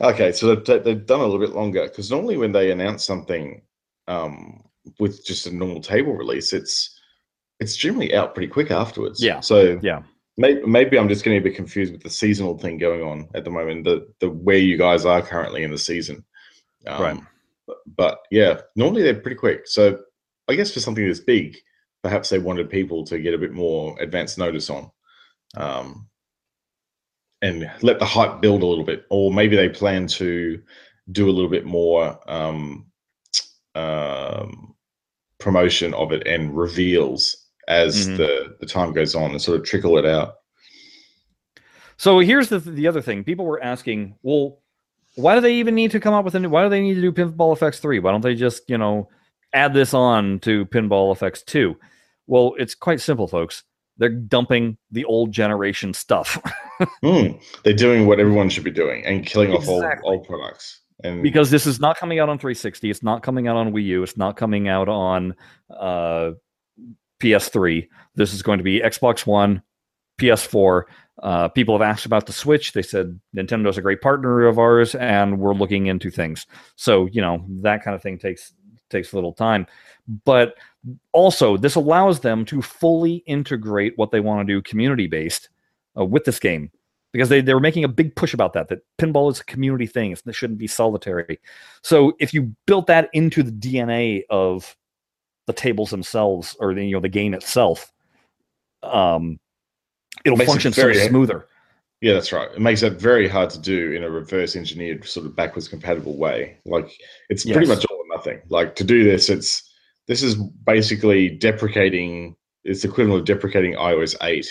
Okay, 0.00 0.30
so 0.30 0.54
they've, 0.54 0.84
they've 0.84 1.06
done 1.06 1.20
a 1.20 1.24
little 1.24 1.40
bit 1.40 1.56
longer 1.56 1.82
because 1.82 2.10
normally 2.10 2.36
when 2.36 2.52
they 2.52 2.70
announce 2.70 3.04
something 3.04 3.62
um, 4.06 4.62
with 5.00 5.24
just 5.24 5.46
a 5.48 5.54
normal 5.54 5.80
table 5.80 6.14
release, 6.14 6.52
it's 6.52 6.97
it's 7.60 7.76
generally 7.76 8.14
out 8.14 8.34
pretty 8.34 8.48
quick 8.48 8.70
afterwards. 8.70 9.22
Yeah, 9.22 9.40
So 9.40 9.78
yeah. 9.82 10.02
maybe, 10.36 10.64
maybe 10.66 10.98
I'm 10.98 11.08
just 11.08 11.24
getting 11.24 11.38
a 11.38 11.42
bit 11.42 11.56
confused 11.56 11.92
with 11.92 12.02
the 12.02 12.10
seasonal 12.10 12.58
thing 12.58 12.78
going 12.78 13.02
on 13.02 13.28
at 13.34 13.44
the 13.44 13.50
moment. 13.50 13.84
The 13.84 14.06
the 14.20 14.30
where 14.30 14.58
you 14.58 14.76
guys 14.76 15.04
are 15.04 15.22
currently 15.22 15.64
in 15.64 15.70
the 15.70 15.78
season. 15.78 16.24
Um, 16.86 17.02
Right. 17.02 17.20
But, 17.66 17.76
but 17.96 18.18
yeah, 18.30 18.60
normally 18.76 19.02
they're 19.02 19.20
pretty 19.20 19.36
quick. 19.36 19.66
So 19.66 19.98
I 20.48 20.54
guess 20.54 20.72
for 20.72 20.80
something 20.80 21.06
this 21.06 21.20
big, 21.20 21.58
perhaps 22.02 22.30
they 22.30 22.38
wanted 22.38 22.70
people 22.70 23.04
to 23.04 23.18
get 23.18 23.34
a 23.34 23.38
bit 23.38 23.52
more 23.52 24.00
advance 24.00 24.38
notice 24.38 24.70
on. 24.70 24.90
Um, 25.56 26.08
and 27.42 27.70
let 27.82 27.98
the 27.98 28.04
hype 28.04 28.40
build 28.40 28.62
a 28.62 28.66
little 28.66 28.84
bit, 28.84 29.04
or 29.10 29.32
maybe 29.32 29.54
they 29.54 29.68
plan 29.68 30.06
to 30.08 30.60
do 31.12 31.28
a 31.28 31.32
little 31.32 31.50
bit 31.50 31.64
more 31.64 32.18
um, 32.30 32.86
um, 33.74 34.74
promotion 35.38 35.94
of 35.94 36.12
it 36.12 36.26
and 36.26 36.56
reveals 36.56 37.47
as 37.68 38.08
Mhm. 38.08 38.16
the 38.16 38.56
the 38.60 38.66
time 38.66 38.92
goes 38.92 39.14
on 39.14 39.30
and 39.30 39.40
sort 39.40 39.60
of 39.60 39.64
trickle 39.66 39.96
it 39.98 40.04
out. 40.06 40.34
So 41.96 42.18
here's 42.20 42.48
the 42.48 42.58
the 42.58 42.86
other 42.86 43.00
thing. 43.02 43.24
People 43.24 43.44
were 43.44 43.62
asking, 43.62 44.14
well, 44.22 44.58
why 45.16 45.34
do 45.34 45.40
they 45.40 45.54
even 45.56 45.74
need 45.74 45.90
to 45.92 46.00
come 46.00 46.14
up 46.14 46.24
with 46.24 46.34
a 46.34 46.40
new? 46.40 46.48
Why 46.48 46.62
do 46.62 46.68
they 46.68 46.80
need 46.80 46.94
to 46.94 47.00
do 47.00 47.12
Pinball 47.12 47.52
Effects 47.52 47.80
three? 47.80 47.98
Why 47.98 48.12
don't 48.12 48.20
they 48.22 48.34
just 48.34 48.68
you 48.70 48.78
know 48.78 49.08
add 49.52 49.74
this 49.74 49.94
on 49.94 50.38
to 50.40 50.64
Pinball 50.66 51.12
Effects 51.12 51.42
two? 51.42 51.76
Well, 52.26 52.54
it's 52.58 52.74
quite 52.74 53.00
simple, 53.00 53.26
folks. 53.26 53.64
They're 53.96 54.08
dumping 54.10 54.76
the 54.92 55.04
old 55.06 55.32
generation 55.32 55.92
stuff 55.92 56.38
Hmm, 57.02 57.32
they're 57.64 57.72
doing 57.72 58.06
what 58.06 58.20
everyone 58.20 58.48
should 58.48 58.62
be 58.62 58.70
doing 58.70 59.04
and 59.04 59.26
killing 59.26 59.50
off 59.52 59.66
old 59.66 59.82
Exactly. 59.82 60.08
old 60.08 60.24
products. 60.24 60.82
And 61.02 61.20
because 61.24 61.50
this 61.50 61.66
is 61.66 61.80
not 61.80 61.96
coming 61.96 62.20
out 62.20 62.28
on 62.28 62.38
360. 62.38 62.90
It's 62.90 63.02
not 63.02 63.24
coming 63.24 63.48
out 63.48 63.56
on 63.56 63.72
Wii 63.72 63.84
U. 63.86 64.02
It's 64.04 64.16
not 64.16 64.36
coming 64.36 64.68
out 64.68 64.88
on 64.88 65.34
uh, 65.70 66.32
PS3. 67.20 67.88
This 68.14 68.32
is 68.32 68.42
going 68.42 68.58
to 68.58 68.64
be 68.64 68.80
Xbox 68.80 69.26
One, 69.26 69.62
PS4, 70.18 70.82
Uh, 71.22 71.48
people 71.48 71.76
have 71.76 71.82
asked 71.82 72.06
about 72.06 72.26
the 72.26 72.32
Switch. 72.32 72.72
They 72.72 72.82
said 72.82 73.18
Nintendo's 73.36 73.78
a 73.78 73.82
great 73.82 74.00
partner 74.00 74.46
of 74.46 74.58
ours, 74.58 74.94
and 74.94 75.40
we're 75.40 75.54
looking 75.54 75.86
into 75.86 76.10
things. 76.10 76.46
So 76.76 77.06
you 77.06 77.20
know 77.20 77.44
that 77.62 77.82
kind 77.82 77.94
of 77.94 78.02
thing 78.02 78.18
takes 78.18 78.52
takes 78.90 79.12
a 79.12 79.16
little 79.16 79.32
time, 79.32 79.66
but 80.24 80.54
also 81.12 81.56
this 81.56 81.74
allows 81.74 82.20
them 82.20 82.44
to 82.46 82.62
fully 82.62 83.16
integrate 83.26 83.94
what 83.96 84.10
they 84.10 84.20
want 84.20 84.46
to 84.46 84.52
do 84.52 84.62
community 84.62 85.06
based 85.06 85.48
uh, 85.98 86.04
with 86.04 86.24
this 86.24 86.38
game 86.38 86.70
because 87.12 87.28
they, 87.28 87.40
they 87.40 87.54
were 87.54 87.60
making 87.60 87.84
a 87.84 87.88
big 87.88 88.14
push 88.16 88.32
about 88.32 88.52
that 88.52 88.68
that 88.68 88.80
pinball 88.98 89.30
is 89.30 89.40
a 89.40 89.44
community 89.44 89.86
thing 89.86 90.12
it 90.12 90.34
shouldn't 90.34 90.58
be 90.58 90.66
solitary 90.66 91.38
so 91.82 92.14
if 92.20 92.32
you 92.32 92.54
built 92.66 92.86
that 92.86 93.10
into 93.12 93.42
the 93.42 93.52
dna 93.52 94.22
of 94.30 94.76
the 95.48 95.52
tables 95.52 95.90
themselves 95.90 96.54
or 96.60 96.74
the, 96.74 96.86
you 96.86 96.92
know 96.94 97.00
the 97.00 97.08
game 97.08 97.34
itself 97.34 97.90
um 98.84 99.40
it'll 100.24 100.40
it 100.40 100.46
function 100.46 100.72
so 100.72 100.82
very- 100.82 101.08
smoother 101.08 101.48
Yeah, 102.00 102.12
that's 102.14 102.30
right. 102.30 102.48
It 102.54 102.60
makes 102.60 102.84
it 102.84 102.92
very 102.92 103.26
hard 103.26 103.50
to 103.50 103.58
do 103.58 103.90
in 103.90 104.04
a 104.04 104.10
reverse 104.10 104.54
engineered 104.54 105.04
sort 105.04 105.26
of 105.26 105.34
backwards 105.34 105.66
compatible 105.66 106.16
way. 106.16 106.56
Like 106.64 106.88
it's 107.28 107.44
pretty 107.44 107.66
much 107.66 107.84
all 107.90 107.96
or 107.96 108.16
nothing. 108.16 108.40
Like 108.50 108.76
to 108.76 108.84
do 108.84 109.02
this, 109.02 109.28
it's 109.28 109.68
this 110.06 110.22
is 110.22 110.36
basically 110.36 111.28
deprecating 111.30 112.36
it's 112.62 112.82
the 112.82 112.88
equivalent 112.88 113.20
of 113.20 113.26
deprecating 113.26 113.74
iOS 113.74 114.14
8 114.22 114.46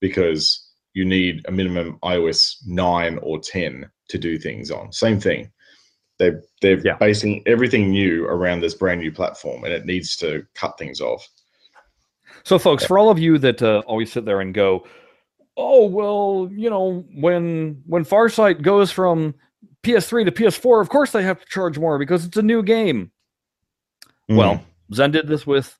because 0.00 0.70
you 0.92 1.04
need 1.04 1.44
a 1.48 1.52
minimum 1.52 1.98
iOS 2.04 2.56
9 2.66 3.18
or 3.22 3.40
10 3.40 3.90
to 4.10 4.18
do 4.18 4.38
things 4.38 4.70
on. 4.70 4.92
Same 4.92 5.18
thing. 5.18 5.50
They 6.18 6.32
they're 6.60 6.78
Yeah. 6.84 6.96
basing 6.96 7.42
everything 7.46 7.90
new 7.90 8.24
around 8.26 8.60
this 8.60 8.74
brand 8.74 9.00
new 9.00 9.10
platform 9.12 9.64
and 9.64 9.72
it 9.72 9.84
needs 9.84 10.16
to 10.18 10.46
cut 10.54 10.78
things 10.78 11.00
off. 11.00 11.26
So, 12.44 12.58
folks, 12.58 12.84
for 12.84 12.98
all 12.98 13.10
of 13.10 13.18
you 13.18 13.38
that 13.38 13.62
uh, 13.62 13.82
always 13.86 14.12
sit 14.12 14.24
there 14.24 14.40
and 14.40 14.52
go, 14.54 14.86
"Oh, 15.56 15.86
well, 15.86 16.48
you 16.52 16.68
know, 16.70 17.04
when 17.14 17.82
when 17.86 18.04
Farsight 18.04 18.62
goes 18.62 18.90
from 18.90 19.34
PS3 19.82 20.24
to 20.26 20.32
PS4, 20.32 20.80
of 20.80 20.88
course 20.88 21.10
they 21.12 21.22
have 21.22 21.40
to 21.40 21.46
charge 21.46 21.78
more 21.78 21.98
because 21.98 22.24
it's 22.24 22.36
a 22.36 22.42
new 22.42 22.62
game." 22.62 23.10
Well, 24.28 24.62
Zen 24.92 25.10
did 25.10 25.26
this 25.26 25.46
with 25.46 25.76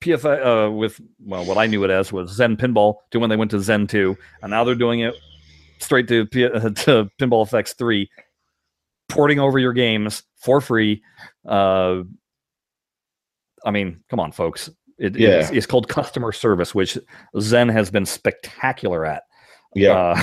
PFA, 0.00 0.66
uh, 0.66 0.70
with 0.70 1.00
well, 1.24 1.44
what 1.44 1.58
I 1.58 1.66
knew 1.66 1.84
it 1.84 1.90
as 1.90 2.12
was 2.12 2.30
Zen 2.32 2.56
Pinball 2.56 2.96
to 3.10 3.18
when 3.18 3.30
they 3.30 3.36
went 3.36 3.50
to 3.52 3.60
Zen 3.60 3.86
2, 3.88 4.16
and 4.42 4.50
now 4.50 4.64
they're 4.64 4.74
doing 4.74 5.00
it 5.00 5.14
straight 5.78 6.06
to, 6.08 6.26
P- 6.26 6.42
to 6.48 7.10
Pinball 7.20 7.44
Effects 7.46 7.74
3, 7.74 8.08
porting 9.08 9.38
over 9.38 9.58
your 9.58 9.72
games 9.72 10.22
for 10.36 10.60
free. 10.60 11.02
Uh, 11.46 12.02
I 13.64 13.70
mean, 13.70 14.00
come 14.08 14.20
on, 14.20 14.32
folks. 14.32 14.70
It, 14.98 15.16
Yeah. 15.16 15.40
it's, 15.40 15.50
it's 15.50 15.66
called 15.66 15.88
customer 15.88 16.32
service, 16.32 16.74
which 16.74 16.98
Zen 17.40 17.68
has 17.68 17.90
been 17.90 18.06
spectacular 18.06 19.04
at. 19.06 19.22
yeah. 19.74 20.14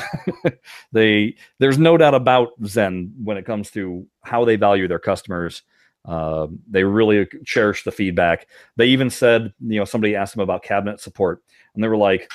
Uh, 0.43 0.49
they 0.91 1.35
there's 1.59 1.77
no 1.77 1.97
doubt 1.97 2.13
about 2.15 2.49
Zen 2.65 3.13
when 3.23 3.37
it 3.37 3.45
comes 3.45 3.71
to 3.71 4.05
how 4.23 4.43
they 4.45 4.55
value 4.55 4.87
their 4.87 4.99
customers. 4.99 5.63
Uh, 6.03 6.47
they 6.69 6.83
really 6.83 7.27
cherish 7.45 7.83
the 7.83 7.91
feedback. 7.91 8.47
They 8.75 8.87
even 8.87 9.09
said, 9.09 9.53
you 9.59 9.79
know, 9.79 9.85
somebody 9.85 10.15
asked 10.15 10.35
them 10.35 10.43
about 10.43 10.63
cabinet 10.63 10.99
support, 10.99 11.41
and 11.73 11.83
they 11.83 11.87
were 11.87 11.97
like, 11.97 12.29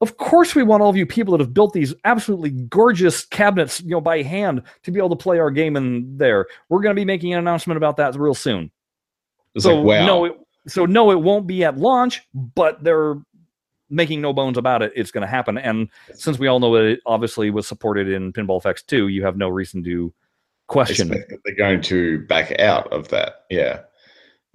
"Of 0.00 0.16
course, 0.16 0.54
we 0.54 0.62
want 0.62 0.82
all 0.82 0.90
of 0.90 0.96
you 0.96 1.06
people 1.06 1.32
that 1.32 1.40
have 1.40 1.54
built 1.54 1.72
these 1.72 1.94
absolutely 2.04 2.50
gorgeous 2.50 3.24
cabinets, 3.24 3.80
you 3.80 3.90
know, 3.90 4.00
by 4.00 4.22
hand 4.22 4.62
to 4.82 4.90
be 4.90 4.98
able 4.98 5.10
to 5.10 5.16
play 5.16 5.38
our 5.38 5.50
game 5.50 5.76
in 5.76 6.16
there. 6.16 6.46
We're 6.68 6.80
going 6.80 6.94
to 6.94 7.00
be 7.00 7.04
making 7.04 7.32
an 7.32 7.38
announcement 7.38 7.76
about 7.76 7.96
that 7.98 8.14
real 8.16 8.34
soon." 8.34 8.70
It's 9.54 9.64
so 9.64 9.76
like 9.76 10.00
wow. 10.00 10.06
no, 10.06 10.24
it, 10.26 10.38
so 10.66 10.86
no, 10.86 11.10
it 11.10 11.20
won't 11.20 11.46
be 11.46 11.64
at 11.64 11.78
launch, 11.78 12.22
but 12.34 12.82
they're 12.82 13.16
making 13.90 14.20
no 14.20 14.32
bones 14.32 14.58
about 14.58 14.82
it. 14.82 14.92
It's 14.94 15.10
going 15.10 15.22
to 15.22 15.28
happen, 15.28 15.58
and 15.58 15.88
since 16.14 16.38
we 16.38 16.46
all 16.46 16.60
know 16.60 16.74
that 16.76 16.84
it 16.84 17.00
obviously 17.06 17.50
was 17.50 17.66
supported 17.66 18.08
in 18.08 18.32
Pinball 18.32 18.58
Effects 18.58 18.82
2, 18.82 19.08
you 19.08 19.24
have 19.24 19.36
no 19.36 19.48
reason 19.48 19.82
to 19.84 20.12
question. 20.68 21.08
they're 21.08 21.54
going 21.56 21.80
to 21.82 22.20
back 22.26 22.58
out 22.60 22.92
of 22.92 23.08
that. 23.08 23.46
Yeah. 23.50 23.80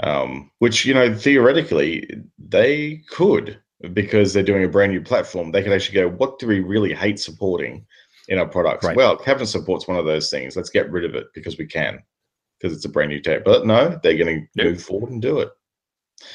Um, 0.01 0.49
which, 0.59 0.85
you 0.85 0.93
know, 0.93 1.13
theoretically, 1.15 2.09
they 2.39 3.03
could 3.09 3.59
because 3.91 4.33
they're 4.33 4.43
doing 4.43 4.63
a 4.63 4.67
brand 4.69 4.91
new 4.91 5.01
platform. 5.01 5.51
They 5.51 5.61
could 5.63 5.73
actually 5.73 5.95
go, 5.95 6.09
what 6.09 6.39
do 6.39 6.47
we 6.47 6.61
really 6.61 6.93
hate 6.93 7.19
supporting 7.19 7.85
in 8.29 8.39
our 8.39 8.47
products? 8.47 8.85
Right. 8.85 8.95
Well, 8.95 9.17
cabinet 9.17 9.47
support's 9.47 9.87
one 9.87 9.97
of 9.97 10.05
those 10.05 10.29
things. 10.29 10.55
Let's 10.55 10.69
get 10.69 10.89
rid 10.91 11.03
of 11.05 11.15
it 11.15 11.27
because 11.33 11.57
we 11.57 11.65
can, 11.65 12.01
because 12.59 12.75
it's 12.75 12.85
a 12.85 12.89
brand 12.89 13.09
new 13.09 13.21
tech. 13.21 13.43
But 13.43 13.65
no, 13.65 13.99
they're 14.01 14.17
going 14.17 14.41
to 14.41 14.47
Yep. 14.63 14.65
move 14.71 14.81
forward 14.83 15.11
and 15.11 15.21
do 15.21 15.39
it. 15.39 15.49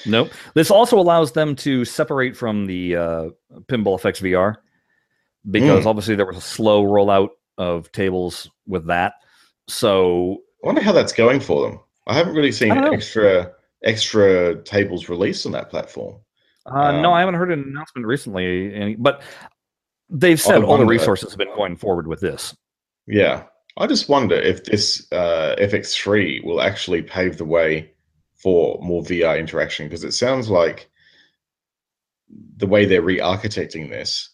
Nope. 0.05 0.30
This 0.55 0.70
also 0.70 0.99
allows 0.99 1.32
them 1.32 1.57
to 1.57 1.84
separate 1.84 2.36
from 2.36 2.66
the 2.66 2.96
uh, 2.96 3.28
Pinball 3.68 3.96
Effects 3.99 4.20
VR 4.20 4.57
because 5.51 5.86
obviously 5.86 6.14
there 6.14 6.26
was 6.26 6.36
a 6.36 6.42
slow 6.42 6.84
rollout 6.84 7.30
of 7.57 7.90
tables 7.92 8.51
with 8.66 8.86
that. 8.88 9.14
So 9.68 10.38
I 10.62 10.66
wonder 10.66 10.82
how 10.82 10.92
that's 10.92 11.12
going 11.12 11.40
for 11.40 11.62
them. 11.62 11.80
I 12.07 12.14
haven't 12.14 12.34
really 12.34 12.53
seen 12.53 12.72
I 12.72 12.74
don't 12.74 12.84
know. 12.84 12.92
extra 12.92 13.53
extra 13.84 14.62
tables 14.64 15.09
released 15.09 15.46
on 15.46 15.53
that 15.53 15.70
platform. 15.70 16.16
Uh, 16.73 16.93
no, 16.93 17.09
Um, 17.09 17.14
I 17.14 17.21
haven't 17.21 17.35
heard 17.35 17.53
an 17.53 17.62
announcement 17.62 18.07
recently, 18.07 18.75
any, 18.75 18.95
but 18.97 19.23
they've 20.09 20.41
said 20.41 20.62
all 20.62 20.79
the 20.79 20.87
resources 20.87 21.31
have 21.31 21.39
been 21.39 21.55
going 21.55 21.77
forward 21.77 22.07
with 22.07 22.21
this. 22.21 22.57
Yeah, 23.07 23.45
I 23.77 23.87
just 23.87 24.09
wonder 24.09 24.35
if 24.35 24.64
this 24.64 25.07
uh, 25.12 25.57
FX3 25.59 26.45
will 26.45 26.61
actually 26.61 27.03
pave 27.03 27.39
the 27.39 27.45
way 27.45 27.93
for 28.37 28.79
more 28.83 29.03
VR 29.03 29.39
interaction 29.39 29.87
because 29.87 30.05
it 30.05 30.12
sounds 30.12 30.49
like 30.49 30.91
the 32.57 32.66
way 32.66 32.85
they're 32.85 33.03
re-architecting 33.03 33.89
this, 33.89 34.31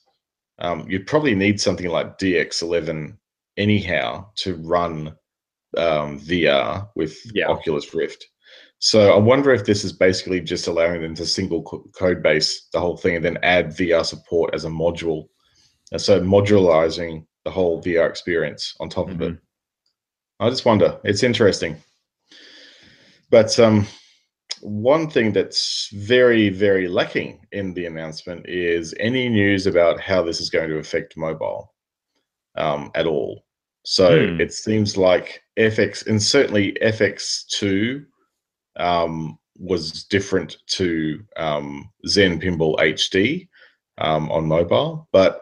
um, 0.58 0.86
you'd 0.88 1.06
probably 1.06 1.34
need 1.34 1.60
something 1.60 1.88
like 1.88 2.18
DX11 2.18 3.16
anyhow 3.56 4.26
to 4.36 4.56
run 4.56 5.08
um, 5.76 6.20
VR 6.20 6.88
with 6.94 7.16
Yeah. 7.34 7.48
Oculus 7.48 7.94
Rift. 7.94 8.26
So 8.84 9.14
I 9.14 9.16
wonder 9.16 9.50
if 9.50 9.64
this 9.64 9.82
is 9.82 9.94
basically 9.94 10.42
just 10.42 10.66
allowing 10.66 11.00
them 11.00 11.14
to 11.14 11.24
single 11.24 11.62
co- 11.62 11.88
code 11.96 12.22
base 12.22 12.68
the 12.70 12.80
whole 12.80 12.98
thing 12.98 13.16
and 13.16 13.24
then 13.24 13.38
add 13.42 13.68
VR 13.68 14.04
support 14.04 14.54
as 14.54 14.66
a 14.66 14.68
module. 14.68 15.24
And 15.90 15.98
so 15.98 16.20
modularizing 16.20 17.24
the 17.46 17.50
whole 17.50 17.82
VR 17.82 18.06
experience 18.06 18.74
on 18.80 18.90
top 18.90 19.08
of 19.08 19.22
it. 19.22 19.38
I 20.38 20.50
just 20.50 20.66
wonder. 20.66 21.00
It's 21.02 21.22
interesting. 21.22 21.76
But 23.30 23.58
um, 23.58 23.86
one 24.60 25.08
thing 25.08 25.32
that's 25.32 25.88
very, 25.94 26.50
very 26.50 26.86
lacking 26.86 27.46
in 27.52 27.72
the 27.72 27.86
announcement 27.86 28.44
is 28.46 28.94
any 29.00 29.30
news 29.30 29.66
about 29.66 29.98
how 29.98 30.22
this 30.22 30.42
is 30.42 30.50
going 30.50 30.68
to 30.68 30.76
affect 30.76 31.16
mobile 31.16 31.72
um, 32.58 32.90
at 32.94 33.06
all. 33.06 33.46
So 33.86 34.26
Hmm. 34.26 34.40
it 34.42 34.52
seems 34.52 34.98
like 34.98 35.40
FX, 35.58 36.06
and 36.06 36.22
certainly 36.22 36.76
FX2 36.82 38.04
um, 38.76 39.38
was 39.58 40.04
different 40.04 40.56
to 40.66 41.20
um, 41.36 41.90
Zen 42.06 42.40
Pinball 42.40 42.76
HD 42.78 43.48
um, 43.98 44.30
on 44.30 44.46
mobile, 44.46 45.08
but 45.12 45.40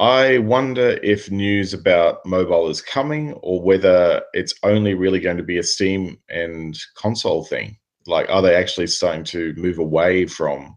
I 0.00 0.38
wonder 0.38 0.98
if 1.02 1.30
news 1.30 1.74
about 1.74 2.24
mobile 2.24 2.70
is 2.70 2.80
coming 2.80 3.34
or 3.42 3.60
whether 3.60 4.22
it's 4.32 4.54
only 4.62 4.94
really 4.94 5.20
going 5.20 5.36
to 5.36 5.42
be 5.42 5.58
a 5.58 5.62
Steam 5.62 6.16
and 6.30 6.74
console 6.94 7.44
thing. 7.44 7.76
Like, 8.06 8.30
are 8.30 8.40
they 8.40 8.54
actually 8.54 8.86
starting 8.86 9.24
to 9.24 9.52
move 9.58 9.78
away 9.78 10.24
from 10.24 10.74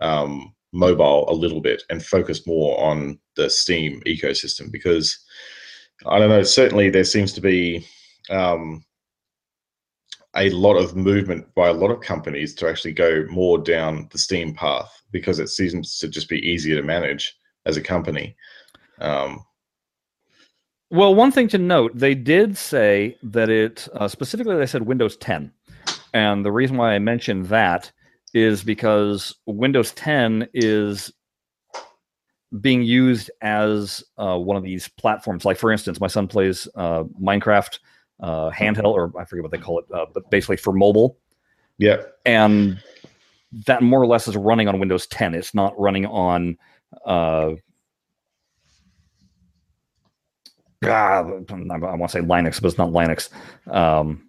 um, 0.00 0.54
mobile 0.72 1.28
a 1.28 1.34
little 1.34 1.60
bit 1.60 1.82
and 1.90 2.02
focus 2.02 2.46
more 2.46 2.80
on 2.82 3.18
the 3.36 3.50
Steam 3.50 4.00
ecosystem? 4.06 4.72
Because 4.72 5.22
I 6.06 6.18
don't 6.18 6.30
know, 6.30 6.42
certainly 6.42 6.88
there 6.88 7.04
seems 7.04 7.34
to 7.34 7.42
be 7.42 7.86
um, 8.30 8.82
a 10.36 10.50
lot 10.50 10.74
of 10.74 10.96
movement 10.96 11.52
by 11.54 11.68
a 11.68 11.72
lot 11.72 11.90
of 11.90 12.00
companies 12.00 12.54
to 12.54 12.68
actually 12.68 12.92
go 12.92 13.24
more 13.30 13.58
down 13.58 14.08
the 14.10 14.18
Steam 14.18 14.54
path 14.54 15.02
because 15.12 15.38
it 15.38 15.48
seems 15.48 15.98
to 15.98 16.08
just 16.08 16.28
be 16.28 16.38
easier 16.38 16.76
to 16.76 16.82
manage 16.82 17.36
as 17.66 17.76
a 17.76 17.82
company. 17.82 18.36
Um, 19.00 19.44
Well, 20.90 21.14
one 21.14 21.32
thing 21.32 21.48
to 21.48 21.58
note, 21.58 21.92
they 21.94 22.14
did 22.14 22.56
say 22.56 23.16
that 23.22 23.48
it 23.48 23.88
uh, 23.94 24.08
specifically 24.08 24.56
they 24.56 24.66
said 24.66 24.82
Windows 24.82 25.16
10, 25.16 25.52
and 26.12 26.44
the 26.44 26.52
reason 26.52 26.76
why 26.76 26.94
I 26.94 26.98
mentioned 26.98 27.46
that 27.46 27.90
is 28.32 28.64
because 28.64 29.34
Windows 29.46 29.92
10 29.92 30.48
is 30.52 31.12
being 32.60 32.82
used 32.82 33.30
as 33.40 34.04
uh, 34.18 34.38
one 34.38 34.56
of 34.56 34.62
these 34.62 34.88
platforms. 34.88 35.44
Like, 35.44 35.56
for 35.56 35.72
instance, 35.72 36.00
my 36.00 36.06
son 36.06 36.28
plays 36.28 36.68
uh, 36.74 37.04
Minecraft 37.20 37.78
uh, 38.20 38.50
handheld, 38.50 38.94
or 38.94 39.12
I 39.18 39.24
forget 39.24 39.42
what 39.42 39.52
they 39.52 39.58
call 39.58 39.78
it, 39.80 39.86
uh, 39.92 40.06
but 40.12 40.30
basically 40.30 40.56
for 40.56 40.72
mobile, 40.72 41.18
yeah, 41.78 42.02
and 42.24 42.80
that 43.66 43.82
more 43.82 44.00
or 44.00 44.06
less 44.06 44.28
is 44.28 44.36
running 44.36 44.68
on 44.68 44.78
Windows 44.78 45.06
10. 45.06 45.34
It's 45.34 45.54
not 45.54 45.78
running 45.78 46.06
on. 46.06 46.56
Uh, 47.06 47.52
ah, 50.84 51.18
I 51.18 51.22
want 51.22 51.48
to 51.48 52.08
say 52.08 52.20
Linux, 52.20 52.60
but 52.60 52.68
it's 52.68 52.78
not 52.78 52.90
Linux. 52.90 53.30
Um, 53.72 54.28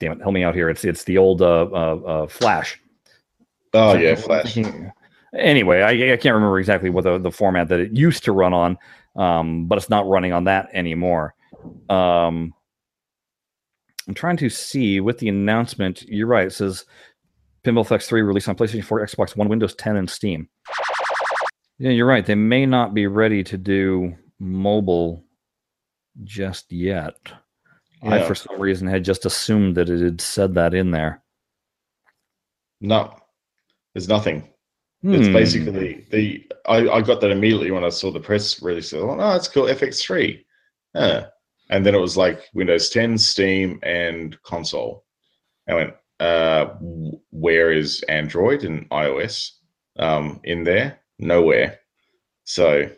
damn 0.00 0.12
it, 0.12 0.20
help 0.20 0.34
me 0.34 0.44
out 0.44 0.54
here. 0.54 0.68
It's 0.68 0.84
it's 0.84 1.04
the 1.04 1.18
old 1.18 1.42
uh, 1.42 1.64
uh, 1.72 1.96
uh, 1.96 2.26
Flash. 2.26 2.80
oh 3.74 3.94
yeah, 3.94 4.14
Flash. 4.14 4.54
thinking? 4.54 4.92
Anyway, 5.36 5.80
I, 5.80 6.12
I 6.12 6.16
can't 6.16 6.34
remember 6.34 6.58
exactly 6.58 6.90
what 6.90 7.04
the, 7.04 7.18
the 7.18 7.30
format 7.30 7.68
that 7.68 7.80
it 7.80 7.92
used 7.92 8.24
to 8.24 8.32
run 8.32 8.52
on, 8.52 8.78
um, 9.16 9.66
but 9.66 9.78
it's 9.78 9.88
not 9.88 10.06
running 10.06 10.32
on 10.32 10.44
that 10.44 10.68
anymore. 10.72 11.34
Um, 11.88 12.52
I'm 14.06 14.14
trying 14.14 14.36
to 14.38 14.50
see 14.50 15.00
with 15.00 15.18
the 15.18 15.28
announcement. 15.28 16.02
You're 16.02 16.26
right. 16.26 16.48
It 16.48 16.52
says 16.52 16.84
Pinball 17.64 17.86
FX 17.86 18.06
3 18.06 18.22
released 18.22 18.48
on 18.48 18.56
PlayStation 18.56 18.84
4, 18.84 19.06
Xbox 19.06 19.36
One, 19.36 19.48
Windows 19.48 19.74
10, 19.76 19.96
and 19.96 20.10
Steam. 20.10 20.48
Yeah, 21.78 21.90
you're 21.90 22.06
right. 22.06 22.26
They 22.26 22.34
may 22.34 22.66
not 22.66 22.94
be 22.94 23.06
ready 23.06 23.42
to 23.44 23.56
do 23.56 24.14
mobile 24.38 25.24
just 26.24 26.70
yet. 26.70 27.14
I, 28.04 28.22
for 28.22 28.34
some 28.34 28.60
reason, 28.60 28.88
had 28.88 29.04
just 29.04 29.24
assumed 29.24 29.76
that 29.76 29.88
it 29.88 30.00
had 30.00 30.20
said 30.20 30.54
that 30.54 30.74
in 30.74 30.90
there. 30.90 31.22
No, 32.80 33.14
there's 33.94 34.08
nothing. 34.08 34.51
It's 35.04 35.26
Hmm. 35.26 35.32
basically 35.32 36.06
the 36.10 36.46
I, 36.66 36.88
I 36.88 37.00
got 37.00 37.20
that 37.20 37.32
immediately 37.32 37.70
when 37.72 37.82
I 37.84 37.88
saw 37.88 38.12
the 38.12 38.20
press 38.20 38.62
release. 38.62 38.92
Oh, 38.92 39.14
no, 39.14 39.34
it's 39.34 39.48
cool. 39.48 39.64
FX3. 39.66 40.44
Yeah. 40.94 41.26
And 41.70 41.84
then 41.84 41.94
it 41.94 42.00
was 42.00 42.16
like 42.16 42.40
Windows 42.54 42.88
10, 42.90 43.18
Steam, 43.18 43.80
and 43.82 44.40
console. 44.42 45.04
I 45.68 45.74
went, 45.74 45.94
uh, 46.20 46.66
where 47.30 47.72
is 47.72 48.02
Android 48.08 48.62
and 48.64 48.88
iOS 48.90 49.50
um, 49.98 50.40
in 50.44 50.62
there? 50.64 51.00
Nowhere. 51.18 51.80
So 52.44 52.88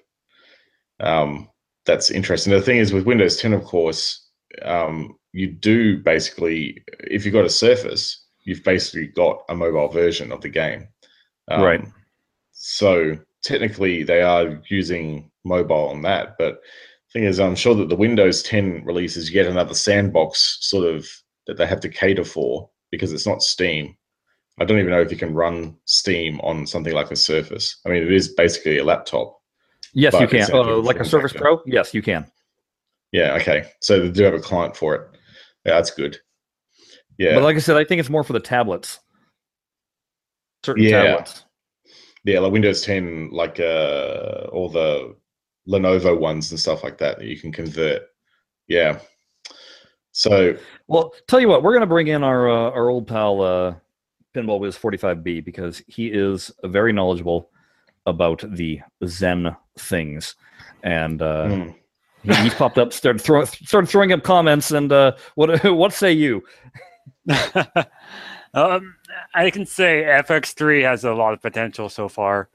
um, 1.00 1.48
that's 1.86 2.11
interesting. 2.11 2.52
The 2.52 2.61
thing 2.61 2.78
is, 2.78 2.92
with 2.92 3.07
Windows 3.07 3.36
10, 3.38 3.52
of 3.55 3.64
course, 3.64 4.28
um, 4.62 5.16
you 5.32 5.52
do 5.52 6.02
basically, 6.02 6.82
if 7.00 7.24
you've 7.24 7.34
got 7.34 7.44
a 7.44 7.50
Surface, 7.50 8.26
you've 8.44 8.64
basically 8.64 9.07
got 9.09 9.42
a 9.48 9.55
mobile 9.55 9.88
version 9.88 10.32
of 10.32 10.40
the 10.40 10.48
game. 10.48 10.88
Um, 11.49 11.62
Right. 11.62 11.84
So 12.53 13.18
technically, 13.42 14.03
they 14.03 14.22
are 14.22 14.61
using 14.68 15.30
mobile 15.45 15.88
on 15.88 16.03
that. 16.03 16.36
But 16.38 16.61
thing 17.12 17.24
is, 17.24 17.38
I'm 17.40 17.55
sure 17.55 17.74
that 17.76 17.88
the 17.88 17.97
Windows 17.97 18.42
10 18.42 18.84
release 18.84 19.16
is 19.16 19.30
yet 19.32 19.47
another 19.47 19.74
sandbox 19.74 20.59
sort 20.61 20.86
of 20.86 21.09
that 21.47 21.57
they 21.57 21.66
have 21.66 21.80
to 21.80 21.88
cater 21.88 22.24
for 22.24 22.70
because 22.90 23.12
it's 23.12 23.26
not 23.26 23.42
Steam. 23.42 23.97
I 24.59 24.64
don't 24.64 24.78
even 24.78 24.90
know 24.90 25.01
if 25.01 25.11
you 25.11 25.16
can 25.16 25.34
run 25.34 25.76
Steam 25.84 26.40
on 26.40 26.66
something 26.66 26.92
like 26.92 27.11
a 27.11 27.16
Surface. 27.16 27.80
I 27.84 27.90
mean, 27.90 28.03
it 28.03 28.12
is 28.12 28.28
basically 28.34 28.78
a 28.78 28.84
laptop. 28.84 29.40
Yes, 29.95 30.18
you 30.20 30.26
can. 30.26 30.51
Uh, 30.53 30.76
like 30.78 31.01
a 31.01 31.05
Surface. 31.05 31.32
Pro? 31.32 31.61
Yes, 31.66 31.95
you 31.95 32.03
can. 32.03 32.26
Yeah, 33.12 33.34
okay. 33.34 33.70
So 33.80 34.01
they 34.01 34.11
do 34.11 34.24
have 34.24 34.34
a 34.34 34.40
client 34.40 34.76
for 34.76 34.95
it. 34.95 35.09
Yeah, 35.64 35.74
that's 35.74 35.90
good. 35.90 36.18
Yeah, 37.18 37.34
But 37.34 37.45
like 37.45 37.57
I 37.57 37.61
said, 37.61 37.76
I 37.76 37.84
think 37.84 38.01
it's 38.01 38.11
more 38.11 38.24
for 38.24 38.32
the 38.32 38.40
tablets. 38.40 38.99
Certain 40.64 40.82
Yeah. 40.82 41.02
tablets. 41.02 41.44
yeah, 42.24 42.38
like 42.40 42.52
Windows 42.52 42.80
10, 42.82 43.30
like 43.30 43.60
uh, 43.60 44.46
all 44.52 44.68
the 44.70 45.14
Lenovo 45.68 46.18
ones 46.18 46.50
and 46.50 46.58
stuff 46.58 46.82
like 46.82 46.96
that 46.98 47.18
that 47.18 47.26
you 47.26 47.38
can 47.38 47.52
convert. 47.52 48.02
Yeah. 48.66 48.98
So 50.12 50.56
Well, 50.86 51.12
tell 51.28 51.40
you 51.40 51.48
what, 51.48 51.62
we're 51.62 51.72
going 51.72 51.80
to 51.82 51.86
bring 51.86 52.06
in 52.08 52.22
our 52.22 52.48
uh, 52.48 52.70
our 52.70 52.88
old 52.88 53.06
pal 53.06 53.42
uh, 53.42 53.74
Pinball 54.34 54.60
Wiz 54.60 54.76
45B 54.78 55.44
because 55.44 55.82
he 55.86 56.06
is 56.08 56.50
very 56.64 56.92
knowledgeable 56.92 57.50
about 58.06 58.44
the 58.54 58.80
Zen 59.06 59.54
things, 59.78 60.34
and 60.82 61.20
uh, 61.20 61.46
mm, 61.46 61.74
he, 62.22 62.34
he's 62.36 62.54
popped 62.54 62.78
up, 62.78 62.92
started 62.92 63.20
throwing 63.20 63.46
started 63.46 63.88
throwing 63.88 64.12
up 64.12 64.22
comments, 64.22 64.70
and 64.70 64.92
uh, 64.92 65.12
what 65.34 65.62
what 65.74 65.92
say 65.92 66.12
you? 66.12 66.42
um, 68.55 68.96
I 69.34 69.50
can 69.50 69.66
say 69.66 70.05
FX3 70.05 70.82
has 70.84 71.05
a 71.05 71.12
lot 71.12 71.34
of 71.34 71.42
potential 71.42 71.88
so 71.88 72.09
far. 72.09 72.48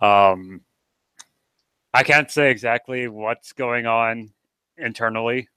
Um, 0.00 0.62
I 1.94 2.02
can't 2.02 2.30
say 2.30 2.50
exactly 2.50 3.08
what's 3.08 3.52
going 3.52 3.86
on 3.86 4.30
internally 4.76 5.48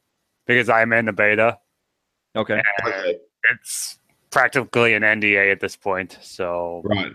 because 0.45 0.70
I'm 0.70 0.93
in 0.93 1.05
the 1.05 1.13
beta. 1.13 1.57
Okay, 2.36 2.61
okay, 2.86 3.18
it's 3.51 3.99
practically 4.30 4.93
an 4.93 5.03
NDA 5.03 5.51
at 5.51 5.61
this 5.61 5.76
point. 5.76 6.18
So, 6.22 6.82
right. 6.84 7.11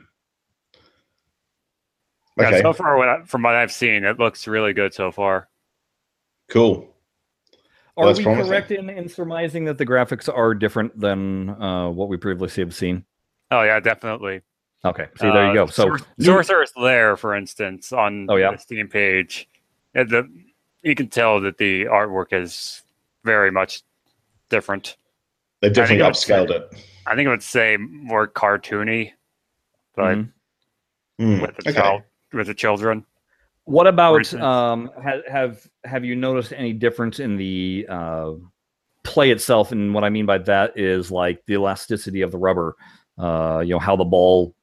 yeah, 2.39 2.49
Okay, 2.49 2.63
so 2.63 2.73
far, 2.73 2.97
what 2.97 3.09
I, 3.09 3.23
from 3.25 3.43
what 3.43 3.55
I've 3.55 3.73
seen, 3.73 4.05
it 4.05 4.19
looks 4.19 4.49
really 4.49 4.73
good 4.73 4.95
so 4.95 5.13
far. 5.13 5.49
cool. 6.49 6.89
Are 8.01 8.07
that's 8.07 8.19
we 8.19 8.25
promising. 8.25 8.49
correct 8.51 8.71
in, 8.71 8.91
in 8.91 9.09
surmising 9.09 9.65
that 9.67 9.79
the 9.79 9.87
graphics 9.87 10.29
are 10.35 10.55
different 10.55 10.99
than 10.99 11.51
uh, 11.51 11.89
what 11.91 12.09
we 12.09 12.17
previously 12.17 12.63
have 12.63 12.75
seen? 12.75 13.05
Oh 13.51 13.63
yeah, 13.63 13.81
definitely. 13.81 14.43
Okay, 14.85 15.07
see 15.19 15.27
there 15.31 15.45
you 15.47 15.51
Uh, 15.51 15.55
go. 15.55 15.67
So 15.67 15.97
Sor- 15.97 15.99
Sorcerer's 16.21 16.73
Lair, 16.77 17.17
for 17.17 17.35
instance, 17.35 17.93
on 17.93 18.27
Oh, 18.31 18.37
yeah? 18.37 18.53
the 18.53 18.59
Steam 18.59 18.89
page, 18.89 19.49
uh, 19.95 20.05
the 20.05 20.29
you 20.83 20.95
can 20.95 21.09
tell 21.09 21.41
that 21.43 21.59
the 21.59 21.85
artwork 21.85 22.33
is 22.33 22.83
very 23.25 23.51
much 23.51 23.83
different. 24.49 24.97
They 25.61 25.69
definitely 25.69 25.99
think 26.05 26.09
it's- 26.11 26.25
upscaled 26.25 26.51
it. 26.51 26.83
I 27.07 27.15
think 27.15 27.27
I 27.29 27.31
would 27.31 27.43
say 27.43 27.77
more 27.77 28.27
cartoony, 28.27 29.13
but 29.95 30.17
Mhm. 30.17 30.33
Mm, 31.21 31.43
with 31.43 31.57
the 31.57 31.71
okay. 31.71 31.79
child, 31.79 32.03
with 32.33 32.47
the 32.47 32.55
children. 32.55 33.05
What 33.71 33.87
about 33.87 34.35
um, 34.35 34.91
ha- 35.01 35.23
have 35.29 35.65
have 35.85 36.05
you 36.05 36.17
noticed 36.17 36.53
any 36.53 36.73
difference 36.73 37.21
in 37.21 37.37
the 37.37 37.87
uh, 37.89 38.33
play 39.05 39.31
itself? 39.31 39.71
And 39.71 39.95
what 39.95 40.03
I 40.03 40.11
mean 40.11 40.27
by 40.27 40.39
that 40.39 40.77
is 40.77 41.13
like 41.13 41.47
the 41.47 41.55
elasticity 41.55 42.23
of 42.23 42.33
the 42.33 42.39
rubber, 42.39 42.75
uh, 43.17 43.63
you 43.65 43.71
know, 43.71 43.79
how 43.79 43.95
the 43.95 44.05
ball 44.05 44.57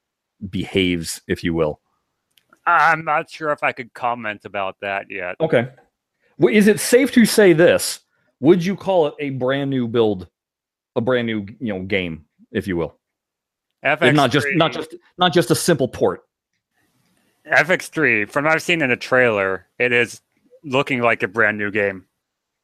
behaves, 0.50 1.22
if 1.26 1.42
you 1.42 1.54
will. 1.54 1.80
I'm 2.66 3.02
not 3.02 3.30
sure 3.30 3.50
if 3.50 3.62
I 3.62 3.72
could 3.72 3.94
comment 3.94 4.44
about 4.44 4.76
that 4.82 5.06
yet. 5.08 5.36
Okay. 5.40 5.70
Well, 6.36 6.54
is 6.54 6.66
it 6.66 6.78
safe 6.78 7.10
to 7.12 7.24
say 7.24 7.54
this? 7.54 8.00
Would 8.40 8.62
you 8.62 8.76
call 8.76 9.06
it 9.06 9.14
a 9.20 9.30
brand 9.30 9.70
new 9.70 9.88
build, 9.88 10.28
a 10.96 11.00
brand 11.00 11.26
new 11.26 11.46
you 11.60 11.72
know 11.72 11.80
game, 11.80 12.26
if 12.52 12.68
you 12.68 12.76
will, 12.76 12.98
FX3, 13.82 14.02
and 14.02 14.16
not 14.18 14.30
just 14.30 14.48
not 14.52 14.70
just 14.70 14.94
not 15.16 15.32
just 15.32 15.50
a 15.50 15.54
simple 15.54 15.88
port? 15.88 16.27
FX3. 17.50 18.28
From 18.30 18.44
what 18.44 18.54
I've 18.54 18.62
seen 18.62 18.82
in 18.82 18.90
the 18.90 18.96
trailer, 18.96 19.66
it 19.78 19.92
is 19.92 20.20
looking 20.64 21.00
like 21.02 21.22
a 21.22 21.28
brand 21.28 21.58
new 21.58 21.70
game. 21.70 22.04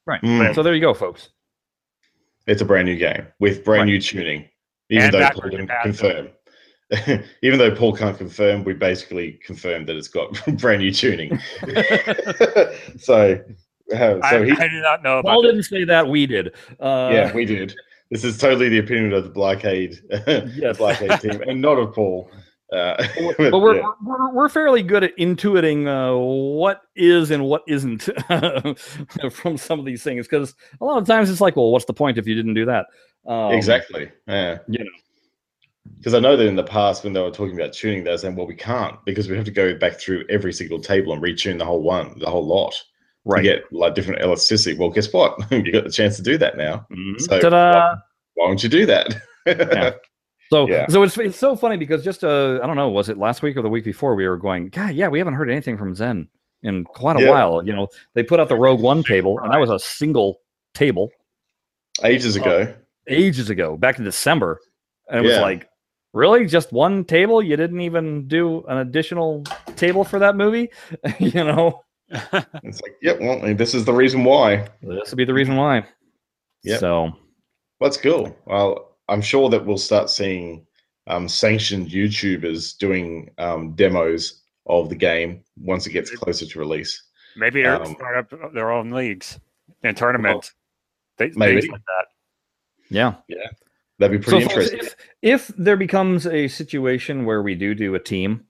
Right. 0.06 0.20
Mm. 0.22 0.54
So 0.54 0.62
there 0.62 0.74
you 0.74 0.80
go, 0.80 0.94
folks. 0.94 1.30
It's 2.46 2.60
a 2.60 2.64
brand 2.64 2.86
new 2.86 2.96
game 2.96 3.26
with 3.40 3.64
brand 3.64 3.82
Right. 3.82 3.86
new 3.94 4.00
tuning, 4.00 4.48
even 4.90 5.04
And 5.06 5.14
though 5.14 5.30
Paul 5.30 5.50
didn't 5.50 5.70
confirm. 5.82 6.28
even 7.42 7.58
though 7.58 7.74
Paul 7.74 7.96
can't 7.96 8.16
confirm, 8.18 8.64
we 8.64 8.74
basically 8.74 9.40
confirmed 9.44 9.86
that 9.88 9.96
it's 9.96 10.08
got 10.08 10.38
brand 10.58 10.82
new 10.82 10.92
tuning. 10.92 11.38
so, 12.98 13.40
uh, 13.92 13.96
so 13.96 14.20
I, 14.22 14.44
he, 14.44 14.52
I 14.52 14.68
do 14.68 14.80
not 14.82 15.02
know 15.02 15.18
about 15.20 15.30
Paul 15.30 15.42
didn't 15.42 15.62
say 15.62 15.84
that. 15.84 16.06
We 16.06 16.26
did. 16.26 16.54
Uh, 16.78 17.10
yeah, 17.12 17.32
we 17.34 17.46
did. 17.46 17.74
This 18.10 18.22
is 18.24 18.36
totally 18.36 18.68
the 18.68 18.78
opinion 18.78 19.14
of 19.14 19.24
the 19.24 19.30
Blockade, 19.30 19.98
Yes. 20.54 20.76
Blockade 20.76 21.18
team, 21.20 21.42
and 21.48 21.60
not 21.62 21.78
of 21.78 21.94
Paul. 21.94 22.30
Uh, 22.72 22.96
but 23.38 23.60
we're, 23.60 23.76
yeah. 23.76 23.90
we're 24.02 24.32
we're 24.32 24.48
fairly 24.48 24.82
good 24.82 25.04
at 25.04 25.16
intuiting 25.18 25.86
uh, 25.86 26.16
what 26.18 26.82
is 26.96 27.30
and 27.30 27.44
what 27.44 27.62
isn't 27.68 28.08
from 29.32 29.56
some 29.56 29.78
of 29.78 29.84
these 29.84 30.02
things 30.02 30.26
because 30.26 30.54
a 30.80 30.84
lot 30.84 30.98
of 30.98 31.06
times 31.06 31.30
it's 31.30 31.40
like, 31.40 31.56
well, 31.56 31.70
what's 31.70 31.84
the 31.84 31.92
point 31.92 32.18
if 32.18 32.26
you 32.26 32.34
didn't 32.34 32.54
do 32.54 32.64
that? 32.64 32.86
Um, 33.26 33.52
exactly. 33.52 34.10
Yeah. 34.26 34.58
you 34.68 34.80
know. 34.84 34.90
Because 35.98 36.14
I 36.14 36.18
know 36.18 36.36
that 36.36 36.46
in 36.46 36.56
the 36.56 36.64
past, 36.64 37.04
when 37.04 37.12
they 37.12 37.20
were 37.20 37.30
talking 37.30 37.54
about 37.54 37.72
tuning, 37.74 38.04
they 38.04 38.10
were 38.10 38.18
saying, 38.18 38.36
"Well, 38.36 38.46
we 38.46 38.54
can't 38.54 38.96
because 39.04 39.28
we 39.28 39.36
have 39.36 39.44
to 39.44 39.50
go 39.50 39.74
back 39.76 40.00
through 40.00 40.24
every 40.30 40.52
single 40.52 40.80
table 40.80 41.12
and 41.12 41.22
retune 41.22 41.58
the 41.58 41.64
whole 41.64 41.82
one, 41.82 42.18
the 42.18 42.28
whole 42.30 42.46
lot, 42.46 42.72
to 42.72 42.80
Right. 43.26 43.42
get 43.42 43.70
like 43.72 43.94
different 43.94 44.22
elasticity." 44.22 44.78
Well, 44.78 44.88
guess 44.90 45.12
what? 45.12 45.38
you 45.50 45.72
got 45.72 45.84
the 45.84 45.90
chance 45.90 46.16
to 46.16 46.22
do 46.22 46.38
that 46.38 46.56
now. 46.56 46.86
Mhm. 46.90 47.20
So 47.20 47.38
Ta-da! 47.38 47.96
why 48.34 48.46
don't 48.46 48.62
you 48.62 48.68
do 48.70 48.86
that? 48.86 49.14
Yeah. 49.46 49.92
So, 50.50 50.68
Yeah. 50.68 50.86
so 50.88 51.02
it's, 51.02 51.16
it's 51.18 51.38
so 51.38 51.56
funny 51.56 51.76
because 51.76 52.04
just 52.04 52.22
uh, 52.24 52.60
I 52.62 52.66
don't 52.66 52.76
know, 52.76 52.88
was 52.88 53.08
it 53.08 53.18
last 53.18 53.42
week 53.42 53.56
or 53.56 53.62
the 53.62 53.68
week 53.68 53.84
before? 53.84 54.14
We 54.14 54.28
were 54.28 54.36
going, 54.36 54.68
God, 54.68 54.94
yeah, 54.94 55.08
we 55.08 55.18
haven't 55.18 55.34
heard 55.34 55.50
anything 55.50 55.76
from 55.78 55.94
Zen 55.94 56.28
in 56.62 56.84
quite 56.84 57.16
a 57.16 57.22
Yeah. 57.22 57.30
while. 57.30 57.64
You 57.66 57.74
know, 57.74 57.88
they 58.14 58.22
put 58.22 58.40
out 58.40 58.48
the 58.48 58.56
Rogue 58.56 58.80
One 58.80 59.02
table, 59.02 59.38
and 59.40 59.52
that 59.52 59.58
was 59.58 59.70
a 59.70 59.78
single 59.78 60.40
table 60.74 61.10
Ages 62.02 62.36
ago. 62.36 62.74
ages 63.08 63.50
ago, 63.50 63.76
back 63.76 63.98
in 63.98 64.04
December, 64.04 64.60
and 65.08 65.24
it 65.24 65.28
was 65.28 65.38
like, 65.38 65.68
really, 66.12 66.46
just 66.46 66.72
one 66.72 67.04
table? 67.04 67.42
You 67.42 67.56
didn't 67.56 67.80
even 67.80 68.26
do 68.28 68.64
an 68.68 68.78
additional 68.78 69.44
table 69.76 70.04
for 70.04 70.18
that 70.18 70.36
movie? 70.36 70.70
you 71.18 71.44
know, 71.44 71.82
It's 72.62 72.80
like, 72.82 72.96
yep. 73.02 73.18
Well, 73.20 73.54
this 73.54 73.74
is 73.74 73.84
the 73.84 73.92
reason 73.92 74.24
why. 74.24 74.68
this 74.82 75.10
would 75.10 75.16
be 75.16 75.24
the 75.24 75.34
reason 75.34 75.56
why. 75.56 75.84
Yep. 76.64 76.80
So, 76.80 77.12
That's 77.80 77.96
cool. 77.96 78.36
Well, 78.46 78.93
I'm 79.08 79.20
sure 79.22 79.48
that 79.50 79.64
we'll 79.66 79.78
start 79.78 80.10
seeing 80.10 80.66
um, 81.06 81.28
sanctioned 81.28 81.88
YouTubers 81.88 82.76
doing 82.78 83.30
um, 83.38 83.72
demos 83.74 84.42
of 84.66 84.88
the 84.88 84.94
game 84.96 85.42
once 85.60 85.86
it 85.86 85.90
gets 85.92 86.10
closer 86.10 86.46
to 86.46 86.58
release. 86.58 87.02
Maybe 87.36 87.62
they'll 87.62 87.82
Um, 87.82 87.94
start 87.94 88.32
up 88.32 88.52
their 88.54 88.70
own 88.70 88.90
leagues 88.90 89.38
and 89.82 89.96
tournaments. 89.96 90.54
They, 91.18 91.30
maybe. 91.34 91.68
like 91.68 91.80
that. 91.80 92.06
yeah. 92.88 93.14
yeah, 93.28 93.46
That'd 93.98 94.20
be 94.20 94.24
pretty 94.24 94.44
folks, 94.46 94.54
interesting. 94.70 94.80
if 95.22 95.48
if 95.48 95.56
there 95.58 95.76
becomes 95.76 96.26
a 96.26 96.48
situation 96.48 97.24
where 97.24 97.42
we 97.42 97.54
do 97.54 97.74
do 97.74 97.94
a 97.94 98.00
team, 98.00 98.44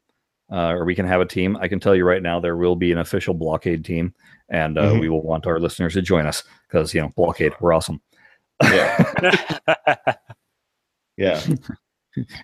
uh, 0.53 0.69
or 0.73 0.85
we 0.85 0.95
can 0.95 1.07
have 1.07 1.21
a 1.21 1.27
team. 1.27 1.57
I 1.61 1.69
can 1.69 1.81
tell 1.81 1.95
you 1.97 2.05
right 2.05 2.23
now, 2.23 2.39
there 2.41 2.57
will 2.57 2.77
be 2.77 2.93
an 2.93 2.99
official 2.99 3.35
blockade 3.35 3.85
team, 3.85 4.15
and 4.51 4.79
uh, 4.79 4.93
Mhm. 4.93 5.01
we 5.01 5.09
will 5.09 5.23
want 5.23 5.47
our 5.47 5.59
listeners 5.59 5.95
to 5.95 6.03
join 6.03 6.27
us 6.27 6.43
because 6.69 6.95
you 6.95 7.01
know 7.01 7.11
blockade, 7.17 7.53
we're 7.61 7.73
awesome. 7.73 8.01
Yeah, 8.63 9.55
yeah. 11.17 11.41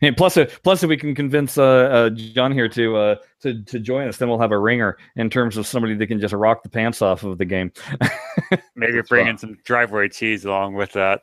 And 0.03 0.17
plus, 0.17 0.37
uh, 0.37 0.47
plus, 0.65 0.83
if 0.83 0.89
we 0.89 0.97
can 0.97 1.15
convince 1.15 1.57
uh, 1.57 1.63
uh, 1.63 2.11
John 2.11 2.53
here 2.53 2.69
to 2.71 2.97
uh, 2.97 3.15
to 3.43 3.63
to 3.65 3.79
join 3.79 4.09
us, 4.09 4.17
then 4.17 4.29
we'll 4.29 4.41
have 4.41 4.51
a 4.53 4.59
ringer 4.59 4.99
in 5.17 5.31
terms 5.31 5.57
of 5.57 5.67
somebody 5.67 5.95
that 5.95 6.07
can 6.09 6.21
just 6.21 6.35
rock 6.35 6.63
the 6.63 6.69
pants 6.69 7.03
off 7.03 7.23
of 7.23 7.39
the 7.39 7.45
game. 7.45 7.73
Maybe 8.75 8.95
That's 8.95 9.09
bring 9.09 9.27
fine. 9.27 9.31
in 9.31 9.39
some 9.39 9.59
driveway 9.65 10.09
cheese 10.09 10.45
along 10.45 10.75
with 10.75 10.93
that. 10.93 11.23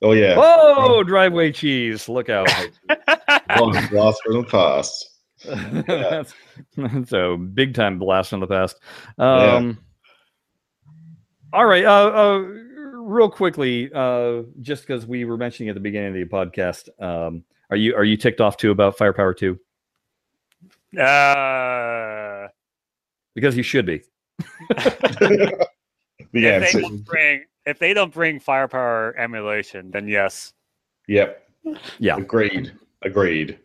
Oh 0.00 0.12
yeah. 0.12 0.36
Whoa, 0.36 1.02
driveway 1.02 1.52
cheese! 1.52 2.08
Look 2.08 2.28
out! 2.28 2.48
Long 3.58 3.86
blast 3.90 4.22
from 4.24 4.42
the 4.42 4.46
past. 4.48 5.10
that's, 5.44 6.34
that's 6.76 7.12
a 7.12 7.36
big 7.36 7.74
time 7.74 7.98
blast 7.98 8.30
from 8.30 8.40
the 8.40 8.46
past. 8.46 8.80
Um, 9.18 9.78
All 11.52 11.66
right. 11.66 11.84
Uh, 11.84 12.08
uh, 12.08 12.48
real 13.02 13.28
quickly, 13.30 13.90
uh, 13.94 14.42
just 14.60 14.86
because 14.86 15.06
we 15.06 15.24
were 15.24 15.36
mentioning 15.36 15.68
at 15.68 15.74
the 15.74 15.80
beginning 15.80 16.08
of 16.08 16.14
the 16.14 16.24
podcast, 16.34 16.88
um, 17.02 17.44
are 17.70 17.76
you 17.76 17.94
are 17.94 18.04
you 18.04 18.16
ticked 18.16 18.40
off 18.40 18.56
too 18.56 18.70
about 18.70 18.96
Firepower 18.96 19.34
Two? 19.34 19.58
Uh, 20.98 22.48
Because 23.34 23.56
you 23.56 23.62
should 23.62 23.86
be. 23.86 24.02
the 24.68 25.66
if 26.32 26.32
they 26.32 26.54
answer. 26.54 26.80
don't 26.80 27.04
bring 27.04 27.44
if 27.66 27.78
they 27.78 27.94
don't 27.94 28.12
bring 28.12 28.40
firepower 28.40 29.14
emulation, 29.16 29.90
then 29.90 30.08
yes. 30.08 30.52
Yep. 31.08 31.48
Yeah. 31.98 32.16
Agreed. 32.16 32.72
Agreed. 33.02 33.58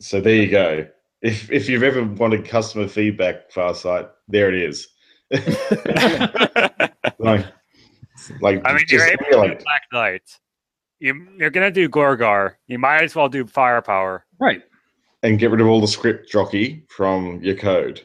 So 0.00 0.20
there 0.20 0.34
you 0.34 0.48
go. 0.50 0.86
If 1.20 1.50
if 1.52 1.68
you've 1.68 1.82
ever 1.84 2.02
wanted 2.04 2.44
customer 2.44 2.88
feedback, 2.88 3.50
Farsight, 3.52 4.08
there 4.28 4.48
it 4.52 4.56
is. 4.56 4.88
like, 7.18 7.46
like 8.40 8.60
I 8.64 8.72
mean, 8.74 8.84
you're 8.88 9.04
able 9.04 9.24
to 9.24 9.26
emulate. 9.38 9.58
do 9.58 9.64
Black 9.64 9.82
Knight. 9.92 10.22
You, 11.00 11.26
you're 11.36 11.50
gonna 11.50 11.70
do 11.70 11.88
Gorgar. 11.88 12.54
You 12.68 12.78
might 12.78 13.02
as 13.02 13.14
well 13.14 13.28
do 13.28 13.46
firepower. 13.46 14.24
Right. 14.38 14.62
and 15.24 15.38
get 15.38 15.50
rid 15.50 15.60
of 15.60 15.66
all 15.68 15.80
the 15.80 15.86
script 15.88 16.28
jockey 16.30 16.84
from 16.88 17.40
your 17.42 17.54
code. 17.56 18.02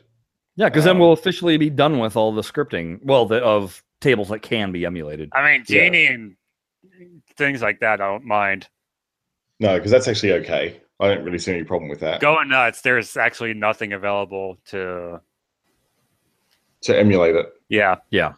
Yeah, 0.55 0.69
because 0.69 0.83
then 0.83 0.95
Um, 0.95 0.99
we'll 0.99 1.11
officially 1.13 1.57
be 1.57 1.69
done 1.69 1.99
with 1.99 2.15
all 2.15 2.31
the 2.33 2.41
scripting. 2.41 2.99
Well, 3.03 3.25
the, 3.25 3.37
of 3.43 3.83
tables 4.01 4.29
that 4.29 4.41
can 4.41 4.71
be 4.71 4.85
emulated. 4.85 5.29
I 5.33 5.43
mean, 5.43 5.63
Yeah. 5.67 5.83
Genie 5.85 6.05
and 6.07 6.35
things 7.35 7.61
like 7.61 7.79
that. 7.81 8.01
I 8.01 8.07
don't 8.07 8.25
mind. 8.25 8.67
No, 9.59 9.75
because 9.77 9.91
that's 9.91 10.07
actually 10.07 10.33
okay. 10.33 10.79
I 10.99 11.07
don't 11.13 11.23
really 11.23 11.37
see 11.39 11.53
any 11.53 11.63
problem 11.63 11.89
with 11.89 11.99
that. 11.99 12.21
Going 12.21 12.49
nuts. 12.49 12.81
There's 12.81 13.15
actually 13.17 13.53
nothing 13.53 13.93
available 13.93 14.57
to. 14.69 15.21
To 16.81 16.97
emulate 16.99 17.35
it. 17.35 17.47
Yeah. 17.69 17.95
Yeah. 18.11 18.33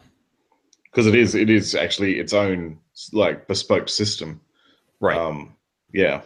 Because 0.90 1.06
it 1.06 1.14
is 1.14 1.34
it 1.34 1.50
is 1.50 1.74
actually 1.74 2.18
its 2.18 2.32
own 2.32 2.78
like 3.12 3.46
bespoke 3.46 3.88
system. 3.88 4.40
Right. 5.00 5.16
Um 5.16 5.56
yeah. 5.92 6.22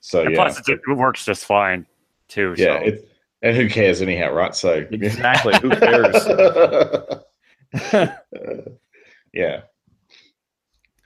So 0.00 0.22
And 0.22 0.30
yeah. 0.30 0.36
plus, 0.36 0.58
it's, 0.58 0.68
it 0.68 0.80
works 0.88 1.24
just 1.24 1.44
fine 1.44 1.86
too. 2.28 2.54
yeah, 2.58 2.78
so. 2.80 2.84
it 2.86 3.08
and 3.42 3.56
who 3.56 3.68
cares 3.68 4.00
anyhow, 4.02 4.32
right? 4.32 4.54
So 4.54 4.86
exactly. 4.90 5.54
Who 5.60 5.70
cares? 5.70 6.14
yeah. 9.32 9.62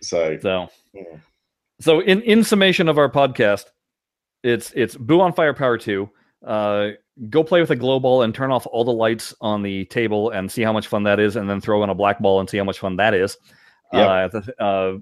So 0.03 0.38
so, 0.40 0.68
Yeah. 0.92 1.03
so 1.80 2.01
in 2.01 2.22
in 2.22 2.44
summation 2.44 2.88
of 2.88 2.99
our 2.99 3.11
podcast, 3.11 3.66
it's 4.42 4.72
it's 4.74 4.97
Boo 4.97 5.20
on 5.20 5.32
Firepower 5.32 5.78
Two. 5.78 6.11
Uh, 6.47 6.90
go 7.28 7.42
play 7.42 7.61
with 7.61 7.70
a 7.70 7.76
glow 7.76 7.99
ball 7.99 8.22
and 8.22 8.34
turn 8.34 8.53
off 8.53 8.66
all 8.66 8.84
the 8.84 8.92
lights 8.92 9.34
on 9.40 9.62
the 9.62 9.84
table 9.86 10.30
and 10.30 10.51
see 10.51 10.62
how 10.62 10.72
much 10.72 10.86
fun 10.86 11.03
that 11.03 11.18
is, 11.18 11.36
and 11.36 11.51
then 11.51 11.61
throw 11.61 11.82
in 11.82 11.90
a 11.90 11.94
black 11.94 12.20
ball 12.20 12.40
and 12.40 12.49
see 12.49 12.57
how 12.57 12.64
much 12.64 12.78
fun 12.78 12.97
that 12.97 13.14
is. 13.14 13.36
Yeah. 13.92 14.28
Uh, 14.32 14.62
uh, 14.62 14.99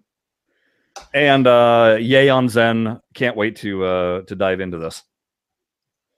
and 1.12 1.46
uh, 1.46 1.98
yay 2.00 2.28
on 2.28 2.48
Zen! 2.48 3.00
Can't 3.14 3.36
wait 3.36 3.56
to 3.56 3.84
uh, 3.84 4.22
to 4.22 4.34
dive 4.34 4.60
into 4.60 4.78
this. 4.78 5.02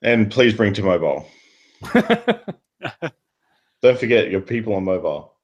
and 0.02 0.30
please 0.30 0.54
bring 0.54 0.72
to 0.74 0.82
mobile. 0.82 1.28
Don't 3.82 3.98
forget 3.98 4.30
your 4.30 4.40
people 4.40 4.74
on 4.74 4.84
mobile. 4.84 5.34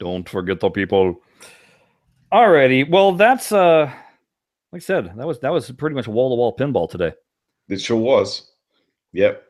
Don't 0.00 0.28
forget 0.28 0.60
the 0.60 0.70
people. 0.70 1.22
Alrighty, 2.32 2.88
well 2.90 3.12
that's 3.12 3.52
uh, 3.52 3.92
like 4.72 4.82
I 4.82 4.84
said, 4.84 5.12
that 5.16 5.26
was 5.26 5.38
that 5.40 5.52
was 5.52 5.70
pretty 5.70 5.94
much 5.94 6.08
wall 6.08 6.30
to 6.30 6.36
wall 6.36 6.56
pinball 6.56 6.90
today. 6.90 7.12
It 7.68 7.80
sure 7.80 7.96
was. 7.96 8.50
Yep. 9.14 9.42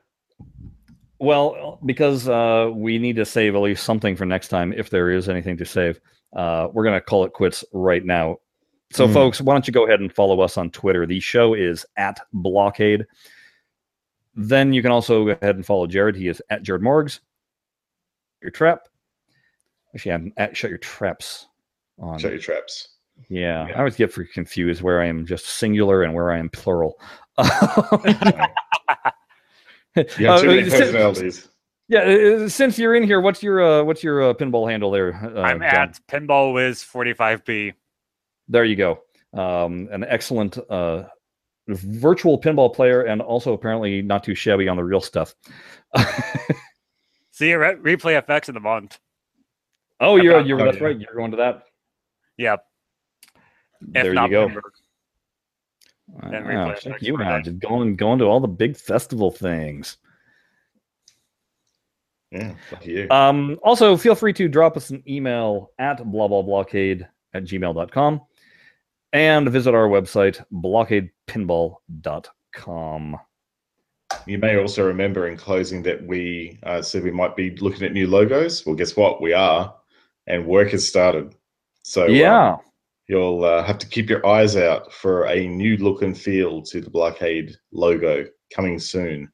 Well, 1.19 1.79
because 1.85 2.29
uh, 2.29 2.71
we 2.73 2.99
need 2.99 3.17
to 3.17 3.25
save 3.25 3.55
at 3.55 3.61
least 3.63 3.83
something 3.85 4.15
for 4.15 4.27
next 4.27 4.49
time, 4.49 4.73
if 4.73 4.91
there 4.91 5.11
is 5.11 5.29
anything 5.29 5.57
to 5.57 5.65
save, 5.65 5.99
uh, 6.37 6.69
we're 6.73 6.85
going 6.85 6.95
to 6.95 7.01
call 7.01 7.25
it 7.25 7.33
quits 7.33 7.65
right 7.73 8.05
now. 8.05 8.37
So, 8.93 9.07
Hmm. 9.09 9.13
folks, 9.15 9.41
why 9.41 9.55
don't 9.55 9.67
you 9.67 9.73
go 9.73 9.87
ahead 9.87 10.01
and 10.01 10.13
follow 10.13 10.41
us 10.41 10.57
on 10.59 10.71
Twitter? 10.71 11.07
The 11.07 11.19
show 11.21 11.55
is 11.55 11.85
at 11.97 12.21
Blockade. 12.33 13.07
Then 14.37 14.73
you 14.73 14.83
can 14.83 14.91
also 14.93 15.25
go 15.25 15.31
ahead 15.41 15.57
and 15.57 15.65
follow 15.65 15.87
Jared. 15.87 16.15
He 16.17 16.29
is 16.29 16.43
at 16.51 16.63
Jared 16.63 16.83
Morgs. 16.83 17.21
Your 18.43 18.51
trap. 18.51 18.87
Actually, 19.95 20.13
I'm 20.13 20.33
at 20.37 20.57
Shut 20.57 20.71
Your 20.71 20.79
Traps. 20.79 21.47
On 22.01 22.19
Shut 22.19 22.33
your 22.33 22.41
traps. 22.41 22.89
yeah, 23.29 23.69
Yeah. 23.69 23.75
I 23.75 23.79
always 23.79 23.95
get 23.97 24.13
confused 24.33 24.83
where 24.83 25.01
I 25.01 25.07
am 25.07 25.25
just 25.25 25.47
singular 25.47 26.03
and 26.03 26.13
where 26.13 26.33
I 26.33 26.39
am 26.39 26.51
plural. 26.51 26.99
You 30.19 30.27
have 30.27 30.41
too 30.41 30.51
Uh, 30.51 30.55
many 30.55 30.69
si- 30.71 30.79
personalities. 30.79 31.49
Yeah, 31.89 32.01
uh, 32.01 32.49
since 32.49 32.79
you're 32.79 32.95
in 32.95 33.03
here, 33.03 33.21
what's 33.21 33.43
your 33.43 33.63
uh, 33.63 33.85
what's 33.85 34.03
your 34.03 34.31
uh, 34.31 34.35
pinball 34.35 34.71
handle 34.71 34.91
there? 34.91 35.15
Uh, 35.15 35.43
I'm 35.43 35.61
John? 35.61 35.65
at 35.75 36.01
Pinball 36.11 36.55
Wiz 36.55 36.83
45B. 36.83 37.75
There 38.49 38.65
you 38.65 38.75
go. 38.77 39.01
Um, 39.35 39.89
an 39.93 40.05
excellent 40.05 40.57
uh, 40.71 41.05
virtual 41.69 42.41
pinball 42.41 42.75
player, 42.75 43.03
and 43.03 43.21
also 43.21 43.53
apparently 43.53 44.01
not 44.01 44.25
too 44.25 44.35
shabby 44.35 44.67
on 44.67 44.77
the 44.77 44.85
real 44.85 45.01
stuff. 45.01 45.35
See 47.33 47.51
you 47.51 47.63
at 47.63 47.83
Replay 47.83 48.21
FX 48.25 48.49
in 48.49 48.55
the 48.55 48.61
month. 48.61 48.99
oh, 50.01 50.17
you're 50.17 50.41
you're 50.41 50.61
oh, 50.61 50.65
that's 50.65 50.79
yeah. 50.79 50.85
right. 50.85 50.99
You're 50.99 51.15
going 51.15 51.33
to 51.33 51.37
that. 51.39 51.65
Yep. 52.39 52.65
If 53.89 53.93
there 53.93 54.15
not 54.15 54.31
you 54.31 54.37
go. 54.37 54.49
Bloomberg. 54.49 54.61
Then 56.31 56.45
Wow, 56.45 56.69
replay 56.69 56.79
check 56.79 57.03
you 57.03 57.17
Friday. 57.17 57.31
out, 57.31 57.45
just 57.45 57.59
going 57.61 57.97
going 57.97 58.19
to 58.19 58.27
all 58.27 58.41
the 58.41 58.49
big 58.49 58.77
festival 58.77 59.31
things. 59.31 59.97
Yeah, 62.31 62.55
lucky 62.73 62.91
you. 62.93 63.11
Um, 63.11 63.59
also, 63.63 63.97
feel 63.97 64.15
free 64.15 64.33
to 64.35 64.49
drop 64.49 64.77
us 64.77 64.91
an 64.91 65.03
email 65.09 65.71
at 65.79 66.05
blah 66.11 66.29
blah 66.29 66.43
blockade 66.43 67.09
at 67.33 67.45
gmail.com 67.45 68.21
and 69.13 69.49
visit 69.49 69.75
our 69.75 69.89
website 69.89 70.45
blockadepinball.com. 70.53 73.17
You 74.27 74.39
may 74.39 74.59
also 74.59 74.87
remember 74.87 75.27
in 75.29 75.37
closing 75.37 75.83
that 75.85 76.05
we 76.07 76.59
uh, 76.63 76.83
said 76.83 77.03
we 77.03 77.11
might 77.11 77.35
be 77.37 77.57
looking 77.57 77.83
at 77.85 77.93
new 77.93 78.07
logos. 78.07 78.65
Well, 78.67 78.75
guess 78.77 78.97
what? 78.97 79.21
We 79.23 79.33
are, 79.33 79.75
and 80.27 80.47
work 80.47 80.71
has 80.71 80.87
started. 80.87 81.35
So 81.83 82.05
uh, 82.05 82.09
Yeah. 82.09 82.57
You'll 83.09 83.45
uh, 83.45 83.63
have 83.65 83.79
to 83.79 83.87
keep 83.87 84.09
your 84.09 84.25
eyes 84.27 84.57
out 84.57 84.93
for 84.93 85.27
a 85.27 85.47
new 85.47 85.77
look 85.77 86.03
and 86.03 86.17
feel 86.19 86.63
to 86.63 86.81
the 86.81 86.91
Blockade 86.91 87.55
logo 87.73 88.25
coming 88.55 88.79
soon. 88.79 89.31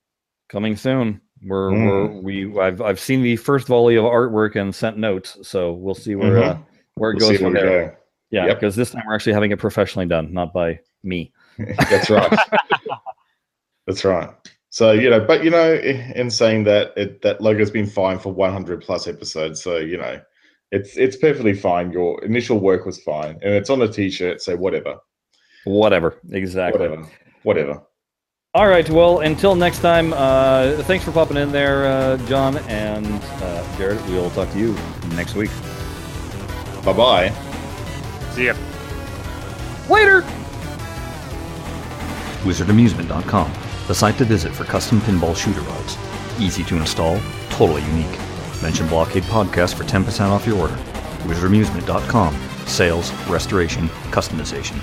coming 0.49 0.77
soon. 0.77 1.21
We're, 1.43 1.71
Mm. 1.71 1.87
we're 1.87 2.21
we 2.21 2.61
I've 2.61 2.83
I've 2.83 3.01
seen 3.01 3.23
the 3.23 3.37
first 3.37 3.67
volley 3.67 3.97
of 3.97 4.05
artwork 4.05 4.57
and 4.57 4.75
sent 4.75 4.99
notes, 4.99 5.39
so 5.43 5.73
we'll 5.73 5.95
see 5.95 6.15
where 6.15 6.39
uh, 6.43 6.55
Mhm. 6.55 6.65
where 6.97 7.11
it 7.13 7.19
We'll 7.21 7.31
goes 7.31 7.41
from 7.41 7.55
there. 7.55 7.65
go. 7.89 7.97
Yeah, 8.31 8.47
Yep. 8.47 8.57
because 8.61 8.77
this 8.77 8.91
time 8.91 9.03
we're 9.07 9.15
actually 9.15 9.33
having 9.33 9.51
it 9.51 9.59
professionally 9.59 10.07
done, 10.07 10.33
not 10.33 10.53
by 10.53 10.79
me. 11.03 11.33
That's 11.91 12.11
right. 12.11 12.31
That's 13.87 14.05
right. 14.05 14.29
So 14.71 14.93
you 14.93 15.11
know, 15.11 15.21
but 15.21 15.43
you 15.43 15.51
know, 15.51 15.75
in 15.75 16.31
saying 16.31 16.65
that, 16.65 16.93
it, 16.97 17.23
that 17.23 17.41
logo's 17.41 17.71
been 17.71 17.87
fine 17.87 18.19
for 18.19 18.33
100 18.33 18.81
plus 18.83 19.09
episodes. 19.09 19.63
So 19.63 19.79
you 19.79 19.97
know, 19.97 20.21
it's 20.73 20.97
it's 20.97 21.17
perfectly 21.17 21.55
fine. 21.55 21.93
Your 21.93 22.23
initial 22.25 22.59
work 22.59 22.87
was 22.87 23.01
fine, 23.03 23.39
and 23.43 23.55
it's 23.55 23.71
on 23.71 23.83
a 23.83 23.89
t-shirt. 23.89 24.41
So 24.43 24.57
whatever, 24.57 24.97
Whatever, 25.65 26.17
exactly. 26.31 26.81
whatever, 26.81 27.09
whatever. 27.43 27.83
All 28.55 28.67
right. 28.67 28.89
Well, 28.91 29.21
until 29.21 29.55
next 29.55 29.79
time. 29.81 30.13
Uh, 30.13 30.83
thanks 30.85 31.05
for 31.05 31.13
popping 31.13 31.37
in 31.37 31.53
there, 31.53 31.87
uh, 31.87 32.17
John 32.27 32.57
and 32.69 33.07
uh, 33.43 33.77
Jared. 33.79 34.01
We'll 34.09 34.31
talk 34.31 34.51
to 34.53 34.59
you 34.59 34.75
next 35.15 35.35
week. 35.37 35.51
Bye 36.85 36.93
bye. 36.93 37.29
See 38.33 38.47
ya. 38.47 38.55
Later. 39.89 40.23
WizardAmusement.com, 42.43 43.53
the 43.87 43.95
site 43.95 44.17
to 44.17 44.25
visit 44.25 44.55
for 44.55 44.65
custom 44.65 44.99
pinball 45.03 45.37
shooter 45.37 45.61
rods. 45.61 45.99
Easy 46.41 46.65
to 46.65 46.77
install, 46.79 47.21
totally 47.51 47.83
unique. 47.83 48.19
Mention 48.63 48.87
Blockade 48.89 49.23
Podcast 49.25 49.75
for 49.75 49.85
10% 49.85 50.31
off 50.31 50.47
your 50.47 50.59
order. 50.59 50.75
WizardAmusement.com, 51.25 52.35
sales, 52.67 53.13
restoration, 53.29 53.89
customization. 54.11 54.81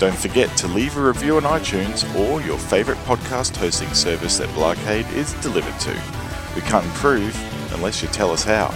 Don't 0.00 0.16
forget 0.16 0.54
to 0.58 0.68
leave 0.68 0.96
a 0.96 1.02
review 1.02 1.36
on 1.36 1.42
iTunes 1.44 2.04
or 2.18 2.40
your 2.42 2.58
favorite 2.58 2.98
podcast 2.98 3.56
hosting 3.56 3.92
service 3.94 4.38
that 4.38 4.52
Blockade 4.54 5.06
is 5.10 5.32
delivered 5.34 5.78
to. 5.80 5.90
We 6.54 6.62
can't 6.62 6.84
improve 6.84 7.34
unless 7.74 8.02
you 8.02 8.08
tell 8.08 8.30
us 8.30 8.44
how. 8.44 8.68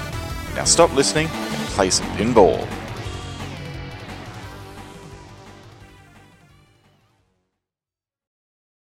Now 0.55 0.65
stop 0.65 0.93
listening 0.95 1.29
and 1.29 1.69
play 1.71 1.91
some 1.91 2.07
pinball. 2.17 2.67